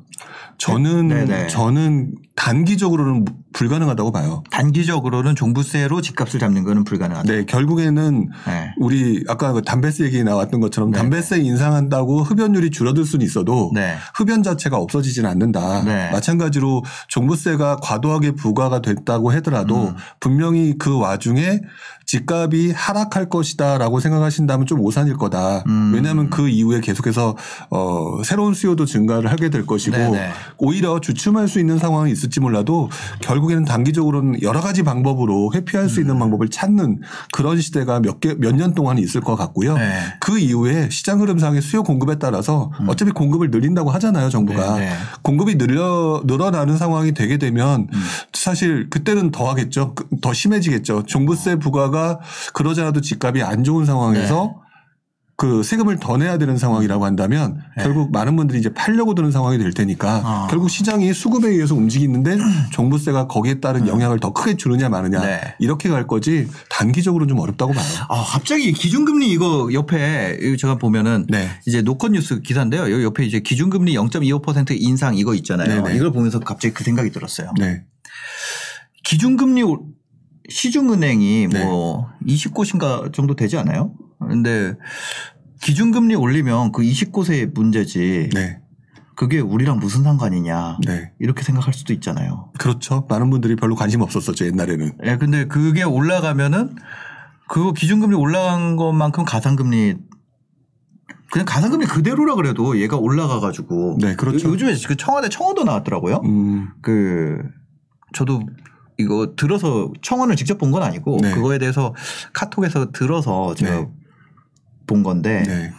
저는 0.58 1.08
네네. 1.08 1.46
저는 1.46 2.14
단기적으로는 2.34 3.24
불가능하다고 3.52 4.12
봐요. 4.12 4.42
단기적으로는 4.50 5.34
종부세로 5.34 6.00
집값을 6.00 6.38
잡는 6.38 6.64
거는 6.64 6.84
불가능하다. 6.84 7.32
네, 7.32 7.44
결국에는 7.44 8.28
네. 8.46 8.74
우리 8.78 9.24
아까 9.28 9.52
그 9.52 9.62
담배세 9.62 10.04
얘기 10.04 10.22
나왔던 10.22 10.60
것처럼 10.60 10.90
네. 10.90 10.98
담배세 10.98 11.38
인상한다고 11.38 12.22
흡연율이 12.22 12.70
줄어들 12.70 13.04
수는 13.04 13.24
있어도 13.24 13.70
네. 13.74 13.96
흡연 14.14 14.42
자체가 14.42 14.76
없어지지는 14.76 15.28
않는다. 15.30 15.84
네. 15.84 16.10
마찬가지로 16.10 16.84
종부세가 17.08 17.76
과도하게 17.76 18.32
부과가 18.32 18.82
됐다고 18.82 19.32
하더라도 19.32 19.88
음. 19.88 19.96
분명히 20.20 20.74
그 20.78 20.98
와중에 20.98 21.60
집값이 22.08 22.72
하락할 22.74 23.28
것이다라고 23.28 24.00
생각하신다면 24.00 24.66
좀 24.66 24.80
오산일 24.80 25.18
거다. 25.18 25.62
음. 25.66 25.92
왜냐하면 25.94 26.30
그 26.30 26.48
이후에 26.48 26.80
계속해서 26.80 27.36
어 27.68 28.22
새로운 28.24 28.54
수요도 28.54 28.86
증가를 28.86 29.30
하게 29.30 29.50
될 29.50 29.66
것이고 29.66 29.94
네네. 29.94 30.30
오히려 30.56 31.00
주춤할 31.00 31.48
수 31.48 31.60
있는 31.60 31.78
상황이 31.78 32.10
있을지 32.10 32.40
몰라도 32.40 32.88
결국에는 33.20 33.66
단기적으로는 33.66 34.40
여러 34.40 34.60
가지 34.62 34.82
방법으로 34.82 35.52
회피할 35.54 35.90
수 35.90 36.00
음. 36.00 36.04
있는 36.04 36.18
방법을 36.18 36.48
찾는 36.48 37.00
그런 37.32 37.60
시대가 37.60 38.00
몇 38.00 38.20
개 38.20 38.34
몇 38.38 38.54
년 38.56 38.74
동안 38.74 38.96
있을 38.98 39.20
것 39.20 39.36
같고요. 39.36 39.76
네. 39.76 39.92
그 40.18 40.38
이후에 40.38 40.88
시장 40.90 41.20
흐름상의 41.20 41.60
수요 41.60 41.82
공급에 41.82 42.18
따라서 42.18 42.72
어차피 42.88 43.10
공급을 43.12 43.50
늘린다고 43.50 43.90
하잖아요, 43.90 44.30
정부가. 44.30 44.74
음. 44.76 44.80
네, 44.80 44.86
네. 44.86 44.92
공급이 45.20 45.58
늘려 45.58 46.22
늘어나는 46.24 46.78
상황이 46.78 47.12
되게 47.12 47.36
되면 47.36 47.86
음. 47.92 48.02
사실 48.32 48.88
그때는 48.88 49.30
더 49.30 49.50
하겠죠. 49.50 49.92
그- 49.94 50.06
더 50.22 50.32
심해지겠죠. 50.32 51.02
종부세 51.06 51.56
부과가 51.56 51.97
그러자라도 52.54 53.00
집값이 53.00 53.42
안 53.42 53.64
좋은 53.64 53.84
상황에서 53.86 54.54
네. 54.56 54.68
그 55.40 55.62
세금을 55.62 56.00
더 56.00 56.16
내야 56.16 56.36
되는 56.36 56.58
상황이라고 56.58 57.04
한다면 57.04 57.62
네. 57.76 57.84
결국 57.84 58.10
많은 58.10 58.34
분들이 58.34 58.58
이제 58.58 58.74
팔려고 58.74 59.14
드는 59.14 59.30
상황이 59.30 59.56
될 59.56 59.72
테니까 59.72 60.20
아. 60.24 60.46
결국 60.50 60.68
시장이 60.68 61.12
수급에 61.12 61.50
의해서 61.50 61.76
움직이는데 61.76 62.38
종부세가 62.72 63.28
거기에 63.28 63.60
따른 63.60 63.86
영향을 63.86 64.18
더 64.18 64.32
크게 64.32 64.56
주느냐 64.56 64.88
마느냐 64.88 65.20
음. 65.20 65.22
네. 65.24 65.54
이렇게 65.60 65.88
갈 65.90 66.08
거지 66.08 66.48
단기적으로는 66.70 67.28
좀 67.28 67.38
어렵다고 67.38 67.72
봐요. 67.72 67.84
아, 68.08 68.24
갑자기 68.24 68.72
기준금리 68.72 69.30
이거 69.30 69.68
옆에 69.72 70.56
제가 70.58 70.74
보면은 70.74 71.26
네. 71.28 71.48
이제 71.66 71.82
노컷 71.82 72.10
뉴스 72.10 72.40
기사인데요. 72.40 72.90
여기 72.90 73.04
옆에 73.04 73.24
이제 73.24 73.38
기준금리 73.38 73.94
0.25% 73.94 74.76
인상 74.80 75.16
이거 75.16 75.34
있잖아요. 75.36 75.84
네네. 75.84 75.96
이걸 75.96 76.10
보면서 76.10 76.40
갑자기 76.40 76.74
그 76.74 76.82
생각이 76.82 77.10
들었어요. 77.12 77.52
네. 77.60 77.84
기준금리 79.04 79.62
올- 79.62 79.78
시중은행이 80.48 81.48
네. 81.52 81.64
뭐 81.64 82.08
20곳인가 82.26 83.12
정도 83.12 83.34
되지 83.34 83.56
않아요? 83.58 83.92
근데 84.18 84.74
기준금리 85.60 86.14
올리면 86.14 86.72
그 86.72 86.82
20곳의 86.82 87.52
문제지 87.54 88.30
네. 88.34 88.60
그게 89.16 89.40
우리랑 89.40 89.78
무슨 89.78 90.04
상관이냐 90.04 90.78
네. 90.86 91.12
이렇게 91.18 91.42
생각할 91.42 91.74
수도 91.74 91.92
있잖아요. 91.92 92.52
그렇죠. 92.58 93.04
많은 93.08 93.30
분들이 93.30 93.56
별로 93.56 93.74
관심 93.74 94.00
없었었죠, 94.00 94.46
옛날에는. 94.46 94.92
예, 95.04 95.16
근데 95.16 95.46
그게 95.46 95.82
올라가면은 95.82 96.76
그거 97.48 97.72
기준금리 97.72 98.14
올라간 98.14 98.76
것만큼 98.76 99.24
가상금리 99.24 99.96
그냥 101.30 101.44
가상금리 101.46 101.86
그대로라 101.86 102.36
그래도 102.36 102.80
얘가 102.80 102.96
올라가가지고 102.96 103.98
네, 104.00 104.14
그렇죠. 104.14 104.48
요- 104.48 104.52
요즘에 104.52 104.74
그 104.86 104.96
청와대 104.96 105.28
청원도 105.28 105.64
나왔더라고요. 105.64 106.20
음. 106.24 106.68
그 106.80 107.42
저도 108.14 108.40
이거 108.98 109.34
들어서 109.36 109.92
청원을 110.02 110.36
직접 110.36 110.58
본 110.58 110.70
건 110.72 110.82
아니고 110.82 111.18
네. 111.22 111.32
그거에 111.32 111.58
대해서 111.58 111.94
카톡에서 112.32 112.90
들어서 112.92 113.54
제가 113.54 113.76
네. 113.80 113.88
본 114.86 115.02
건데 115.02 115.42
네. 115.46 115.72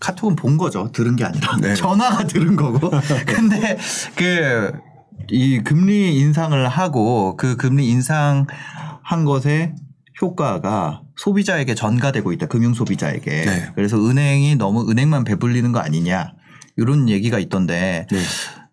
카톡은 0.00 0.36
본 0.36 0.56
거죠. 0.56 0.90
들은 0.92 1.16
게 1.16 1.24
아니라 1.24 1.56
네. 1.60 1.74
전화가 1.76 2.26
들은 2.26 2.56
거고. 2.56 2.90
근데 3.26 3.76
그 4.16 4.72
이 5.30 5.58
금리 5.58 6.16
인상을 6.18 6.68
하고 6.68 7.36
그 7.36 7.56
금리 7.56 7.88
인상 7.88 8.46
한 9.02 9.24
것의 9.24 9.74
효과가 10.20 11.02
소비자에게 11.16 11.74
전가되고 11.74 12.32
있다. 12.32 12.46
금융 12.46 12.74
소비자에게. 12.74 13.30
네. 13.44 13.70
그래서 13.74 13.96
은행이 13.98 14.56
너무 14.56 14.88
은행만 14.88 15.24
배불리는 15.24 15.72
거 15.72 15.80
아니냐. 15.80 16.32
이런 16.76 17.08
얘기가 17.08 17.38
있던데 17.38 18.06
네. 18.10 18.18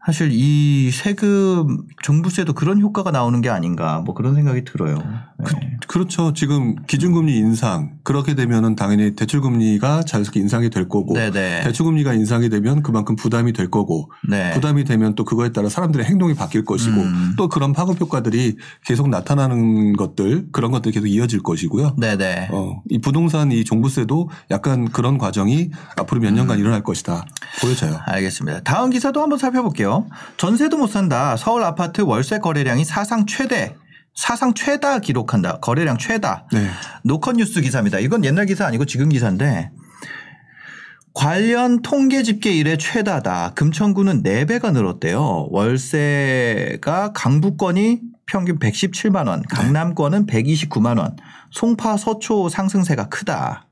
사실 0.06 0.30
이 0.34 0.92
세금 0.92 1.78
종부세도 2.02 2.54
그런 2.54 2.82
효과가 2.82 3.12
나오는 3.12 3.40
게 3.40 3.50
아닌가 3.50 4.02
뭐 4.02 4.14
그런 4.14 4.36
생각이 4.36 4.66
들어요. 4.66 4.98
네. 4.98 5.78
그 5.88 5.98
렇죠. 5.98 6.34
지금 6.34 6.76
기준금리 6.88 7.38
인상 7.38 7.94
그렇게 8.04 8.36
되면은 8.36 8.76
당연히 8.76 9.16
대출금리가 9.16 10.04
자연스럽게 10.04 10.40
인상이 10.40 10.70
될 10.70 10.90
거고 10.90 11.14
네네. 11.14 11.64
대출금리가 11.64 12.14
인상이 12.14 12.50
되면 12.50 12.84
그만큼 12.84 13.16
부담이 13.16 13.54
될 13.54 13.70
거고 13.70 14.12
네. 14.28 14.52
부담이 14.52 14.84
되면 14.84 15.16
또 15.16 15.24
그거에 15.24 15.52
따라 15.52 15.70
사람들의 15.70 16.06
행동이 16.06 16.34
바뀔 16.34 16.66
것이고 16.66 17.00
음. 17.00 17.34
또 17.38 17.48
그런 17.48 17.72
파급 17.72 18.02
효과들이 18.02 18.58
계속 18.86 19.08
나타나는 19.10 19.94
것들 19.94 20.48
그런 20.52 20.72
것들이 20.72 20.94
계속 20.94 21.08
이어질 21.08 21.44
것이고요. 21.44 21.96
네네. 21.98 22.50
어, 22.52 22.82
이 22.90 23.00
부동산 23.00 23.52
이 23.52 23.64
종부세도 23.64 24.30
약간 24.52 24.90
그런 24.90 25.18
과정이 25.18 25.72
앞으로 25.98 26.20
몇 26.20 26.30
음. 26.30 26.36
년간 26.36 26.60
일어날 26.60 26.84
것이다 26.84 27.26
보여져요. 27.62 28.00
알겠습니다. 28.06 28.62
다음 28.62 28.90
기사도 28.90 29.22
한번 29.22 29.38
살펴볼게요. 29.38 29.93
전세도 30.38 30.78
못 30.78 30.88
산다. 30.88 31.36
서울 31.38 31.64
아파트 31.64 32.02
월세 32.02 32.40
거래량이 32.40 32.86
사상 32.86 33.26
최대, 33.26 33.76
사상 34.16 34.54
최다 34.54 35.00
기록한다. 35.00 35.60
거래량 35.60 35.98
최다. 35.98 36.48
네. 36.52 36.70
노컷 37.04 37.36
뉴스 37.36 37.62
기사입니다. 37.62 38.00
이건 38.00 38.24
옛날 38.26 38.46
기사 38.46 38.66
아니고 38.66 38.86
지금 38.86 39.10
기사인데 39.10 39.72
관련 41.14 41.82
통계 41.82 42.24
집계 42.24 42.52
이래 42.52 42.78
최다다. 42.78 43.52
금천구는 43.56 44.24
4배가 44.24 44.72
늘었대요. 44.74 45.48
월세가 45.52 47.14
강북권이 47.14 48.02
평균 48.26 48.58
117만 48.58 49.28
원, 49.28 49.44
강남권은 49.44 50.26
129만 50.26 50.98
원. 50.98 51.16
송파 51.52 51.98
서초 51.98 52.50
상승세가 52.50 53.10
크다. 53.10 53.68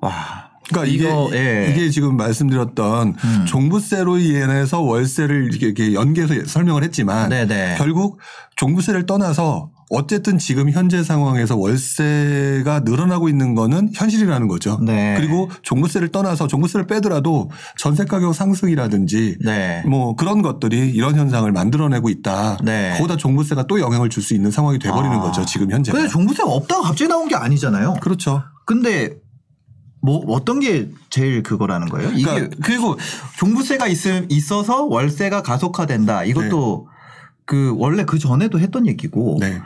와. 0.00 0.47
그러니까 0.68 0.84
이게 0.94 1.08
이거, 1.08 1.30
예. 1.32 1.68
이게 1.70 1.90
지금 1.90 2.16
말씀드렸던 2.16 3.14
음. 3.22 3.44
종부세로 3.46 4.18
인해서 4.18 4.80
월세를 4.80 5.50
이렇게- 5.54 5.94
연계해서 5.94 6.34
설명을 6.46 6.84
했지만 6.84 7.30
네네. 7.30 7.76
결국 7.78 8.18
종부세를 8.56 9.06
떠나서 9.06 9.70
어쨌든 9.90 10.36
지금 10.36 10.70
현재 10.70 11.02
상황에서 11.02 11.56
월세가 11.56 12.80
늘어나고 12.84 13.28
있는 13.30 13.54
거는 13.54 13.90
현실이라는 13.94 14.46
거죠. 14.48 14.78
네. 14.82 15.14
그리고 15.16 15.48
종부세를 15.62 16.08
떠나서 16.08 16.46
종부세를 16.46 16.86
빼더라도 16.86 17.50
전세 17.78 18.04
가격 18.04 18.34
상승이라든지 18.34 19.38
네. 19.44 19.82
뭐 19.86 20.14
그런 20.16 20.42
것들이 20.42 20.90
이런 20.90 21.16
현상을 21.16 21.50
만들어내고 21.50 22.10
있다. 22.10 22.58
네. 22.64 22.94
거기다 22.98 23.16
종부세가 23.16 23.66
또 23.66 23.80
영향을 23.80 24.10
줄 24.10 24.22
수 24.22 24.34
있는 24.34 24.50
상황이 24.50 24.78
돼버리는 24.78 25.16
아. 25.16 25.20
거죠. 25.20 25.44
지금 25.46 25.70
현재. 25.70 25.90
근데 25.92 26.08
종부세가 26.08 26.50
없다가 26.50 26.82
갑자기 26.82 27.08
나온 27.08 27.28
게 27.28 27.34
아니잖아요. 27.36 27.94
그렇죠. 28.02 28.42
근데 28.66 29.14
뭐 30.00 30.24
어떤 30.28 30.60
게 30.60 30.88
제일 31.10 31.42
그거라는 31.42 31.88
거예요? 31.88 32.10
이게 32.12 32.24
그러니까 32.24 32.56
그리고 32.62 32.96
종부세가 33.38 33.88
있, 33.88 33.98
있어서 34.30 34.84
월세가 34.84 35.42
가속화된다. 35.42 36.24
이것도 36.24 36.88
그 37.44 37.74
원래 37.78 38.04
그 38.04 38.18
전에도 38.18 38.60
했던 38.60 38.86
얘기고 38.86 39.38
네. 39.40 39.60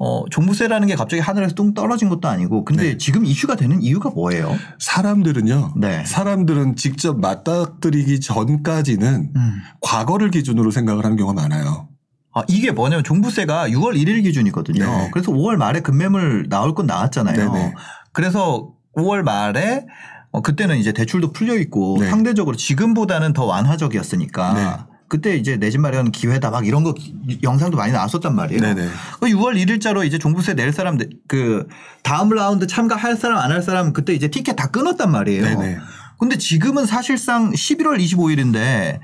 어 0.00 0.24
종부세라는 0.30 0.88
게 0.88 0.94
갑자기 0.94 1.20
하늘에서 1.20 1.54
뚱 1.54 1.74
떨어진 1.74 2.08
것도 2.08 2.28
아니고 2.28 2.64
근데 2.64 2.82
네. 2.90 2.98
지금 2.98 3.24
이슈가 3.24 3.56
되는 3.56 3.82
이유가 3.82 4.10
뭐예요? 4.10 4.56
사람들은요. 4.78 5.74
네. 5.76 6.04
사람들은 6.04 6.76
직접 6.76 7.18
맞닥뜨리기 7.18 8.20
전까지는 8.20 9.32
음. 9.34 9.52
과거를 9.80 10.30
기준으로 10.30 10.70
생각을 10.70 11.04
하는 11.04 11.16
경우가 11.16 11.40
많아요. 11.40 11.88
아, 12.34 12.42
이게 12.46 12.70
뭐냐면 12.70 13.02
종부세가 13.04 13.70
6월 13.70 13.96
1일 13.96 14.22
기준이거든요. 14.22 14.84
네. 14.84 15.10
그래서 15.12 15.32
5월 15.32 15.56
말에 15.56 15.80
급매물 15.80 16.48
나올 16.48 16.74
건 16.74 16.86
나왔잖아요. 16.86 17.52
네네. 17.52 17.74
그래서 18.12 18.70
5월 18.98 19.22
말에 19.22 19.86
어, 20.30 20.42
그때는 20.42 20.76
이제 20.76 20.92
대출도 20.92 21.32
풀려 21.32 21.56
있고 21.58 21.96
네. 22.00 22.08
상대적으로 22.10 22.56
지금보다는 22.56 23.32
더 23.32 23.44
완화적이었으니까 23.46 24.52
네. 24.54 24.84
그때 25.08 25.36
이제 25.36 25.56
내 25.56 25.70
집 25.70 25.80
마련 25.80 26.10
기회다 26.12 26.50
막 26.50 26.66
이런 26.66 26.84
거 26.84 26.92
기- 26.92 27.38
영상도 27.42 27.78
많이 27.78 27.92
나왔었단 27.92 28.34
말이에요. 28.36 28.60
네네. 28.60 28.88
그 29.20 29.26
6월 29.28 29.56
1일자로 29.56 30.04
이제 30.04 30.18
종부세 30.18 30.52
낼 30.54 30.70
사람 30.72 30.98
그 31.26 31.66
다음 32.02 32.28
라운드 32.28 32.66
참가할 32.66 33.16
사람 33.16 33.38
안 33.38 33.50
할 33.50 33.62
사람 33.62 33.94
그때 33.94 34.12
이제 34.12 34.28
티켓 34.28 34.56
다 34.56 34.70
끊었단 34.70 35.10
말이에요. 35.10 35.42
네네. 35.44 35.78
근데 36.18 36.36
지금은 36.36 36.84
사실상 36.84 37.52
11월 37.52 37.98
25일인데 37.98 38.98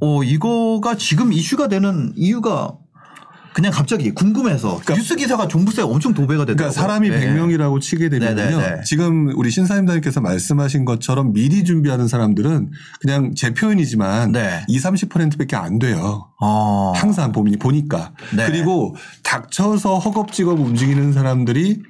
어 0.00 0.22
이거가 0.24 0.96
지금 0.96 1.32
이슈가 1.32 1.68
되는 1.68 2.12
이유가 2.16 2.72
그냥 3.52 3.72
갑자기 3.72 4.10
궁금해서 4.12 4.80
뉴스 4.94 5.16
기사가 5.16 5.48
종부세가 5.48 5.86
엄청 5.86 6.14
도배가 6.14 6.44
되더라고요. 6.46 6.56
그러니까 6.56 6.80
사람이 6.80 7.10
네. 7.10 7.34
100명이라고 7.34 7.80
치게 7.80 8.08
되면요. 8.08 8.34
네네네. 8.34 8.82
지금 8.84 9.32
우리 9.36 9.50
신사임당님께서 9.50 10.20
말씀하신 10.20 10.84
것처럼 10.84 11.32
미리 11.32 11.64
준비하는 11.64 12.08
사람들은 12.08 12.70
그냥 13.00 13.34
제 13.34 13.52
표현이지만 13.52 14.32
네. 14.32 14.64
2, 14.68 14.78
30%밖에 14.78 15.56
안 15.56 15.78
돼요. 15.78 16.28
어. 16.40 16.92
항상 16.96 17.32
보니, 17.32 17.58
보니까. 17.58 18.12
네. 18.34 18.46
그리고 18.46 18.96
닥쳐서 19.22 19.98
허겁지겁 19.98 20.58
움직이는 20.58 21.12
사람들이 21.12 21.82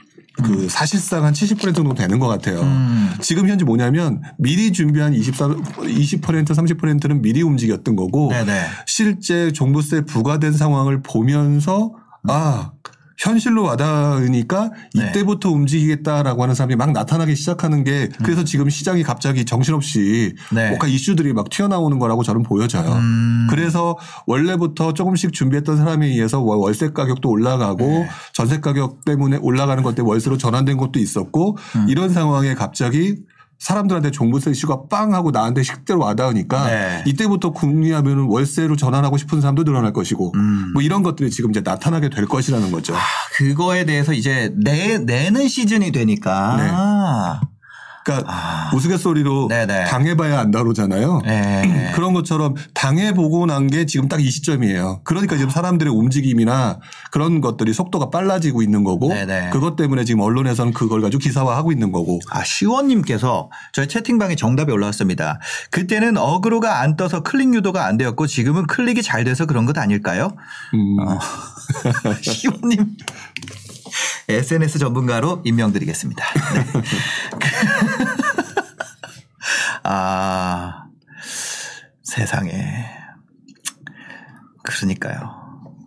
그 0.42 0.68
사실상 0.68 1.24
한 1.24 1.32
70% 1.32 1.74
정도 1.74 1.94
되는 1.94 2.18
것 2.18 2.26
같아요. 2.26 2.60
음. 2.62 3.10
지금 3.20 3.48
현재 3.48 3.64
뭐냐면 3.64 4.22
미리 4.38 4.72
준비한 4.72 5.14
24, 5.14 5.48
20% 5.48 6.46
30%는 6.46 7.22
미리 7.22 7.42
움직였던 7.42 7.96
거고 7.96 8.30
네네. 8.30 8.64
실제 8.86 9.52
종부세 9.52 10.02
부과된 10.02 10.52
상황을 10.52 11.02
보면서 11.02 11.92
아 12.28 12.72
현실로 13.22 13.62
와닿으니까 13.62 14.70
네. 14.94 15.08
이때부터 15.10 15.50
움직이겠다라고 15.50 16.42
하는 16.42 16.54
사람이 16.54 16.74
막 16.76 16.90
나타나기 16.92 17.36
시작하는 17.36 17.84
게 17.84 18.08
그래서 18.24 18.42
지금 18.42 18.68
시장이 18.68 19.02
갑자기 19.04 19.44
정신없이 19.44 20.34
음. 20.52 20.56
네. 20.56 20.68
뭔가 20.68 20.88
이슈들이 20.88 21.32
막 21.32 21.48
튀어나오는 21.48 21.98
거라고 22.00 22.22
저는 22.24 22.42
보여져요. 22.42 22.90
음. 22.92 23.46
그래서 23.48 23.96
원래부터 24.26 24.94
조금씩 24.94 25.32
준비했던 25.32 25.76
사람에 25.76 26.06
의해서 26.08 26.40
월- 26.40 26.58
월세 26.58 26.90
가격도 26.92 27.28
올라가고 27.30 27.86
네. 27.86 28.08
전세 28.32 28.60
가격 28.60 29.04
때문에 29.04 29.38
올라가는 29.40 29.80
것 29.82 29.94
때문에 29.94 30.10
월세로 30.10 30.36
전환된 30.36 30.76
것도 30.76 30.98
있었고 30.98 31.56
음. 31.76 31.86
이런 31.88 32.10
상황에 32.10 32.54
갑자기 32.54 33.18
사람들한테 33.62 34.10
종부세 34.10 34.50
이슈가 34.50 34.88
빵 34.90 35.14
하고 35.14 35.30
나한테 35.30 35.62
식대로 35.62 36.00
와닿으니까 36.00 36.66
네. 36.66 37.04
이때부터 37.06 37.50
궁리하면 37.52 38.26
월세로 38.28 38.74
전환하고 38.74 39.16
싶은 39.18 39.40
사람도 39.40 39.62
늘어날 39.62 39.92
것이고 39.92 40.32
음. 40.34 40.72
뭐 40.72 40.82
이런 40.82 41.04
것들이 41.04 41.30
지금 41.30 41.50
이제 41.50 41.60
나타나게 41.60 42.08
될 42.08 42.26
것이라는 42.26 42.72
거죠. 42.72 42.92
그거에 43.36 43.84
대해서 43.84 44.12
이제 44.14 44.52
내 44.56 44.98
내는 44.98 45.46
시즌이 45.46 45.92
되니까. 45.92 46.56
네. 46.56 47.48
아. 48.02 48.04
그러니까 48.04 48.32
아. 48.32 48.70
우스갯소리로 48.74 49.48
네네. 49.48 49.84
당해봐야 49.84 50.40
안다로잖아요. 50.40 51.22
네. 51.24 51.92
그런 51.94 52.12
것처럼 52.12 52.54
당해보고 52.74 53.46
난 53.46 53.62
게 53.68 53.86
지금 53.86 54.08
딱 54.08 54.20
이 54.22 54.30
시점이에요. 54.30 55.00
그러니까 55.04 55.36
지금 55.36 55.50
사람들의 55.50 55.92
움직임이나 55.92 56.78
그런 57.10 57.40
것들이 57.40 57.72
속도가 57.72 58.10
빨라지고 58.10 58.62
있는 58.62 58.84
거고 58.84 59.08
네네. 59.08 59.50
그것 59.50 59.76
때문에 59.76 60.04
지금 60.04 60.20
언론에서는 60.20 60.72
그걸 60.72 61.00
가지고 61.00 61.20
기사화하고 61.20 61.72
있는 61.72 61.90
거고 61.92 62.20
아, 62.30 62.44
시원님께서 62.44 63.50
저희 63.72 63.88
채팅방에 63.88 64.34
정답이 64.36 64.70
올라왔습니다. 64.72 65.38
그때는 65.70 66.16
어그로가 66.16 66.80
안 66.80 66.96
떠서 66.96 67.22
클릭 67.22 67.54
유도가 67.54 67.86
안 67.86 67.96
되었고 67.96 68.26
지금은 68.26 68.66
클릭이 68.66 69.02
잘 69.02 69.24
돼서 69.24 69.46
그런 69.46 69.64
것 69.66 69.76
아닐까요? 69.78 70.32
음, 70.74 70.98
어. 71.00 71.18
시원님. 72.22 72.96
SNS 74.28 74.78
전문가로 74.78 75.42
임명드리겠습니다. 75.44 76.24
네. 76.54 76.64
아, 79.84 80.84
세상에. 82.02 82.86
그러니까요. 84.62 85.42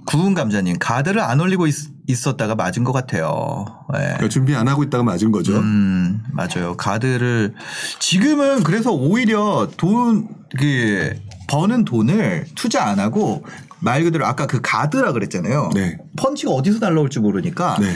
구운 0.06 0.34
감자님, 0.34 0.78
가드를 0.80 1.22
안 1.22 1.40
올리고 1.40 1.66
있, 1.68 2.28
었다가 2.28 2.56
맞은 2.56 2.84
것 2.84 2.92
같아요. 2.92 3.66
네. 3.92 4.00
그러니까 4.00 4.30
준비 4.30 4.56
안 4.56 4.68
하고 4.68 4.84
있다가 4.84 5.04
맞은 5.04 5.32
거죠. 5.32 5.58
음, 5.58 6.24
맞아요. 6.32 6.78
가드를 6.78 7.56
지금은 8.00 8.64
그래서 8.64 8.92
오히려 8.92 9.68
돈, 9.78 10.28
그, 10.58 11.20
버는 11.48 11.86
돈을 11.86 12.48
투자 12.56 12.86
안 12.86 13.00
하고 13.00 13.44
말 13.86 14.04
그대로 14.04 14.26
아까 14.26 14.48
그 14.48 14.60
가드라 14.62 15.14
그랬잖아요. 15.14 15.70
네. 15.76 15.98
펀치가 16.18 16.52
어디서 16.52 16.80
날라올지 16.80 17.20
모르니까 17.20 17.78
네. 17.80 17.94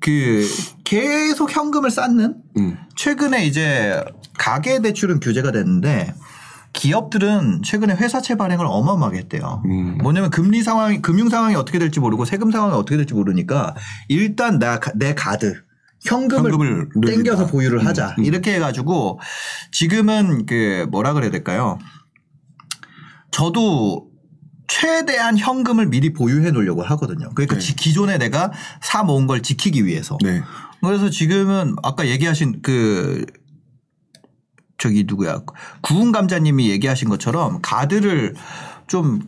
그 0.00 0.46
계속 0.84 1.54
현금을 1.54 1.90
쌓는 1.90 2.36
음. 2.58 2.78
최근에 2.96 3.44
이제 3.44 4.02
가계 4.38 4.80
대출은 4.80 5.18
규제가 5.20 5.50
됐는데 5.50 6.14
기업들은 6.72 7.62
최근에 7.64 7.94
회사채 7.94 8.36
발행을 8.36 8.66
어마어마하게 8.66 9.18
했대요. 9.18 9.62
음. 9.66 9.98
뭐냐면 9.98 10.30
금리 10.30 10.62
상황이 10.62 11.02
금융 11.02 11.28
상황이 11.28 11.56
어떻게 11.56 11.78
될지 11.78 11.98
모르고 12.00 12.24
세금 12.24 12.50
상황이 12.52 12.74
어떻게 12.74 12.96
될지 12.96 13.14
모르니까 13.14 13.74
일단 14.08 14.58
나 14.58 14.78
내 14.94 15.14
가드 15.14 15.62
현금을, 16.06 16.52
현금을. 16.52 16.88
땡겨서 17.06 17.46
보유를 17.46 17.84
하자 17.86 18.14
음. 18.18 18.24
이렇게 18.24 18.54
해가지고 18.54 19.18
지금은 19.72 20.46
그 20.46 20.86
뭐라 20.90 21.14
그래야 21.14 21.30
될까요? 21.30 21.78
저도 23.30 24.13
최대한 24.80 25.38
현금을 25.38 25.86
미리 25.86 26.12
보유해 26.12 26.50
놓으려고 26.50 26.82
하거든요. 26.82 27.30
그러니까 27.34 27.54
네. 27.54 27.60
지- 27.60 27.76
기존에 27.76 28.18
내가 28.18 28.50
사 28.82 29.04
모은 29.04 29.28
걸 29.28 29.40
지키기 29.40 29.86
위해서. 29.86 30.18
네. 30.20 30.42
그래서 30.82 31.10
지금은 31.10 31.76
아까 31.84 32.08
얘기하신 32.08 32.60
그 32.60 33.24
저기 34.76 35.04
누구야 35.06 35.42
구운 35.80 36.10
감자님이 36.10 36.70
얘기하신 36.70 37.08
것처럼 37.08 37.60
가드를 37.62 38.34
좀 38.88 39.20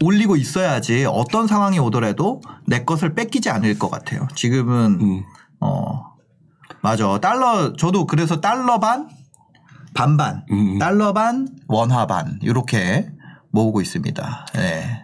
올리고 0.00 0.36
있어야지 0.36 1.04
어떤 1.08 1.48
상황이 1.48 1.80
오더라도 1.80 2.40
내 2.66 2.84
것을 2.84 3.14
뺏기지 3.14 3.50
않을 3.50 3.80
것 3.80 3.90
같아요. 3.90 4.28
지금은 4.36 4.98
음. 5.00 5.22
어 5.60 6.12
맞아 6.80 7.18
달러 7.18 7.72
저도 7.74 8.06
그래서 8.06 8.40
달러 8.40 8.78
반 8.78 9.08
반반 9.94 10.44
음. 10.52 10.78
달러 10.78 11.12
반 11.12 11.48
원화 11.66 12.06
반 12.06 12.38
이렇게 12.40 13.10
모으고 13.52 13.80
있습니다. 13.80 14.46
네. 14.54 15.02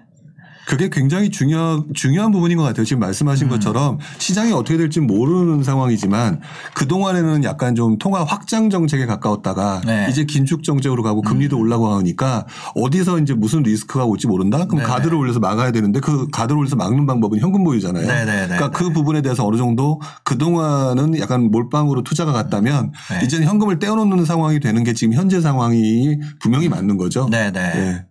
그게 0.69 0.91
굉장히 0.91 1.31
중요, 1.31 1.87
중요한 1.95 2.31
부분인 2.31 2.59
것 2.59 2.63
같아요. 2.63 2.85
지금 2.85 3.01
말씀하신 3.01 3.47
음. 3.47 3.51
것처럼 3.51 3.99
시장이 4.19 4.53
어떻게 4.53 4.77
될지 4.77 5.01
모르는 5.01 5.63
상황이지만 5.63 6.43
그동안에는 6.75 7.43
약간 7.45 7.75
좀 7.75 7.97
통화 7.97 8.23
확장 8.23 8.69
정책에 8.69 9.07
가까웠다가 9.07 9.81
네. 9.87 10.05
음. 10.05 10.11
이제 10.11 10.25
긴축 10.25 10.63
정책으로 10.63 11.03
가고 11.03 11.23
금리도 11.23 11.59
올라가고 11.59 11.95
하니까 11.95 12.47
어디서 12.75 13.19
이제 13.21 13.33
무슨 13.33 13.63
리스크가 13.63 14.05
올지 14.05 14.27
모른다? 14.27 14.67
그럼 14.67 14.83
네네. 14.83 14.85
가드를 14.85 15.17
올려서 15.17 15.41
막아야 15.41 15.73
되는데 15.73 16.01
그 16.01 16.29
가드를 16.31 16.59
올려서 16.59 16.77
막는 16.77 17.07
방법은 17.07 17.39
현금 17.41 17.65
보유잖아요. 17.65 18.07
네네네. 18.07 18.49
그러니까 18.49 18.71
그 18.71 18.93
부분에 18.93 19.23
대해서 19.23 19.47
어느 19.47 19.57
정도 19.57 20.03
그동안은 20.25 21.19
약간 21.19 21.51
몰빵으로 21.51 22.03
투자가 22.03 22.33
갔다면 22.33 22.93
네. 23.11 23.25
이제는 23.25 23.47
현금을 23.47 23.79
떼어놓는 23.79 24.27
상황이 24.27 24.61
되는 24.61 24.85
게 24.85 24.93
지금 24.93 25.15
현재 25.15 25.41
상황이 25.41 26.19
분명히 26.41 26.69
맞는 26.69 26.99
거죠. 26.99 27.27
네네. 27.31 27.59
예. 27.59 28.05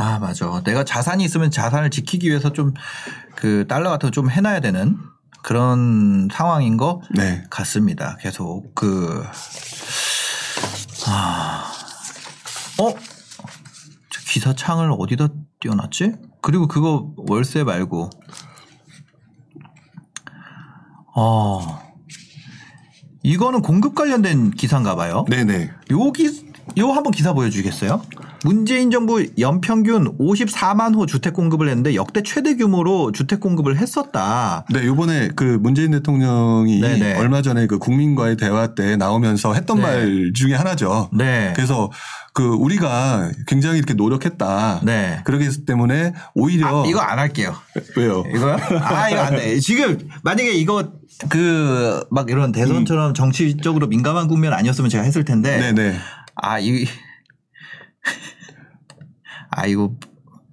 아, 0.00 0.18
맞아. 0.18 0.62
내가 0.64 0.84
자산이 0.84 1.22
있으면 1.24 1.50
자산을 1.50 1.90
지키기 1.90 2.28
위해서 2.28 2.52
좀 2.52 2.74
그 3.36 3.66
달러 3.68 3.88
같은 3.90 4.08
거 4.08 4.10
좀 4.12 4.30
해놔야 4.30 4.60
되는 4.60 4.98
그런 5.42 6.28
상황인 6.30 6.76
것 6.76 7.00
네. 7.14 7.42
같습니다. 7.48 8.16
계속 8.20 8.74
그, 8.74 9.24
아, 11.06 11.64
어? 12.78 12.90
저 14.10 14.20
기사 14.26 14.54
창을 14.54 14.92
어디다 14.98 15.28
띄워놨지? 15.60 16.12
그리고 16.42 16.68
그거 16.68 17.12
월세 17.16 17.64
말고, 17.64 18.10
어, 21.16 21.80
이거는 23.22 23.62
공급 23.62 23.94
관련된 23.94 24.50
기사인가 24.50 24.94
봐요. 24.96 25.24
네네. 25.28 25.70
요기 25.90 26.49
요 26.78 26.90
한번 26.92 27.12
기사 27.12 27.32
보여주겠어요? 27.32 28.02
문재인 28.44 28.90
정부 28.90 29.26
연평균 29.38 30.16
54만 30.18 30.94
호 30.94 31.04
주택 31.04 31.34
공급을 31.34 31.68
했는데 31.68 31.94
역대 31.94 32.22
최대 32.22 32.56
규모로 32.56 33.12
주택 33.12 33.40
공급을 33.40 33.76
했었다. 33.76 34.64
네, 34.70 34.86
요번에 34.86 35.28
그 35.36 35.58
문재인 35.60 35.90
대통령이 35.90 36.80
네네. 36.80 37.18
얼마 37.18 37.42
전에 37.42 37.66
그 37.66 37.78
국민과의 37.78 38.36
대화 38.36 38.74
때 38.74 38.96
나오면서 38.96 39.52
했던 39.52 39.76
네. 39.78 39.82
말 39.82 40.32
중에 40.34 40.54
하나죠. 40.54 41.10
네. 41.12 41.52
그래서 41.54 41.90
그 42.32 42.44
우리가 42.44 43.30
굉장히 43.46 43.78
이렇게 43.78 43.92
노력했다. 43.94 44.80
네. 44.84 45.20
그러기 45.24 45.66
때문에 45.66 46.14
오히려 46.34 46.84
아, 46.84 46.86
이거 46.86 47.00
안 47.00 47.18
할게요. 47.18 47.54
왜요? 47.96 48.24
이거요? 48.34 48.56
아, 48.80 49.10
이거 49.10 49.20
안 49.20 49.36
돼. 49.36 49.58
지금 49.60 49.98
만약에 50.22 50.52
이거 50.52 50.92
그 51.28 51.90
막 52.10 52.30
이런 52.30 52.52
대선처럼 52.52 53.14
정치적으로 53.14 53.86
민감한 53.86 54.28
국면 54.28 54.52
아니었으면 54.52 54.90
제가 54.90 55.04
했을 55.04 55.24
텐데. 55.24 55.58
네네. 55.58 55.96
아, 56.42 56.58
이, 56.58 56.86
아, 59.50 59.66
이거, 59.66 59.92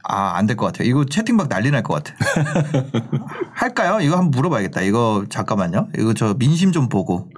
아, 0.03 0.37
안 0.37 0.45
될 0.47 0.55
것 0.55 0.65
같아요. 0.67 0.87
이거 0.87 1.05
채팅방 1.05 1.49
난리 1.49 1.69
날 1.71 1.83
것 1.83 2.03
같아. 2.03 2.15
할까요? 3.53 3.99
이거 4.01 4.15
한번 4.17 4.31
물어봐야겠다. 4.31 4.81
이거, 4.81 5.25
잠깐만요. 5.29 5.89
이거 5.97 6.13
저 6.13 6.33
민심 6.35 6.71
좀 6.71 6.89
보고. 6.89 7.29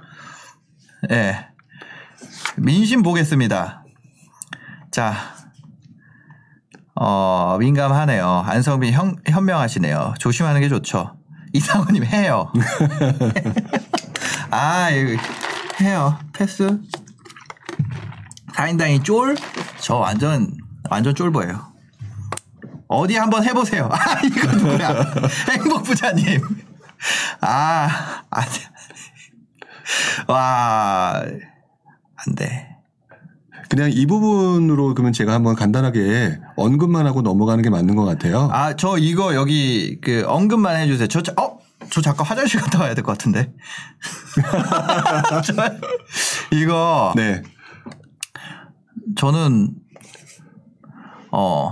예. 1.10 1.14
네. 1.14 1.48
민심 2.56 3.02
보겠습니다. 3.02 3.84
자. 4.90 5.14
어, 6.94 7.56
민감하네요. 7.58 8.44
안성빈 8.46 8.92
현, 8.92 9.16
현명하시네요. 9.26 10.14
조심하는 10.18 10.60
게 10.60 10.68
좋죠. 10.68 11.16
이상호님 11.52 12.04
해요. 12.04 12.52
아, 14.50 14.90
이거 14.90 15.20
해요. 15.80 16.18
패스. 16.32 16.78
4인당이 18.64 19.02
쫄? 19.04 19.36
저 19.80 19.96
완전, 19.96 20.50
완전 20.90 21.14
쫄보예요. 21.14 21.72
어디 22.88 23.16
한번 23.16 23.42
해보세요. 23.44 23.88
아, 23.90 24.20
이거 24.22 24.52
누구야. 24.52 25.12
행복부자님. 25.50 26.40
아, 27.40 28.22
안 28.28 28.44
돼. 28.44 28.50
와, 30.28 31.22
안 31.22 32.34
돼. 32.36 32.66
그냥 33.70 33.90
이 33.92 34.04
부분으로 34.04 34.94
그러면 34.94 35.12
제가 35.12 35.32
한번 35.32 35.54
간단하게 35.54 36.40
언급만 36.56 37.06
하고 37.06 37.22
넘어가는 37.22 37.62
게 37.62 37.70
맞는 37.70 37.94
것 37.96 38.04
같아요. 38.04 38.50
아, 38.52 38.74
저 38.76 38.98
이거 38.98 39.34
여기 39.36 39.98
그 40.02 40.24
언급만 40.26 40.76
해주세요. 40.76 41.06
저, 41.08 41.22
자- 41.22 41.32
어? 41.40 41.58
저 41.88 42.00
잠깐 42.02 42.26
화장실 42.26 42.60
갔다 42.60 42.80
와야 42.80 42.94
될 42.94 43.04
것 43.04 43.12
같은데. 43.16 43.52
저, 45.44 45.54
이거 46.52 47.12
네. 47.16 47.42
저는 49.16 49.70
어 51.32 51.70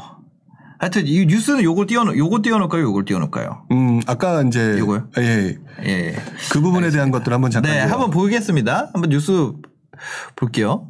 하여튼 0.79 1.07
이 1.07 1.27
뉴스는 1.27 1.65
요걸 1.65 1.87
띄워놓, 1.87 2.17
요거 2.17 2.43
띄워놓을까요? 2.43 2.83
요걸 2.83 3.05
띄워놓을까요? 3.05 3.67
음, 3.73 4.01
아까 4.07 4.43
이제 4.43 4.77
요거요? 4.79 5.09
예. 5.19 5.57
예. 5.85 6.17
그 6.53 6.61
부분에 6.61 6.91
대한 6.91 7.11
것들 7.11 7.33
한번 7.33 7.51
잠깐 7.51 7.73
네, 7.73 7.81
요 7.83 7.87
한번 7.91 8.11
보겠습니다. 8.11 8.91
한번 8.93 9.11
뉴스 9.11 9.53
볼게요. 10.37 10.87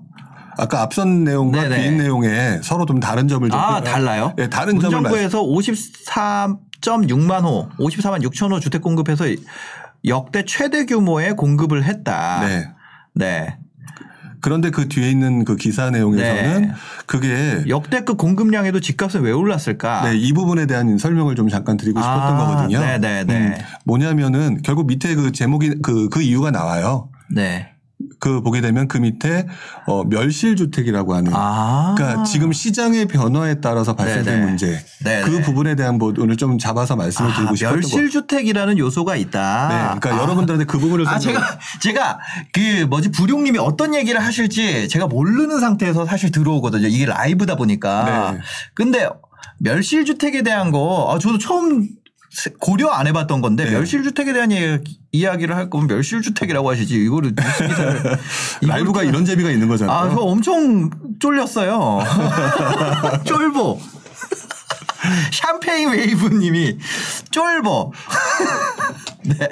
아까 0.59 0.83
앞선 0.83 1.25
내용과 1.25 1.63
네네. 1.63 1.83
뒤인 1.83 1.97
내용에 1.99 2.61
서로 2.63 2.85
좀 2.85 3.01
다른 3.01 3.29
점을 3.29 3.49
좀 3.49 3.59
아, 3.59 3.81
달라요? 3.81 4.35
예, 4.39 4.49
다른 4.51 4.79
점을 4.79 5.01
말- 5.01 5.11
문정부에서 5.13 5.43
54.6만 5.43 7.45
호, 7.45 7.69
54만 7.79 8.23
6천 8.25 8.53
호 8.53 8.61
주택 8.61 8.83
공급해서 8.83 9.25
역대 10.05 10.45
최대 10.45 10.85
규모의 10.85 11.35
공급을 11.37 11.85
했다. 11.85 12.47
네. 12.47 12.69
네. 13.15 13.59
그런데 14.41 14.71
그 14.71 14.89
뒤에 14.89 15.11
있는 15.11 15.45
그 15.45 15.57
기사 15.57 15.91
내용에서는 15.91 16.63
네. 16.63 16.73
그게 17.07 17.65
역대급 17.69 18.19
공급량에도 18.19 18.81
집값은 18.81 19.23
왜 19.23 19.33
올랐을까? 19.33 20.11
네, 20.11 20.17
이 20.17 20.33
부분에 20.33 20.67
대한 20.67 20.99
설명을 20.99 21.35
좀 21.37 21.49
잠깐 21.49 21.77
드리고 21.77 22.01
싶었던 22.01 22.35
아, 22.35 22.39
거거든요. 22.39 22.81
네 22.81 22.99
네 22.99 23.25
네. 23.25 23.35
음, 23.35 23.55
뭐냐면은 23.85 24.61
결국 24.63 24.87
밑에 24.87 25.15
그 25.15 25.33
제목이 25.33 25.81
그, 25.83 26.09
그 26.09 26.23
이유가 26.23 26.51
나와요. 26.51 27.09
네. 27.31 27.71
그 28.21 28.41
보게 28.43 28.61
되면 28.61 28.89
그 28.89 28.99
밑에 28.99 29.47
어, 29.87 30.05
멸실 30.05 30.57
주택이라고 30.57 31.15
하는 31.15 31.33
아. 31.35 31.95
그러니까 31.97 32.25
지금 32.25 32.53
시장의 32.53 33.07
변화에 33.07 33.61
따라서 33.61 33.95
발생된 33.95 34.25
네네. 34.35 34.45
문제 34.47 34.85
네네. 35.05 35.23
그 35.23 35.41
부분에 35.43 35.75
대한 35.77 35.99
부분을 35.99 36.37
좀 36.37 36.59
잡아서 36.59 36.97
말씀을 36.97 37.31
아, 37.31 37.35
드리고 37.37 37.55
싶었던 37.55 37.81
거. 37.81 37.87
멸실 37.89 38.11
주택이라는 38.11 38.79
요소가 38.79 39.17
있다. 39.17 39.69
네, 39.69 40.01
그러니까 40.01 40.15
아. 40.15 40.23
여러분들한테 40.23 40.65
그 40.65 40.79
부분을 40.79 41.07
아, 41.07 41.19
좀 41.19 41.33
제가, 41.33 41.59
제가, 41.81 42.19
그, 42.53 42.87
뭐지, 42.89 43.11
부룡님이 43.13 43.59
어떤 43.59 43.95
얘기를 43.95 44.21
하실지 44.21 44.89
제가 44.89 45.07
모르는 45.07 45.61
상태에서 45.61 46.05
사실 46.07 46.31
들어오거든요. 46.33 46.89
이게 46.89 47.07
라이브다 47.07 47.57
보니까. 47.57 48.33
네. 48.33 48.39
근데, 48.75 49.09
멸실주택에 49.61 50.43
대한 50.43 50.71
거, 50.73 51.13
아, 51.13 51.19
저도 51.19 51.39
처음 51.39 51.83
세- 51.83 51.89
고려 52.61 52.89
안 52.91 53.07
해봤던 53.07 53.41
건데, 53.41 53.65
네. 53.65 53.71
멸실주택에 53.71 54.33
대한 54.33 54.51
이야기, 54.51 54.99
이야기를 55.13 55.57
할 55.57 55.71
거면 55.71 55.87
멸실주택이라고 55.89 56.71
하시지. 56.71 56.95
이거를 56.97 57.35
라이브가 58.63 59.01
또- 59.03 59.07
이런 59.09 59.25
재미가 59.25 59.51
있는 59.51 59.69
거잖아요. 59.69 59.97
아, 59.97 60.11
저 60.11 60.17
엄청 60.21 60.91
쫄렸어요. 61.19 62.01
쫄보. 63.25 63.81
샴페인 65.33 65.91
웨이브님이 65.91 66.79
쫄보. 67.31 67.93
네. 69.25 69.49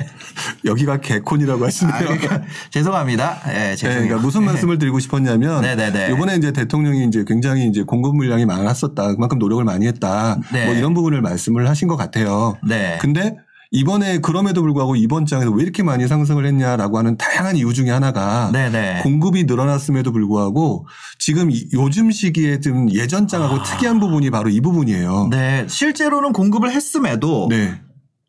여기가 0.65 1.01
개콘이라고 1.01 1.65
하시네요. 1.65 1.95
아, 1.95 1.99
그러니까 1.99 2.43
죄송합니다. 2.71 3.41
예, 3.49 3.53
네, 3.53 3.77
죄송해요. 3.77 4.03
그러니까 4.03 4.25
무슨 4.25 4.45
말씀을 4.45 4.79
드리고 4.79 4.99
싶었냐면 4.99 5.63
네네네. 5.63 6.13
이번에 6.13 6.37
이제 6.37 6.53
대통령이 6.53 7.05
이제 7.05 7.25
굉장히 7.27 7.67
이제 7.67 7.83
공급 7.83 8.17
물량이 8.17 8.47
많았었다. 8.47 9.15
그만큼 9.15 9.39
노력을 9.39 9.63
많이 9.65 9.87
했다. 9.87 10.39
네. 10.53 10.67
뭐 10.67 10.75
이런 10.75 10.95
부분을 10.95 11.21
말씀을 11.23 11.69
하신 11.69 11.89
것 11.89 11.97
같아요. 11.97 12.57
네. 12.67 12.99
근데 13.01 13.37
이번에 13.73 14.19
그럼에도 14.19 14.63
불구하고 14.63 14.97
이번 14.97 15.27
장에서 15.27 15.51
왜 15.51 15.63
이렇게 15.63 15.83
많이 15.83 16.07
상승을 16.07 16.47
했냐라고 16.47 16.99
하는 16.99 17.17
다양한 17.17 17.57
이유 17.57 17.73
중에 17.75 17.91
하나가 17.91 18.51
네네. 18.53 19.01
공급이 19.03 19.45
늘어났음에도 19.45 20.13
불구하고 20.13 20.87
지금 21.19 21.51
이- 21.51 21.69
요즘 21.73 22.11
시기에 22.11 22.61
좀 22.61 22.91
예전 22.93 23.27
장하고 23.27 23.63
특이한 23.63 23.99
부분이 24.01 24.31
바로 24.31 24.49
이 24.51 24.61
부분이에요. 24.61 25.31
아. 25.33 25.37
네. 25.37 25.67
실제로는 25.69 26.33
공급을 26.33 26.71
했음에도 26.71 27.49
네. 27.51 27.75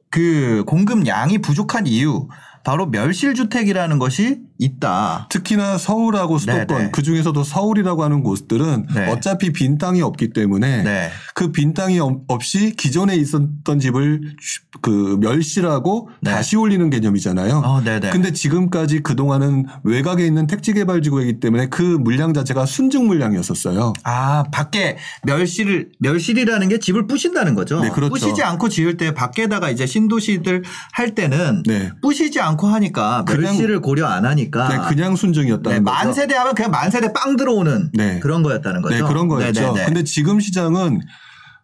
그 0.10 0.64
공급량이 0.66 1.40
부족한 1.40 1.86
이유 1.86 2.28
바로 2.68 2.86
멸실주택이라는 2.88 3.98
것이 3.98 4.40
있다. 4.60 5.28
특히나 5.30 5.78
서울하고 5.78 6.38
수도권 6.38 6.68
네네. 6.68 6.90
그 6.92 7.02
중에서도 7.02 7.42
서울이라고 7.42 8.04
하는 8.04 8.24
곳들은 8.24 8.88
네. 8.94 9.10
어차피 9.10 9.54
빈 9.54 9.78
땅이 9.78 10.02
없기 10.02 10.32
때문에 10.34 10.84
네. 10.84 11.10
그빈 11.34 11.74
땅이 11.74 12.00
없- 12.02 12.24
없이 12.28 12.74
기존에 12.76 13.16
있었던 13.16 13.80
집을 13.80 14.36
쉬- 14.42 14.60
그 14.82 15.18
멸실하고 15.22 16.10
네. 16.20 16.32
다시 16.32 16.58
올리는 16.58 16.90
개념이잖아요. 16.90 17.56
어, 17.64 17.82
네네. 17.82 18.10
근데 18.10 18.34
지금까지 18.34 19.00
그동안은 19.02 19.68
외곽에 19.84 20.26
있는 20.26 20.46
택지 20.48 20.74
개발 20.74 21.02
지구이기 21.02 21.40
때문에 21.40 21.68
그 21.70 21.82
물량 21.82 22.34
자체가 22.34 22.66
순증 22.66 23.08
물량이었었어요. 23.08 23.94
아, 24.04 24.44
밖에 24.52 24.98
멸실, 25.24 25.92
멸실이라는 26.00 26.68
게 26.68 26.80
집을 26.80 27.08
부신다는 27.08 27.56
거죠. 27.56 27.80
네, 27.80 27.90
그렇죠. 27.92 28.10
부시지 28.14 28.44
않고 28.44 28.68
지을 28.68 28.98
때 28.98 29.14
밖에다가 29.14 29.70
이제 29.70 29.86
신도시들 29.86 30.64
할 30.92 31.16
때는 31.16 31.64
네. 31.66 31.92
부시지 32.02 32.42
않고 32.42 32.57
하니까 32.66 33.24
그냥- 33.28 33.44
멸실을 33.54 33.82
고려 33.82 34.08
안 34.08 34.26
하니까 34.26 34.68
네, 34.70 34.78
그냥 34.90 35.16
순증이었다는 35.16 35.78
네, 35.78 35.84
거죠. 35.84 35.84
만 36.06 36.14
세대 36.14 36.36
하면 36.36 36.56
그냥 36.56 36.72
만 36.72 36.90
세대 36.90 37.14
빵 37.14 37.36
들어오는 37.36 37.92
네. 37.94 38.18
그런 38.20 38.42
거였다는 38.42 38.82
거죠. 38.82 38.96
네, 38.96 39.02
그런 39.08 39.28
거였죠. 39.28 39.62
네네네. 39.62 39.86
근데 39.86 40.04
지금 40.04 40.40
시장은 40.40 41.02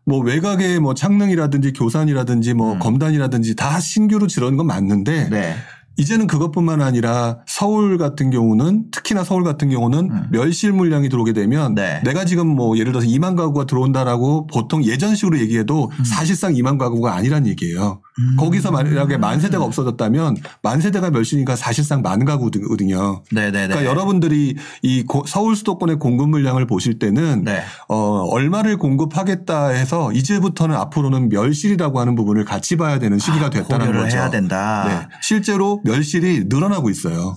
뭐 0.06 0.20
외곽에 0.20 0.78
뭐 0.80 0.94
창릉이라든지 0.94 1.74
교산이라든지 1.74 2.54
뭐 2.54 2.74
음. 2.74 2.80
검단이라든지 2.80 3.56
다 3.56 3.80
신규로 3.80 4.28
지르는 4.28 4.58
건 4.58 4.68
맞는데 4.68 5.30
네. 5.30 5.56
이제는 5.96 6.26
그것뿐만 6.28 6.82
아니라 6.82 7.38
서울 7.46 7.98
같은 7.98 8.32
경우는 8.32 8.86
특히나 8.92 9.24
서울 9.24 9.44
같은 9.44 9.70
경우는 9.70 10.00
음. 10.12 10.28
멸실 10.32 10.72
물량이 10.72 11.10
들어오게 11.10 11.34
되면 11.34 11.76
네. 11.76 12.02
내가 12.04 12.26
지금 12.26 12.48
뭐 12.48 12.78
예를 12.78 12.92
들어서 12.92 13.08
2만 13.08 13.36
가구가 13.38 13.66
들어온다라고 13.66 14.48
보통 14.48 14.84
예전식으로 14.84 15.40
얘기해도 15.40 15.92
사실상 16.04 16.54
2만 16.54 16.80
가구가 16.80 17.14
아니란 17.14 17.46
얘기예요. 17.48 18.02
음. 18.20 18.36
거기서 18.40 18.72
만약에 18.72 19.18
만 19.18 19.40
세대가 19.40 19.64
없어졌다면 19.64 20.38
만 20.62 20.82
세대가 20.82 21.10
멸실이니까 21.12 21.56
사실상 21.56 22.02
만 22.02 22.26
가구거든요. 22.26 23.24
네네네. 23.32 23.68
그러니까 23.68 23.86
여러분들이 23.86 24.56
이 24.82 25.04
고- 25.04 25.24
서울 25.28 25.56
수도권의 25.56 25.98
공급 26.00 26.30
물량을 26.30 26.66
보실 26.68 27.00
때는 27.00 27.44
네. 27.44 27.62
어, 27.88 27.96
얼마를 28.32 28.78
공급하겠다 28.78 29.68
해서 29.70 30.12
이제부터는 30.12 30.76
앞으로는 30.76 31.30
멸실이라고 31.30 32.00
하는 32.00 32.16
부분을 32.16 32.46
같이 32.46 32.78
봐야 32.78 33.00
되는 33.00 33.18
시기가 33.20 33.50
됐다는 33.50 33.86
아, 33.86 33.88
고려를 33.88 34.04
거죠. 34.06 34.18
해야 34.18 34.30
된다. 34.30 34.86
네. 34.88 35.16
실제로 35.22 35.82
멸실이 35.84 36.46
늘어나고 36.46 36.90
있어요. 36.90 37.36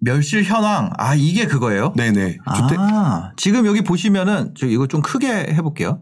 멸실 0.00 0.44
현황. 0.44 0.90
아, 0.96 1.14
이게 1.14 1.46
그거예요? 1.46 1.92
네네. 1.96 2.38
주택. 2.56 2.78
아, 2.78 3.32
지금 3.36 3.66
여기 3.66 3.82
보시면은 3.82 4.54
저 4.56 4.66
이거 4.66 4.86
좀 4.86 5.02
크게 5.02 5.28
해볼게요. 5.28 6.00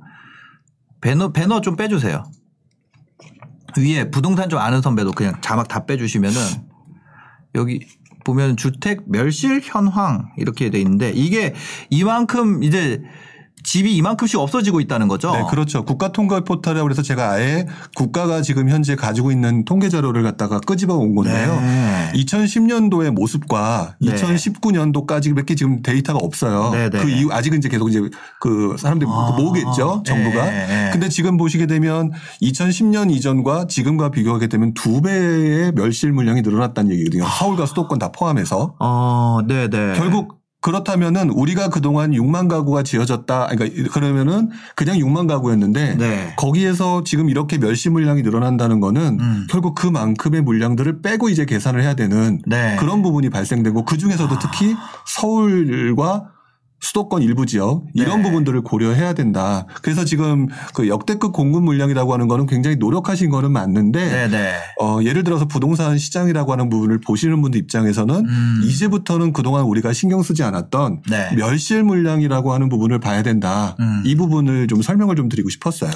배너 1.00 1.32
배너 1.32 1.60
좀 1.60 1.76
빼주세요. 1.76 2.24
위에 3.78 4.10
부동산 4.10 4.48
좀 4.48 4.58
아는 4.58 4.80
선배도 4.80 5.12
그냥 5.12 5.40
자막 5.40 5.68
다 5.68 5.84
빼주시면은 5.84 6.36
여기 7.54 7.86
보면 8.24 8.56
주택 8.56 9.02
멸실 9.06 9.60
현황 9.62 10.32
이렇게 10.36 10.70
돼 10.70 10.78
있는데 10.80 11.10
이게 11.10 11.54
이만큼 11.90 12.62
이제 12.62 13.02
집이 13.66 13.96
이만큼씩 13.96 14.38
없어지고 14.38 14.80
있다는 14.80 15.08
거죠. 15.08 15.32
네, 15.32 15.42
그렇죠. 15.50 15.84
국가 15.84 16.12
통계 16.12 16.40
포털이라고 16.40 16.88
해서 16.88 17.02
제가 17.02 17.32
아예 17.32 17.66
국가가 17.96 18.40
지금 18.40 18.70
현재 18.70 18.94
가지고 18.94 19.32
있는 19.32 19.64
통계 19.64 19.88
자료를 19.88 20.22
갖다가 20.22 20.60
끄집어 20.60 20.94
온 20.94 21.16
건데요. 21.16 21.60
네. 21.60 22.12
2010년도의 22.14 23.10
모습과 23.10 23.96
네. 24.00 24.14
2019년도까지밖에 24.14 25.56
지금 25.56 25.82
데이터가 25.82 26.20
없어요. 26.22 26.70
네, 26.70 26.90
네. 26.90 26.98
그 26.98 27.10
이후 27.10 27.32
아직은 27.32 27.58
이제 27.58 27.68
계속 27.68 27.88
이제 27.88 28.00
그 28.40 28.76
사람들이 28.78 29.10
아. 29.12 29.34
모으겠죠. 29.36 30.04
정부가. 30.06 30.44
네, 30.44 30.66
네. 30.66 30.90
근데 30.92 31.08
지금 31.08 31.36
보시게 31.36 31.66
되면 31.66 32.12
2010년 32.42 33.10
이전과 33.10 33.66
지금과 33.66 34.12
비교하게 34.12 34.46
되면 34.46 34.74
두 34.74 35.02
배의 35.02 35.72
멸실 35.72 36.12
물량이 36.12 36.42
늘어났다는 36.42 36.92
얘기거든요. 36.92 37.24
서울과 37.26 37.66
수도권 37.66 37.98
다 37.98 38.12
포함해서. 38.12 38.76
어, 38.78 39.40
네, 39.44 39.68
네. 39.68 39.94
결국 39.96 40.45
그렇다면은 40.66 41.30
우리가 41.30 41.68
그동안 41.68 42.10
6만 42.10 42.48
가구가 42.48 42.82
지어졌다. 42.82 43.46
그러니까 43.52 43.92
그러면은 43.92 44.50
그냥 44.74 44.98
6만 44.98 45.28
가구였는데 45.28 45.94
네. 45.94 46.34
거기에서 46.36 47.04
지금 47.04 47.30
이렇게 47.30 47.56
멸실 47.56 47.92
물량이 47.92 48.22
늘어난다는 48.22 48.80
거는 48.80 49.20
음. 49.20 49.46
결국 49.48 49.76
그만큼의 49.76 50.42
물량들을 50.42 51.02
빼고 51.02 51.28
이제 51.28 51.44
계산을 51.44 51.82
해야 51.82 51.94
되는 51.94 52.42
네. 52.46 52.74
그런 52.80 53.00
부분이 53.00 53.30
발생되고 53.30 53.84
그 53.84 53.96
중에서도 53.96 54.40
특히 54.40 54.74
서울과 55.06 56.30
수도권 56.80 57.22
일부 57.22 57.46
지역 57.46 57.84
이런 57.94 58.18
네. 58.18 58.22
부분들을 58.24 58.60
고려해야 58.62 59.14
된다. 59.14 59.66
그래서 59.82 60.04
지금 60.04 60.46
그 60.74 60.88
역대급 60.88 61.32
공급 61.32 61.62
물량이라고 61.64 62.12
하는 62.12 62.28
거는 62.28 62.46
굉장히 62.46 62.76
노력하신 62.76 63.30
거는 63.30 63.50
맞는데 63.50 64.04
네, 64.04 64.28
네. 64.28 64.54
어, 64.80 64.98
예를 65.02 65.24
들어서 65.24 65.46
부동산 65.46 65.96
시장이라고 65.96 66.52
하는 66.52 66.68
부분을 66.68 67.00
보시는 67.00 67.40
분들 67.40 67.58
입장에서는 67.60 68.14
음. 68.14 68.60
이제부터는 68.64 69.32
그동안 69.32 69.64
우리가 69.64 69.92
신경 69.92 70.22
쓰지 70.22 70.42
않았던 70.42 71.02
네. 71.08 71.34
멸실 71.34 71.82
물량이라고 71.82 72.52
하는 72.52 72.68
부분을 72.68 73.00
봐야 73.00 73.22
된다. 73.22 73.74
음. 73.80 74.02
이 74.04 74.14
부분을 74.14 74.68
좀 74.68 74.82
설명을 74.82 75.16
좀 75.16 75.28
드리고 75.28 75.48
싶었어요. 75.48 75.90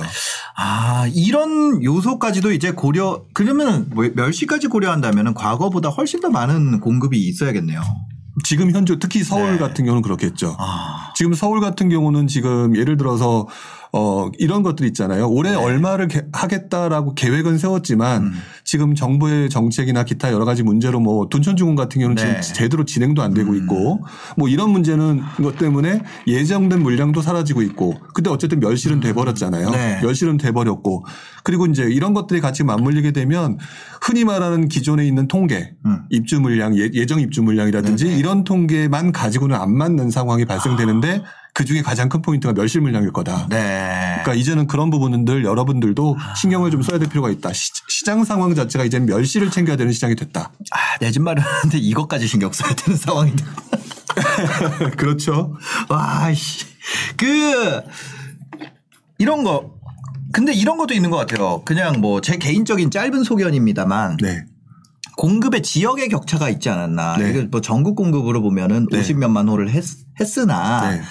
아, 0.56 1.06
이런 1.14 1.82
요소까지도 1.84 2.52
이제 2.52 2.72
고려, 2.72 3.24
그러면 3.32 3.90
멸시까지 4.14 4.68
고려한다면 4.68 5.34
과거보다 5.34 5.90
훨씬 5.90 6.20
더 6.20 6.30
많은 6.30 6.80
공급이 6.80 7.18
있어야겠네요. 7.28 7.80
지금 8.42 8.70
현재 8.70 8.98
특히 8.98 9.22
서울 9.22 9.52
네. 9.52 9.58
같은 9.58 9.84
경우는 9.84 10.02
그렇겠죠. 10.02 10.56
아, 10.58 11.12
지금 11.16 11.34
서울 11.34 11.60
같은 11.60 11.88
경우는 11.88 12.26
지금 12.26 12.76
예를 12.76 12.96
들어서 12.96 13.46
어 13.92 14.30
이런 14.38 14.62
것들 14.62 14.86
있잖아요. 14.88 15.28
올해 15.28 15.54
얼마를 15.54 16.06
개- 16.08 16.22
하겠다라고 16.32 17.14
계획은 17.14 17.58
세웠지만 17.58 18.22
음. 18.22 18.32
지금 18.64 18.94
정부의 18.94 19.50
정책이나 19.50 20.04
기타 20.04 20.32
여러 20.32 20.44
가지 20.44 20.62
문제로 20.62 21.00
뭐 21.00 21.28
둔천주공 21.28 21.74
같은 21.74 22.00
경우는 22.00 22.22
네. 22.22 22.40
지금 22.40 22.54
제대로 22.54 22.84
진행도 22.84 23.20
안 23.22 23.34
되고 23.34 23.50
음. 23.50 23.56
있고 23.56 24.00
뭐 24.36 24.48
이런 24.48 24.70
문제는 24.70 25.20
것 25.42 25.58
때문에 25.58 26.02
예정된 26.26 26.82
물량도 26.82 27.20
사라지고 27.20 27.62
있고 27.62 27.96
근데 28.14 28.30
어쨌든 28.30 28.60
멸실은 28.60 29.00
돼버렸잖아요. 29.00 29.70
네. 29.70 29.98
멸실은 30.02 30.36
돼버렸고 30.36 31.04
그리고 31.42 31.66
이제 31.66 31.84
이런 31.84 32.14
것들이 32.14 32.40
같이 32.40 32.62
맞물리게 32.62 33.10
되면 33.12 33.58
흔히 34.02 34.24
말하는 34.24 34.68
기존에 34.68 35.04
있는 35.06 35.26
통계 35.26 35.72
음. 35.86 36.02
입주 36.10 36.40
물량 36.40 36.76
예, 36.78 36.90
예정 36.94 37.20
입주 37.20 37.42
물량이라든지 37.42 38.04
네네. 38.04 38.18
이런 38.18 38.44
통계만 38.44 39.10
가지고는 39.12 39.56
안 39.56 39.76
맞는 39.76 40.10
상황이 40.10 40.44
발생되는데 40.44 41.22
그 41.60 41.66
중에 41.66 41.82
가장 41.82 42.08
큰 42.08 42.22
포인트가 42.22 42.54
멸실 42.54 42.80
물량일 42.80 43.12
거다. 43.12 43.46
네. 43.50 44.20
그러니까 44.22 44.32
이제는 44.32 44.66
그런 44.66 44.88
부분들 44.88 45.44
여러분들도 45.44 46.16
신경을 46.40 46.70
좀 46.70 46.80
써야 46.80 46.98
될 46.98 47.06
필요가 47.10 47.28
있다. 47.28 47.52
시, 47.52 47.70
장 48.06 48.24
상황 48.24 48.54
자체가 48.54 48.82
이제는 48.86 49.04
멸실을 49.04 49.50
챙겨야 49.50 49.76
되는 49.76 49.92
시장이 49.92 50.14
됐다. 50.16 50.52
아, 50.70 50.78
내 51.00 51.10
집 51.10 51.20
마련하는데 51.20 51.76
이것까지 51.76 52.26
신경 52.28 52.50
써야 52.50 52.72
되는 52.72 52.96
상황인데. 52.96 53.44
그렇죠. 54.96 55.54
와, 55.90 56.32
씨. 56.32 56.64
그, 57.18 57.82
이런 59.18 59.44
거. 59.44 59.74
근데 60.32 60.54
이런 60.54 60.78
것도 60.78 60.94
있는 60.94 61.10
것 61.10 61.18
같아요. 61.18 61.60
그냥 61.66 62.00
뭐 62.00 62.22
제 62.22 62.38
개인적인 62.38 62.90
짧은 62.90 63.22
소견입니다만 63.22 64.16
네. 64.22 64.44
공급의 65.18 65.62
지역의 65.62 66.08
격차가 66.08 66.48
있지 66.48 66.70
않았나. 66.70 67.18
네. 67.18 67.28
이게 67.28 67.42
뭐 67.42 67.60
전국 67.60 67.96
공급으로 67.96 68.40
보면은 68.40 68.86
네. 68.90 69.02
50몇만 69.02 69.46
호를 69.50 69.68
했, 69.68 69.84
으나 70.38 70.90
네. 70.90 71.02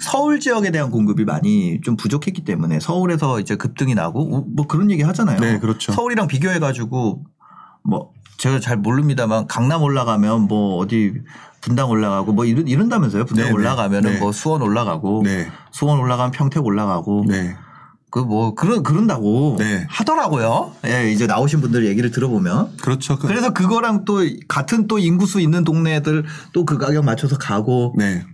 서울 0.00 0.40
지역에 0.40 0.70
대한 0.70 0.90
공급이 0.90 1.24
많이 1.24 1.80
좀 1.82 1.96
부족했기 1.96 2.44
때문에 2.44 2.80
서울에서 2.80 3.40
이제 3.40 3.56
급등이 3.56 3.94
나고 3.94 4.22
우- 4.22 4.44
뭐 4.54 4.66
그런 4.66 4.90
얘기 4.90 5.02
하잖아요. 5.02 5.40
네, 5.40 5.58
그렇죠. 5.58 5.92
서울이랑 5.92 6.26
비교해 6.28 6.58
가지고 6.58 7.24
뭐 7.82 8.12
제가 8.38 8.60
잘 8.60 8.76
모릅니다만 8.76 9.46
강남 9.48 9.82
올라가면 9.82 10.42
뭐 10.42 10.76
어디 10.76 11.14
분당 11.60 11.90
올라가고 11.90 12.32
뭐 12.32 12.44
이런 12.44 12.68
이런다면서요. 12.68 13.24
분당 13.24 13.46
네, 13.46 13.50
네. 13.50 13.54
올라가면은 13.54 14.12
네. 14.14 14.18
뭐 14.20 14.30
수원 14.32 14.62
올라가고 14.62 15.22
네. 15.24 15.48
수원 15.72 15.98
올라가면 15.98 16.30
평택 16.30 16.64
올라가고 16.64 17.24
네. 17.26 17.56
그뭐 18.10 18.54
그런 18.54 18.82
그런다고 18.82 19.56
네. 19.58 19.84
하더라고요. 19.90 20.72
예, 20.86 21.10
이제 21.10 21.26
나오신 21.26 21.60
분들 21.60 21.86
얘기를 21.86 22.10
들어보면 22.10 22.76
그렇죠. 22.80 23.18
그- 23.18 23.26
그래서 23.26 23.52
그거랑 23.52 24.04
또 24.06 24.20
같은 24.46 24.86
또 24.86 24.98
인구수 24.98 25.40
있는 25.40 25.64
동네들 25.64 26.24
또 26.52 26.64
그 26.64 26.78
가격 26.78 27.04
맞춰서 27.04 27.36
가고 27.36 27.94
네. 27.98 28.24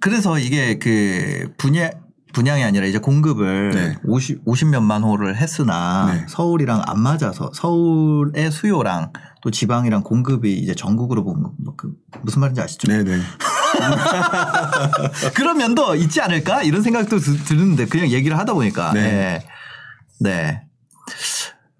그래서 0.00 0.38
이게 0.38 0.78
그 0.78 1.52
분야 1.58 1.90
분양이 2.32 2.62
아니라 2.62 2.86
이제 2.86 2.98
공급을 2.98 3.70
네. 3.70 3.96
50, 4.04 4.44
50몇만 4.44 5.02
호를 5.02 5.36
했으나 5.36 6.12
네. 6.12 6.26
서울이랑 6.28 6.82
안 6.86 7.00
맞아서 7.00 7.50
서울의 7.54 8.50
수요랑 8.50 9.12
또 9.40 9.50
지방이랑 9.50 10.02
공급이 10.02 10.58
이제 10.58 10.74
전국으로 10.74 11.24
보면 11.24 11.52
뭐그 11.64 11.92
무슨 12.22 12.40
말인지 12.40 12.60
아시죠? 12.60 12.92
네. 12.92 13.02
네. 13.02 13.18
그런 15.34 15.58
면도 15.58 15.94
있지 15.94 16.20
않을까 16.20 16.62
이런 16.62 16.82
생각도 16.82 17.18
드, 17.18 17.36
드는데 17.44 17.86
그냥 17.86 18.08
얘기를 18.08 18.38
하다 18.38 18.54
보니까 18.54 18.92
네. 18.92 19.02
네. 19.02 19.46
네. 20.20 20.62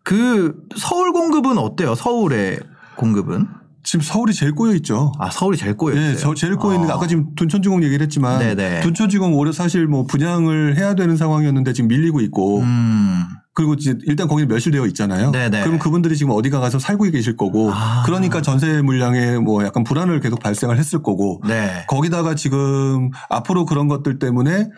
그 0.03 0.55
서울 0.77 1.13
공급은 1.13 1.59
어때요? 1.59 1.95
서울의 1.95 2.61
공급은? 2.97 3.47
지금 3.89 4.03
서울이 4.03 4.35
제일 4.35 4.53
꼬여 4.53 4.75
있죠. 4.75 5.13
아 5.19 5.31
서울이 5.31 5.57
제일 5.57 5.75
꼬였어요. 5.75 6.13
네, 6.13 6.15
저 6.15 6.35
제일 6.35 6.57
꼬여 6.57 6.75
있는 6.75 6.89
게 6.89 6.93
아까 6.93 7.07
지금 7.07 7.35
둔천지공 7.35 7.83
얘기를 7.83 8.05
했지만 8.05 8.39
네네. 8.39 8.81
둔천지공 8.81 9.35
올해 9.35 9.51
사실 9.51 9.87
뭐 9.87 10.05
분양을 10.05 10.77
해야 10.77 10.95
되는 10.95 11.17
상황이었는데 11.17 11.73
지금 11.73 11.89
밀리고 11.89 12.21
있고 12.21 12.61
음. 12.61 13.25
그리고 13.55 13.73
이제 13.73 13.97
일단 14.05 14.29
거기는 14.29 14.47
멸실되어 14.47 14.85
있잖아요. 14.89 15.31
네네. 15.31 15.65
그럼 15.65 15.79
그분들이 15.79 16.19
지금 16.19 16.33
어디 16.33 16.51
가서 16.51 16.79
살고 16.79 17.05
계실 17.05 17.39
거고 17.39 17.71
아. 17.73 18.03
그러니까 18.05 18.43
전세 18.43 18.83
물량에 18.83 19.39
뭐 19.39 19.65
약간 19.65 19.85
불안을 19.85 20.21
계속 20.21 20.39
발생을 20.39 20.77
했을 20.77 21.03
거고 21.03 21.43
네. 21.49 21.87
거기다가 21.89 22.35
지금 22.35 23.09
앞으로 23.31 23.65
그런 23.65 23.89
것들 23.89 24.19
때문에 24.19 24.69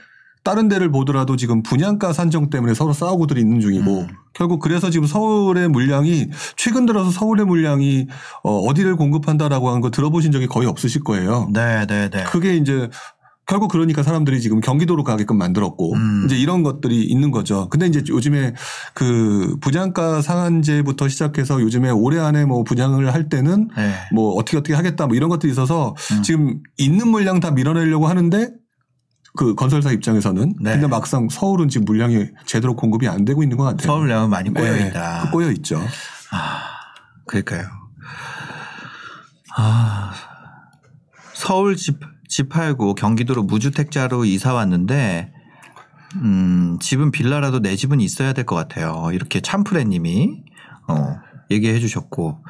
다른 0.42 0.68
데를 0.68 0.90
보더라도 0.90 1.36
지금 1.36 1.62
분양가 1.62 2.12
산정 2.12 2.50
때문에 2.50 2.74
서로 2.74 2.92
싸우고들 2.92 3.38
있는 3.38 3.60
중이고 3.60 4.00
음. 4.00 4.08
결국 4.32 4.60
그래서 4.60 4.90
지금 4.90 5.06
서울의 5.06 5.68
물량이 5.68 6.28
최근 6.56 6.86
들어서 6.86 7.10
서울의 7.10 7.46
물량이 7.46 8.06
어, 8.42 8.58
어디를 8.60 8.96
공급한다라고 8.96 9.68
하는 9.68 9.80
거 9.80 9.90
들어보신 9.90 10.32
적이 10.32 10.46
거의 10.46 10.66
없으실 10.66 11.04
거예요. 11.04 11.48
네, 11.52 11.86
네, 11.86 12.08
네. 12.08 12.24
그게 12.24 12.56
이제 12.56 12.88
결국 13.50 13.68
그러니까 13.68 14.04
사람들이 14.04 14.40
지금 14.40 14.60
경기도로 14.60 15.02
가게끔 15.02 15.36
만들었고 15.36 15.94
음. 15.94 16.22
이제 16.24 16.38
이런 16.38 16.62
것들이 16.62 17.02
있는 17.02 17.32
거죠. 17.32 17.68
근데 17.68 17.86
이제 17.86 18.00
요즘에 18.08 18.54
그 18.94 19.56
분양가 19.60 20.22
상한제부터 20.22 21.08
시작해서 21.08 21.60
요즘에 21.60 21.90
올해 21.90 22.20
안에 22.20 22.44
뭐 22.44 22.62
분양을 22.62 23.12
할 23.12 23.28
때는 23.28 23.70
네. 23.76 23.92
뭐 24.14 24.34
어떻게 24.34 24.56
어떻게 24.56 24.74
하겠다 24.74 25.08
뭐 25.08 25.16
이런 25.16 25.28
것들이 25.28 25.50
있어서 25.50 25.96
음. 26.12 26.22
지금 26.22 26.60
있는 26.76 27.08
물량 27.08 27.40
다 27.40 27.50
밀어내려고 27.50 28.06
하는데 28.06 28.59
그 29.36 29.54
건설사 29.54 29.92
입장에서는 29.92 30.54
네. 30.60 30.72
근데 30.72 30.86
막상 30.86 31.28
서울은 31.28 31.68
지금 31.68 31.84
물량이 31.84 32.26
제대로 32.46 32.74
공급이 32.74 33.06
안 33.08 33.24
되고 33.24 33.42
있는 33.42 33.56
것 33.56 33.64
같아요. 33.64 33.86
서울량은 33.86 34.30
많이 34.30 34.52
꼬여 34.52 34.72
네, 34.72 34.88
있다. 34.88 35.22
그 35.24 35.30
꼬여 35.30 35.50
있죠. 35.52 35.80
아, 36.30 36.62
그러니까요. 37.26 37.66
아, 39.56 40.12
서울 41.34 41.76
집, 41.76 41.98
집 42.28 42.48
팔고 42.48 42.94
경기도로 42.94 43.42
무주택자로 43.44 44.24
이사 44.24 44.52
왔는데, 44.54 45.32
음, 46.16 46.78
집은 46.80 47.10
빌라라도 47.10 47.60
내 47.60 47.76
집은 47.76 48.00
있어야 48.00 48.32
될 48.32 48.44
것 48.44 48.56
같아요. 48.56 49.10
이렇게 49.12 49.40
참프레 49.40 49.84
님이, 49.84 50.42
어, 50.88 51.16
얘기해 51.50 51.78
주셨고, 51.80 52.44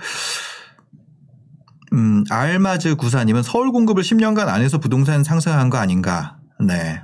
음, 1.93 2.25
알마즈 2.31 2.97
구사님은 2.97 3.43
서울 3.43 3.73
공급을 3.73 4.03
10년간 4.03 4.49
안 4.49 4.63
해서 4.63 4.79
부동산 4.79 5.25
상승한 5.25 5.71
거 5.71 5.79
아닌가. 5.79 6.40
네. 6.61 7.03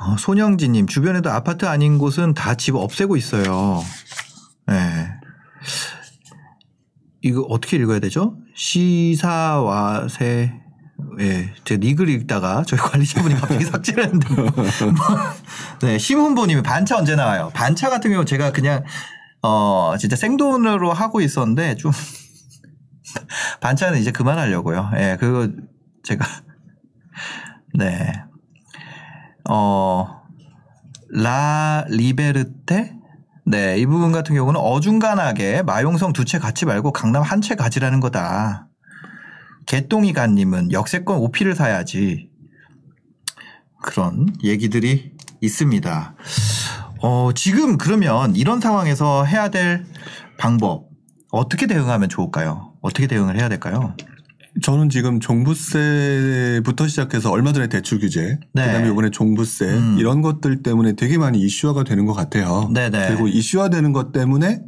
어, 0.00 0.16
손영진님 0.18 0.86
주변에도 0.86 1.30
아파트 1.30 1.66
아닌 1.66 1.98
곳은 1.98 2.34
다 2.34 2.54
집 2.56 2.74
없애고 2.74 3.16
있어요. 3.16 3.82
네. 4.66 5.10
이거 7.22 7.42
어떻게 7.42 7.76
읽어야 7.78 8.00
되죠? 8.00 8.36
시사와세. 8.54 10.60
예, 11.20 11.52
제가 11.64 11.80
리글 11.80 12.08
읽다가 12.08 12.64
저희 12.66 12.80
관리자분이 12.80 13.34
갑자기 13.36 13.64
삭제했는데. 13.64 14.34
뭐. 14.34 14.50
네, 15.82 15.98
심훈보님이 15.98 16.62
반차 16.62 16.96
언제 16.96 17.14
나와요? 17.16 17.50
반차 17.54 17.88
같은 17.90 18.10
경우 18.10 18.24
제가 18.24 18.52
그냥 18.52 18.84
어 19.42 19.94
진짜 19.98 20.16
생돈으로 20.16 20.92
하고 20.92 21.20
있었는데 21.20 21.76
좀 21.76 21.92
반차는 23.60 23.98
이제 24.00 24.10
그만하려고요. 24.10 24.90
예, 24.96 25.16
그거 25.18 25.48
제가 26.02 26.26
네. 27.74 28.12
어, 29.48 30.22
라 31.10 31.84
리베르테? 31.88 32.94
네, 33.46 33.76
이 33.78 33.84
부분 33.86 34.10
같은 34.12 34.34
경우는 34.34 34.58
어중간하게 34.58 35.62
마용성 35.62 36.12
두 36.14 36.24
채 36.24 36.38
갖지 36.38 36.64
말고 36.64 36.92
강남 36.92 37.22
한 37.22 37.40
채 37.42 37.54
가지라는 37.54 38.00
거다. 38.00 38.68
개똥이가님은 39.66 40.72
역세권 40.72 41.18
오피를 41.18 41.54
사야지. 41.54 42.30
그런 43.82 44.28
얘기들이 44.42 45.12
있습니다. 45.42 46.14
어, 47.02 47.30
지금 47.34 47.76
그러면 47.76 48.34
이런 48.34 48.60
상황에서 48.60 49.24
해야 49.24 49.48
될 49.50 49.84
방법, 50.38 50.88
어떻게 51.30 51.66
대응하면 51.66 52.08
좋을까요? 52.08 52.72
어떻게 52.80 53.06
대응을 53.06 53.38
해야 53.38 53.48
될까요? 53.50 53.94
저는 54.62 54.88
지금 54.88 55.18
종부세부터 55.18 56.86
시작해서 56.86 57.30
얼마 57.30 57.52
전에 57.52 57.68
대출 57.68 57.98
규제, 57.98 58.38
네. 58.52 58.66
그다음에 58.66 58.88
이번에 58.88 59.10
종부세 59.10 59.66
음. 59.66 59.96
이런 59.98 60.22
것들 60.22 60.62
때문에 60.62 60.92
되게 60.92 61.18
많이 61.18 61.40
이슈화가 61.40 61.84
되는 61.84 62.06
것 62.06 62.12
같아요. 62.12 62.70
네네. 62.72 63.08
그리고 63.08 63.26
이슈화되는 63.28 63.92
것 63.92 64.12
때문에 64.12 64.62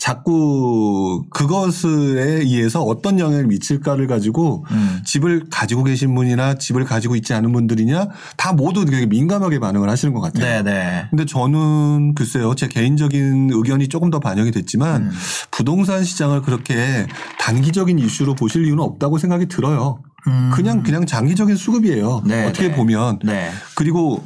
자꾸 0.00 1.26
그것에 1.28 1.86
의해서 1.86 2.82
어떤 2.82 3.18
영향을 3.18 3.46
미칠까를 3.46 4.06
가지고 4.06 4.64
음. 4.70 5.02
집을 5.04 5.44
가지고 5.50 5.84
계신 5.84 6.14
분이나 6.14 6.54
집을 6.54 6.84
가지고 6.84 7.16
있지 7.16 7.34
않은 7.34 7.52
분들이냐 7.52 8.08
다 8.38 8.54
모두 8.54 8.86
되게 8.86 9.04
민감하게 9.04 9.58
반응을 9.58 9.90
하시는 9.90 10.14
것 10.14 10.22
같아요. 10.22 10.64
네네. 10.64 11.08
근데 11.10 11.26
저는 11.26 12.14
글쎄요, 12.14 12.54
제 12.54 12.66
개인적인 12.66 13.50
의견이 13.52 13.88
조금 13.88 14.08
더 14.08 14.20
반영이 14.20 14.52
됐지만 14.52 15.02
음. 15.02 15.10
부동산 15.50 16.02
시장을 16.02 16.40
그렇게 16.40 17.06
단기적인 17.38 17.98
이슈로 17.98 18.34
보실 18.34 18.64
이유는 18.64 18.82
없다고 18.82 19.18
생각이 19.18 19.48
들어요. 19.48 20.02
음. 20.26 20.50
그냥 20.54 20.82
그냥 20.82 21.04
장기적인 21.04 21.56
수급이에요. 21.56 22.22
네, 22.24 22.46
어떻게 22.46 22.68
네. 22.68 22.74
보면 22.74 23.18
네. 23.22 23.50
그리고 23.74 24.24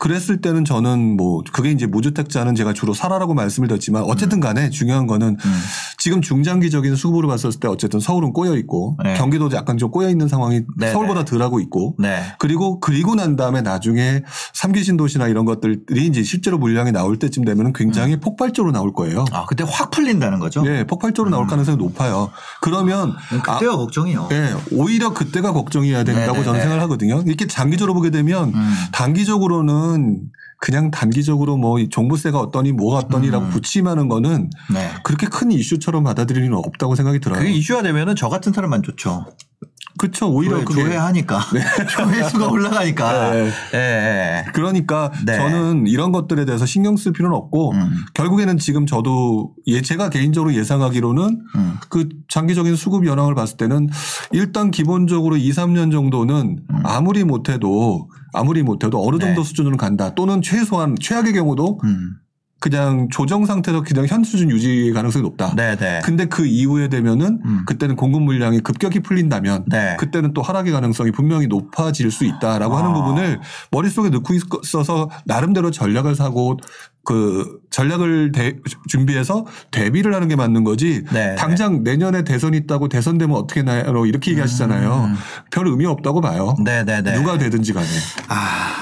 그랬을 0.00 0.40
때는 0.40 0.64
저는 0.64 1.16
뭐 1.16 1.44
그게 1.52 1.70
이제 1.70 1.86
무주택자는 1.86 2.56
제가 2.56 2.72
주로 2.72 2.92
살아라고 2.92 3.34
말씀을 3.34 3.68
드렸지만 3.68 4.02
어쨌든 4.02 4.40
간에 4.40 4.70
중요한 4.70 5.06
거는 5.06 5.36
음. 5.38 5.60
지금 6.00 6.22
중장기적인 6.22 6.96
수급으로 6.96 7.28
봤을 7.28 7.50
때 7.60 7.68
어쨌든 7.68 8.00
서울은 8.00 8.32
꼬여 8.32 8.56
있고 8.56 8.96
네. 9.04 9.14
경기도도 9.14 9.54
약간 9.54 9.76
좀 9.76 9.90
꼬여 9.90 10.08
있는 10.08 10.28
상황이 10.28 10.62
네, 10.78 10.92
서울보다 10.92 11.26
덜하고 11.26 11.60
있고 11.60 11.94
네. 11.98 12.22
그리고 12.38 12.80
그리고 12.80 13.14
난 13.14 13.36
다음에 13.36 13.60
나중에 13.60 14.22
삼기 14.54 14.82
신도시나 14.82 15.28
이런 15.28 15.44
것들이 15.44 16.06
이제 16.06 16.22
실제로 16.22 16.56
물량이 16.56 16.92
나올 16.92 17.18
때쯤 17.18 17.44
되면 17.44 17.74
굉장히 17.74 18.14
음. 18.14 18.20
폭발적으로 18.20 18.72
나올 18.72 18.94
거예요. 18.94 19.26
아, 19.30 19.44
그때 19.44 19.62
확 19.68 19.90
풀린다는 19.90 20.38
거죠? 20.38 20.64
예, 20.66 20.86
폭발적으로 20.86 21.30
나올 21.30 21.46
가능성이 21.46 21.76
높아요. 21.76 22.30
그러면 22.62 23.14
아, 23.46 23.54
그때가 23.58 23.76
걱정이요. 23.76 24.30
예, 24.32 24.54
오히려 24.72 25.12
그때가 25.12 25.52
걱정해야 25.52 26.02
된다고 26.04 26.32
네네네. 26.32 26.44
저는 26.44 26.60
생각을 26.60 26.82
하거든요. 26.84 27.22
이렇게 27.26 27.46
장기적으로 27.46 27.92
보게 27.92 28.08
되면 28.08 28.54
음. 28.54 28.74
단기적으로는 28.92 30.22
그냥 30.60 30.90
단기적으로 30.90 31.56
뭐 31.56 31.78
종부세가 31.88 32.38
어떠니 32.38 32.72
뭐가 32.72 32.98
어떠니라고 32.98 33.46
음. 33.46 33.50
부침하는 33.50 34.08
거는 34.08 34.50
네. 34.72 34.90
그렇게 35.02 35.26
큰 35.26 35.50
이슈처럼 35.50 36.04
받아들일 36.04 36.42
리는 36.42 36.56
없다고 36.56 36.94
생각이 36.94 37.18
들어요. 37.18 37.38
그게 37.38 37.50
이슈가 37.50 37.82
되면은 37.82 38.14
저 38.14 38.28
같은 38.28 38.52
사람만 38.52 38.82
좋죠. 38.82 39.24
그렇죠. 39.98 40.30
오히려 40.30 40.64
조회, 40.64 40.84
조회하니까. 40.84 41.40
조회수가 41.88 42.48
올라가니까. 42.48 43.30
네. 43.32 43.50
예, 43.74 43.78
예. 43.78 44.52
그러니까 44.52 45.10
네. 45.24 45.36
저는 45.36 45.86
이런 45.86 46.12
것들에 46.12 46.44
대해서 46.44 46.66
신경 46.66 46.96
쓸 46.96 47.12
필요는 47.12 47.36
없고 47.36 47.72
음. 47.72 48.04
결국에는 48.14 48.58
지금 48.58 48.86
저도 48.86 49.54
예 49.66 49.80
제가 49.80 50.10
개인적으로 50.10 50.54
예상하기로는 50.54 51.42
음. 51.56 51.74
그 51.88 52.08
장기적인 52.28 52.76
수급 52.76 53.06
현황을 53.06 53.34
봤을 53.34 53.56
때는 53.56 53.88
일단 54.32 54.70
기본적으로 54.70 55.36
2, 55.36 55.50
3년 55.50 55.90
정도는 55.90 56.60
아무리 56.84 57.24
못해도 57.24 58.08
아무리 58.32 58.62
못해도 58.62 59.06
어느 59.06 59.18
정도 59.18 59.40
음. 59.40 59.42
네. 59.42 59.48
수준으로 59.48 59.76
간다. 59.76 60.14
또는 60.14 60.42
최소한 60.42 60.96
최악의 61.00 61.32
경우도 61.32 61.80
음. 61.84 62.16
그냥 62.60 63.08
조정 63.10 63.46
상태에서 63.46 63.82
그냥 63.82 64.06
현 64.06 64.22
수준 64.22 64.50
유지 64.50 64.92
가능성이 64.94 65.22
높다. 65.22 65.54
네네. 65.56 66.02
근데 66.04 66.26
그 66.26 66.44
이후에 66.44 66.88
되면은 66.88 67.40
음. 67.42 67.62
그때는 67.66 67.96
공급 67.96 68.22
물량이 68.22 68.60
급격히 68.60 69.00
풀린다면 69.00 69.64
네. 69.66 69.96
그때는 69.98 70.34
또 70.34 70.42
하락의 70.42 70.70
가능성이 70.72 71.10
분명히 71.10 71.46
높아질 71.46 72.10
수 72.10 72.26
있다라고 72.26 72.76
하는 72.76 72.90
아. 72.90 72.94
부분을 72.94 73.40
머릿속에 73.70 74.10
넣고 74.10 74.34
있어서 74.62 75.08
나름대로 75.24 75.70
전략을 75.70 76.14
사고 76.14 76.58
그 77.04 77.60
전략을 77.70 78.30
대- 78.32 78.56
준비해서 78.88 79.46
대비를 79.70 80.14
하는 80.14 80.28
게 80.28 80.36
맞는 80.36 80.64
거지 80.64 81.04
네. 81.12 81.34
당장 81.36 81.82
내년에 81.82 82.24
대선 82.24 82.54
있다고 82.54 82.88
대선 82.88 83.16
되면 83.18 83.36
어떻게 83.36 83.62
나요 83.62 84.04
이렇게 84.06 84.32
얘기하시잖아요. 84.32 85.04
음. 85.04 85.14
별 85.50 85.66
의미 85.66 85.86
없다고 85.86 86.20
봐요. 86.20 86.54
네네네. 86.62 87.14
누가 87.14 87.38
되든지 87.38 87.72
간에. 87.72 87.86
아. 88.28 88.74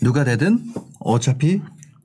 누가 0.00 0.24
되든 0.24 0.60
어차피 1.00 1.60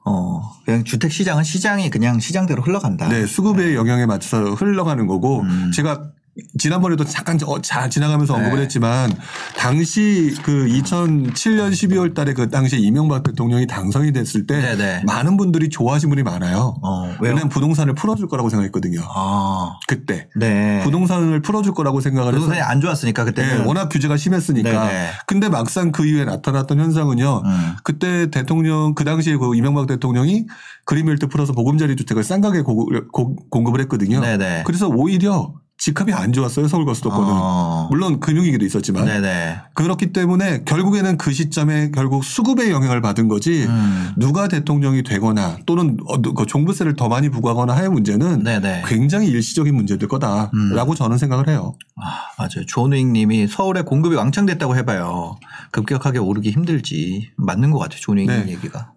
어 0.06 0.42
그냥 0.66 0.84
주택 0.84 1.12
시장은 1.12 1.44
시장이 1.44 1.90
그냥 1.90 2.20
시장대로 2.20 2.64
흘러간다. 2.64 3.08
네, 3.10 3.26
수급의 3.28 3.76
영향에 3.76 4.06
맞춰서 4.08 4.54
흘러가는 4.56 5.06
거고 5.06 5.42
음. 5.42 5.72
제가 5.74 6.10
지난번에도 6.58 7.04
잠깐 7.04 7.38
어, 7.46 7.62
자 7.62 7.90
지나가면서 7.90 8.34
언급을 8.36 8.58
네. 8.58 8.64
했지만 8.64 9.12
당시 9.58 10.34
그 10.44 10.66
2007년 10.68 11.72
12월 11.72 12.14
달에 12.14 12.34
그 12.34 12.50
당시에 12.50 12.80
이명박 12.80 13.24
대통령이 13.24 13.68
당선이 13.68 14.14
됐을 14.14 14.48
때 14.48 14.62
네네. 14.62 15.04
많은 15.06 15.36
분들이 15.38 15.70
좋아하신 15.70 16.10
분이 16.10 16.24
많아요. 16.24 16.76
어? 16.82 17.14
왜냐하면 17.20 17.50
부동산을 17.50 17.96
풀어줄 17.96 18.28
거라고 18.28 18.50
생각했거든요. 18.50 19.02
아. 19.14 19.78
그때. 19.88 20.30
네. 20.38 20.82
부동산을 20.84 21.42
풀어줄 21.42 21.74
거라고 21.74 22.00
생각을 22.00 22.34
해서 22.34 22.40
부동산이 22.40 22.62
안 22.62 22.80
좋았으니까 22.80 23.26
네, 23.26 23.32
그때는. 23.32 23.66
워낙 23.66 23.90
규제가 23.90 24.16
심했으니까. 24.16 24.70
네네. 24.70 25.10
근데 25.28 25.50
막상 25.50 25.92
그 25.92 26.06
이후에 26.06 26.24
나타났던 26.24 26.80
현상은요. 26.80 27.42
음. 27.46 27.76
그때 27.84 28.30
대통령 28.32 28.96
그 28.96 29.04
당시에 29.04 29.36
그 29.36 29.56
이명박 29.56 29.88
대통령이 29.88 30.48
그린벨트 30.86 31.28
풀어서 31.28 31.54
보금자리 31.54 31.96
주택을 31.96 32.24
싼 32.24 32.42
고- 32.42 33.36
공급을 33.50 33.82
했거든요. 33.82 34.20
네네. 34.20 34.64
그래서 34.66 34.88
오히려 34.88 35.54
집값이 35.82 36.14
안 36.14 36.32
좋았어요 36.32 36.68
서울과 36.68 36.94
수도권은. 36.94 37.28
어. 37.28 37.88
물론 37.90 38.20
금융위기도 38.20 38.64
있었지만 38.64 39.06
네네. 39.06 39.62
그렇기 39.74 40.14
때문에 40.14 40.64
결국에는 40.64 41.18
그 41.18 41.34
시점에 41.34 41.90
결국 41.90 42.24
수급의 42.24 42.70
영향을 42.70 43.02
받은 43.02 43.28
거지 43.28 43.66
음. 43.66 44.12
누가 44.16 44.48
대통령이 44.48 45.02
되거나 45.02 45.58
또는 45.66 45.98
어, 46.06 46.22
그 46.22 46.46
종부세를 46.46 46.96
더 46.96 47.08
많이 47.08 47.30
부과하거나 47.30 47.76
할 47.76 47.90
문제는 47.90 48.44
네네. 48.44 48.84
굉장히 48.86 49.30
일시적인 49.30 49.74
문제일 49.74 50.08
거다라고 50.08 50.52
음. 50.54 50.96
저는 50.96 51.18
생각을 51.18 51.50
해요. 51.50 51.74
아, 51.96 52.28
맞아요. 52.38 52.64
조우익 52.68 53.08
님이 53.08 53.48
서울에 53.48 53.82
공급이 53.82 54.16
왕창 54.16 54.46
됐다고 54.46 54.76
해봐요. 54.76 55.40
급격하게 55.72 56.20
오르기 56.20 56.52
힘들지. 56.52 57.32
맞는 57.38 57.72
것 57.72 57.80
같아요. 57.80 58.00
조우익 58.00 58.30
님 58.30 58.46
네. 58.46 58.52
얘기가. 58.52 58.92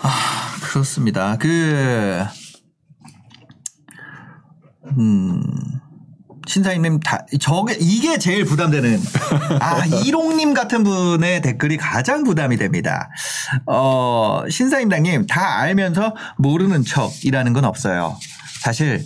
아, 0.00 0.10
그렇습니다. 0.62 1.36
그, 1.36 2.24
음, 4.98 5.42
신사임님 6.48 7.00
다, 7.00 7.24
저게, 7.40 7.76
이게 7.78 8.18
제일 8.18 8.44
부담되는. 8.44 9.00
아, 9.60 9.84
이롱님 10.04 10.54
같은 10.54 10.82
분의 10.82 11.42
댓글이 11.42 11.76
가장 11.76 12.24
부담이 12.24 12.56
됩니다. 12.56 13.10
어, 13.66 14.42
신사임당님 14.48 15.26
다 15.26 15.58
알면서 15.58 16.16
모르는 16.38 16.84
척이라는 16.84 17.52
건 17.52 17.64
없어요. 17.66 18.18
사실, 18.62 19.04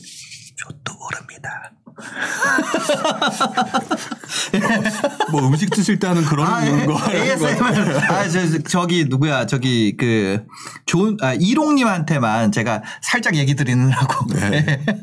저도 0.56 0.94
모릅니다. 0.98 1.72
뭐 5.30 5.46
음식 5.46 5.70
드실 5.70 5.98
때 5.98 6.06
하는 6.06 6.24
그런 6.24 6.46
아, 6.46 6.66
예. 6.66 6.86
거 6.86 6.98
ASMR. 7.12 7.98
아, 8.08 8.28
저, 8.28 8.50
저, 8.50 8.58
저기, 8.62 9.04
누구야. 9.04 9.46
저기, 9.46 9.94
그, 9.96 10.44
좋은, 10.86 11.16
아, 11.20 11.34
이롱님한테만 11.34 12.52
제가 12.52 12.82
살짝 13.02 13.36
얘기 13.36 13.54
드리느라고. 13.54 14.26
네. 14.34 14.80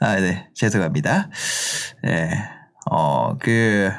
아, 0.00 0.16
네. 0.16 0.48
죄송합니다. 0.54 1.30
예. 2.06 2.30
어, 2.90 3.36
그, 3.38 3.90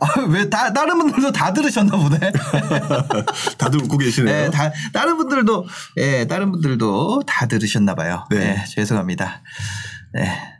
아, 0.00 0.20
왜 0.28 0.48
다, 0.48 0.72
다른 0.72 0.98
분들도 0.98 1.32
다 1.32 1.52
들으셨나 1.52 1.96
보네. 1.96 2.18
다들 3.58 3.82
웃고 3.82 3.98
계시네요. 3.98 4.44
예, 4.46 4.50
다, 4.50 4.70
다른 4.92 5.16
분들도, 5.16 5.66
예, 5.98 6.26
다른 6.26 6.50
분들도 6.52 7.22
다 7.26 7.46
들으셨나 7.46 7.94
봐요. 7.94 8.24
네. 8.30 8.38
네. 8.38 8.64
죄송합니다. 8.66 9.42
네. 10.12 10.51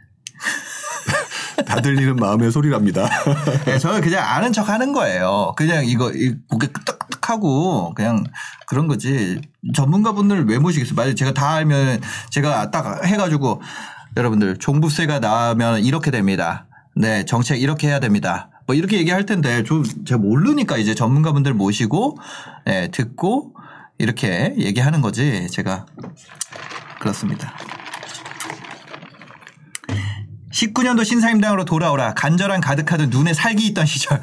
다 1.66 1.80
들리는 1.80 2.16
마음의 2.16 2.50
소리랍니다. 2.50 3.09
네, 3.66 3.78
저는 3.78 4.00
그냥 4.00 4.24
아는 4.24 4.53
척 4.53 4.68
하는 4.68 4.92
거예요. 4.92 5.55
그냥 5.57 5.86
이거 5.86 6.11
이 6.12 6.34
고개 6.48 6.66
끄덕끄덕하고 6.68 7.94
그냥 7.94 8.24
그런 8.66 8.88
거지. 8.88 9.40
전문가분들 9.74 10.46
왜 10.46 10.59
모시겠어요? 10.59 10.94
만약 10.94 11.14
제가 11.14 11.32
다 11.32 11.55
알면 11.55 12.00
제가 12.30 12.70
딱 12.70 13.05
해가지고 13.05 13.62
여러분들 14.16 14.59
종부세가 14.59 15.20
나면 15.20 15.84
이렇게 15.84 16.11
됩니다. 16.11 16.66
네, 16.94 17.24
정책 17.24 17.61
이렇게 17.62 17.88
해야 17.88 18.00
됩니다. 18.00 18.50
뭐 18.66 18.76
이렇게 18.76 18.98
얘기할 18.98 19.26
텐데 19.26 19.62
좀 19.64 19.84
제가 20.05 20.18
모르니까 20.18 20.76
이제 20.76 20.94
전문가분들 20.94 21.55
모시고 21.55 22.18
네, 22.66 22.88
듣고 22.88 23.55
이렇게 23.98 24.55
얘기하는 24.59 25.00
거지. 25.00 25.48
제가 25.50 25.86
그렇습니다. 26.98 27.55
19년도 30.63 31.05
신사임당으로 31.05 31.65
돌아오라. 31.65 32.15
간절한 32.15 32.61
가득하던 32.61 33.11
눈에 33.11 33.35
살기 33.35 33.67
있던 33.69 33.85
시절. 33.87 34.23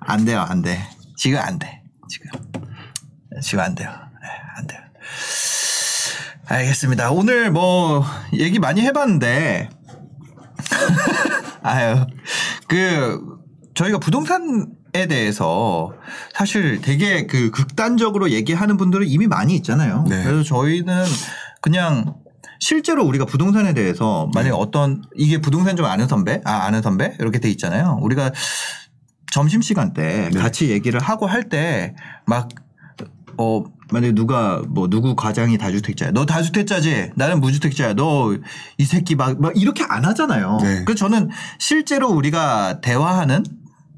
안 0.00 0.24
돼요, 0.24 0.40
안 0.40 0.62
돼. 0.62 0.88
지금 1.16 1.38
안 1.38 1.58
돼. 1.58 1.82
지금. 2.08 2.30
지금 3.42 3.60
안 3.64 3.74
돼요. 3.74 3.90
네, 3.90 4.28
안 4.56 4.66
돼요. 4.66 4.80
알겠습니다. 6.46 7.10
오늘 7.10 7.50
뭐 7.50 8.04
얘기 8.32 8.58
많이 8.58 8.80
해봤는데, 8.82 9.68
아유, 11.62 12.06
그 12.68 13.20
저희가 13.74 13.98
부동산에 13.98 15.06
대해서 15.08 15.92
사실 16.34 16.80
되게 16.80 17.26
그 17.26 17.50
극단적으로 17.50 18.30
얘기하는 18.30 18.76
분들은 18.76 19.06
이미 19.08 19.26
많이 19.26 19.54
있잖아요. 19.56 20.04
네. 20.08 20.22
그래서 20.22 20.42
저희는 20.44 21.04
그냥 21.64 22.16
실제로 22.60 23.04
우리가 23.06 23.24
부동산에 23.24 23.72
대해서 23.72 24.28
만약에 24.34 24.50
네. 24.54 24.56
어떤 24.60 25.02
이게 25.16 25.40
부동산 25.40 25.76
좀 25.76 25.86
아는 25.86 26.06
선배, 26.06 26.42
아 26.44 26.66
아는 26.66 26.82
선배 26.82 27.16
이렇게 27.18 27.38
돼 27.38 27.48
있잖아요. 27.52 27.98
우리가 28.02 28.32
점심 29.32 29.62
시간 29.62 29.94
때 29.94 30.28
네. 30.30 30.38
같이 30.38 30.68
얘기를 30.70 31.00
하고 31.00 31.26
할 31.26 31.48
때 31.48 31.94
막 32.26 32.50
어, 33.38 33.64
만약에 33.90 34.12
누가 34.14 34.62
뭐 34.68 34.88
누구 34.90 35.16
과장이 35.16 35.56
다주택자야. 35.56 36.10
너 36.12 36.26
다주택자지? 36.26 37.12
나는 37.16 37.40
무주택자야. 37.40 37.94
너 37.94 38.36
이 38.78 38.84
새끼 38.84 39.16
막, 39.16 39.40
막 39.40 39.52
이렇게 39.56 39.82
안 39.88 40.04
하잖아요. 40.04 40.58
네. 40.60 40.84
그래서 40.84 40.98
저는 41.08 41.30
실제로 41.58 42.10
우리가 42.10 42.82
대화하는 42.82 43.42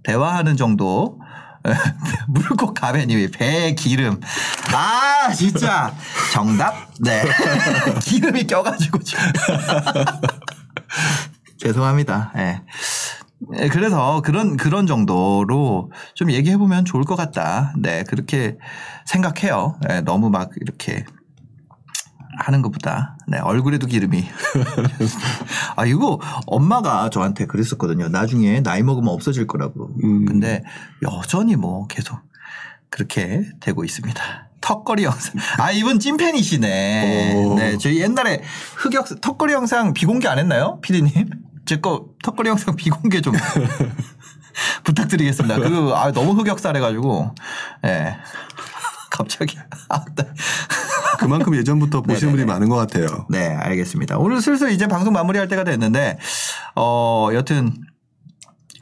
대화하는 0.05 0.57
정도 0.57 1.19
물고 2.29 2.73
가베님이 2.75 3.31
배 3.31 3.75
기름. 3.75 4.21
아, 4.73 5.33
진짜. 5.33 5.95
정답? 6.33 6.75
네. 7.01 7.25
기름이 8.03 8.47
껴가지고. 8.47 8.99
죄송합니다. 11.59 12.33
예. 12.37 12.63
예, 13.59 13.69
그래서 13.69 14.23
그런 14.23 14.57
그런 14.57 14.87
정도로 14.87 15.91
좀 16.15 16.31
얘기해 16.33 16.57
보면 16.57 16.85
좋을 16.87 17.05
것 17.05 17.17
같다. 17.17 17.75
네, 17.79 18.03
그렇게 18.05 18.57
생각해요. 19.05 19.79
예, 19.91 20.01
너무 20.01 20.31
막 20.31 20.51
이렇게 20.61 21.05
하는 22.37 22.63
것보다 22.63 23.17
네, 23.29 23.39
얼굴에도 23.39 23.87
기름이 23.87 24.29
아 25.77 25.85
이거 25.87 26.21
엄마가 26.47 27.11
저한테 27.11 27.47
그랬었거든요. 27.47 28.09
나중에 28.09 28.61
나이 28.61 28.83
먹으면 28.83 29.13
없어질 29.13 29.47
거라고. 29.47 29.91
음. 30.05 30.25
근데 30.25 30.63
여전히 31.03 31.57
뭐 31.57 31.87
계속 31.87 32.19
그렇게 32.91 33.45
되고 33.61 33.85
있습니다. 33.85 34.23
턱걸이 34.61 35.05
영상. 35.05 35.35
아, 35.59 35.71
이분 35.71 35.99
찐팬이시네. 36.01 37.35
오. 37.37 37.55
네. 37.57 37.79
저희 37.79 38.01
옛날에 38.01 38.43
흑역, 38.77 39.21
턱걸이 39.21 39.53
영상 39.53 39.93
비공개 39.93 40.27
안 40.29 40.39
했나요? 40.39 40.81
피디님? 40.83 41.31
제 41.67 41.81
거 41.81 42.07
턱걸이 42.23 42.49
영상 42.49 42.75
비공개 42.77 43.21
좀 43.21 43.35
부탁드리겠습니다. 44.85 45.57
그, 45.57 45.93
아, 45.95 46.11
너무 46.13 46.33
흑역사래가지고. 46.33 47.35
예. 47.85 47.89
네. 47.89 48.17
갑자기. 49.11 49.57
아, 49.89 50.05
네. 50.15 50.25
그만큼 51.19 51.55
예전부터 51.57 52.03
보시는 52.03 52.33
분이. 52.35 52.45
많은 52.47 52.69
것 52.69 52.77
같아요. 52.77 53.27
네, 53.29 53.55
알겠습니다. 53.55 54.19
오늘 54.19 54.41
슬슬 54.41 54.71
이제 54.71 54.87
방송 54.87 55.13
마무리할 55.13 55.49
때가 55.49 55.65
됐는데, 55.65 56.19
어, 56.77 57.29
여튼, 57.35 57.75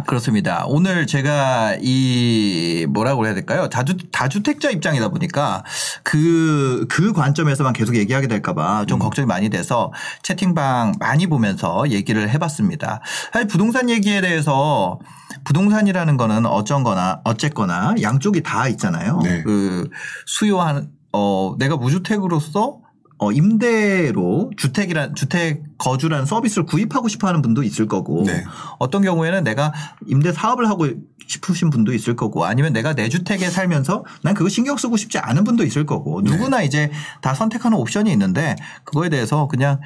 그렇습니다. 0.07 0.65
오늘 0.67 1.07
제가 1.07 1.77
이 1.81 2.85
뭐라고 2.91 3.25
해야 3.27 3.33
될까요? 3.35 3.69
다주 3.69 3.97
다주택자 4.11 4.71
입장이다 4.71 5.09
보니까 5.09 5.65
그 6.03 6.87
그 6.89 7.13
관점에서만 7.13 7.73
계속 7.73 7.97
얘기하게 7.97 8.27
될까봐 8.27 8.87
좀 8.87 8.99
걱정이 8.99 9.27
많이 9.27 9.49
돼서 9.49 9.93
채팅방 10.23 10.95
많이 10.99 11.27
보면서 11.27 11.89
얘기를 11.91 12.29
해봤습니다. 12.29 13.01
사실 13.33 13.47
부동산 13.49 13.89
얘기에 13.89 14.21
대해서 14.21 14.99
부동산이라는 15.45 16.17
거는 16.17 16.47
어쩐거나 16.47 17.21
어쨌거나 17.25 17.95
양쪽이 18.03 18.43
다 18.43 18.69
있잖아요. 18.69 19.21
네. 19.23 19.43
그 19.43 19.89
수요하는 20.27 20.89
어 21.17 21.55
내가 21.59 21.77
무주택으로서 21.77 22.81
어, 23.19 23.31
임대로 23.31 24.51
주택이란, 24.57 25.15
주택 25.15 25.63
거주라는 25.79 26.27
서비스를 26.27 26.67
구입하고 26.67 27.07
싶어 27.09 27.29
하는 27.29 27.43
분도 27.43 27.63
있을 27.63 27.87
거고 27.87 28.25
네. 28.27 28.45
어떤 28.81 29.03
경우에는 29.03 29.45
내가 29.45 29.73
임대 30.07 30.33
사업을 30.33 30.69
하고 30.69 30.89
싶으신 31.27 31.71
분도 31.71 31.95
있을 31.95 32.17
거고 32.17 32.45
아니면 32.45 32.73
내가 32.73 32.95
내 32.95 33.09
주택에 33.09 33.49
살면서 33.49 34.05
난 34.23 34.35
그거 34.35 34.49
신경 34.49 34.77
쓰고 34.77 34.97
싶지 34.97 35.19
않은 35.19 35.45
분도 35.45 35.65
있을 35.65 35.87
거고 35.87 36.21
누구나 36.23 36.63
이제 36.63 36.91
다 37.23 37.35
선택하는 37.35 37.79
옵션이 37.79 38.11
있는데 38.13 38.57
그거에 38.83 39.09
대해서 39.09 39.47
그냥 39.47 39.81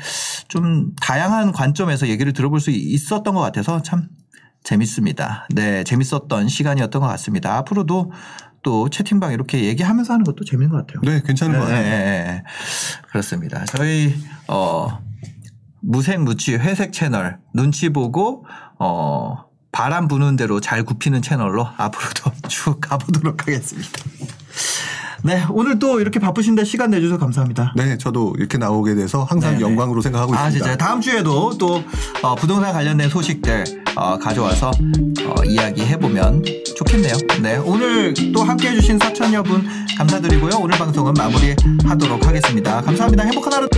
좀 0.48 0.94
다양한 1.00 1.52
관점에서 1.52 2.08
얘기를 2.08 2.32
들어볼 2.32 2.60
수 2.60 2.70
있었던 2.70 3.34
것 3.34 3.40
같아서 3.40 3.82
참 3.82 4.08
재밌습니다. 4.64 5.46
네, 5.50 5.84
재밌었던 5.84 6.48
시간이었던 6.48 7.00
것 7.00 7.08
같습니다. 7.08 7.56
앞으로도 7.58 8.10
또 8.68 8.90
채팅방 8.90 9.32
이렇게 9.32 9.64
얘기하면서 9.64 10.12
하는 10.12 10.24
것도 10.24 10.44
재밌는 10.44 10.68
것 10.68 10.86
같아요. 10.86 11.00
네, 11.02 11.22
괜찮은 11.24 11.58
것 11.58 11.64
같아요. 11.64 11.86
예, 11.86 11.90
예, 11.90 12.28
예. 12.28 12.42
그렇습니다. 13.08 13.64
저희 13.64 14.14
어 14.46 15.00
무색무취 15.80 16.56
회색 16.56 16.92
채널 16.92 17.38
눈치 17.54 17.88
보고 17.88 18.44
어 18.78 19.46
바람 19.72 20.06
부는 20.06 20.36
대로 20.36 20.60
잘 20.60 20.84
굽히는 20.84 21.22
채널로 21.22 21.66
앞으로도 21.78 22.30
쭉 22.48 22.78
가보도록 22.78 23.46
하겠습니다. 23.46 23.90
네, 25.24 25.42
오늘 25.50 25.78
또 25.78 25.98
이렇게 26.00 26.20
바쁘신데 26.20 26.64
시간 26.64 26.90
내주셔서 26.90 27.18
감사합니다. 27.18 27.72
네, 27.74 27.96
저도 27.96 28.34
이렇게 28.36 28.58
나오게 28.58 28.96
돼서 28.96 29.24
항상 29.24 29.52
네네. 29.52 29.62
영광으로 29.62 30.02
생각하고 30.02 30.34
아, 30.34 30.48
있습니다. 30.48 30.64
진짜 30.66 30.76
다음 30.76 31.00
주에도 31.00 31.56
또 31.56 31.82
어, 32.22 32.34
부동산 32.34 32.74
관련된 32.74 33.08
소식들 33.08 33.64
어, 33.98 34.16
가져와서 34.16 34.70
어, 35.26 35.44
이야기해 35.44 35.98
보면 35.98 36.44
좋겠네요. 36.76 37.14
네, 37.42 37.56
오늘 37.56 38.14
또 38.32 38.42
함께 38.44 38.70
해주신 38.70 38.98
사천 38.98 39.34
여 39.34 39.42
분 39.42 39.66
감사드리고요. 39.96 40.52
오늘 40.60 40.78
방송은 40.78 41.14
마무리하도록 41.14 42.26
하겠습니다. 42.26 42.80
감사합니다. 42.82 43.24
행복한 43.24 43.52
하루. 43.52 43.68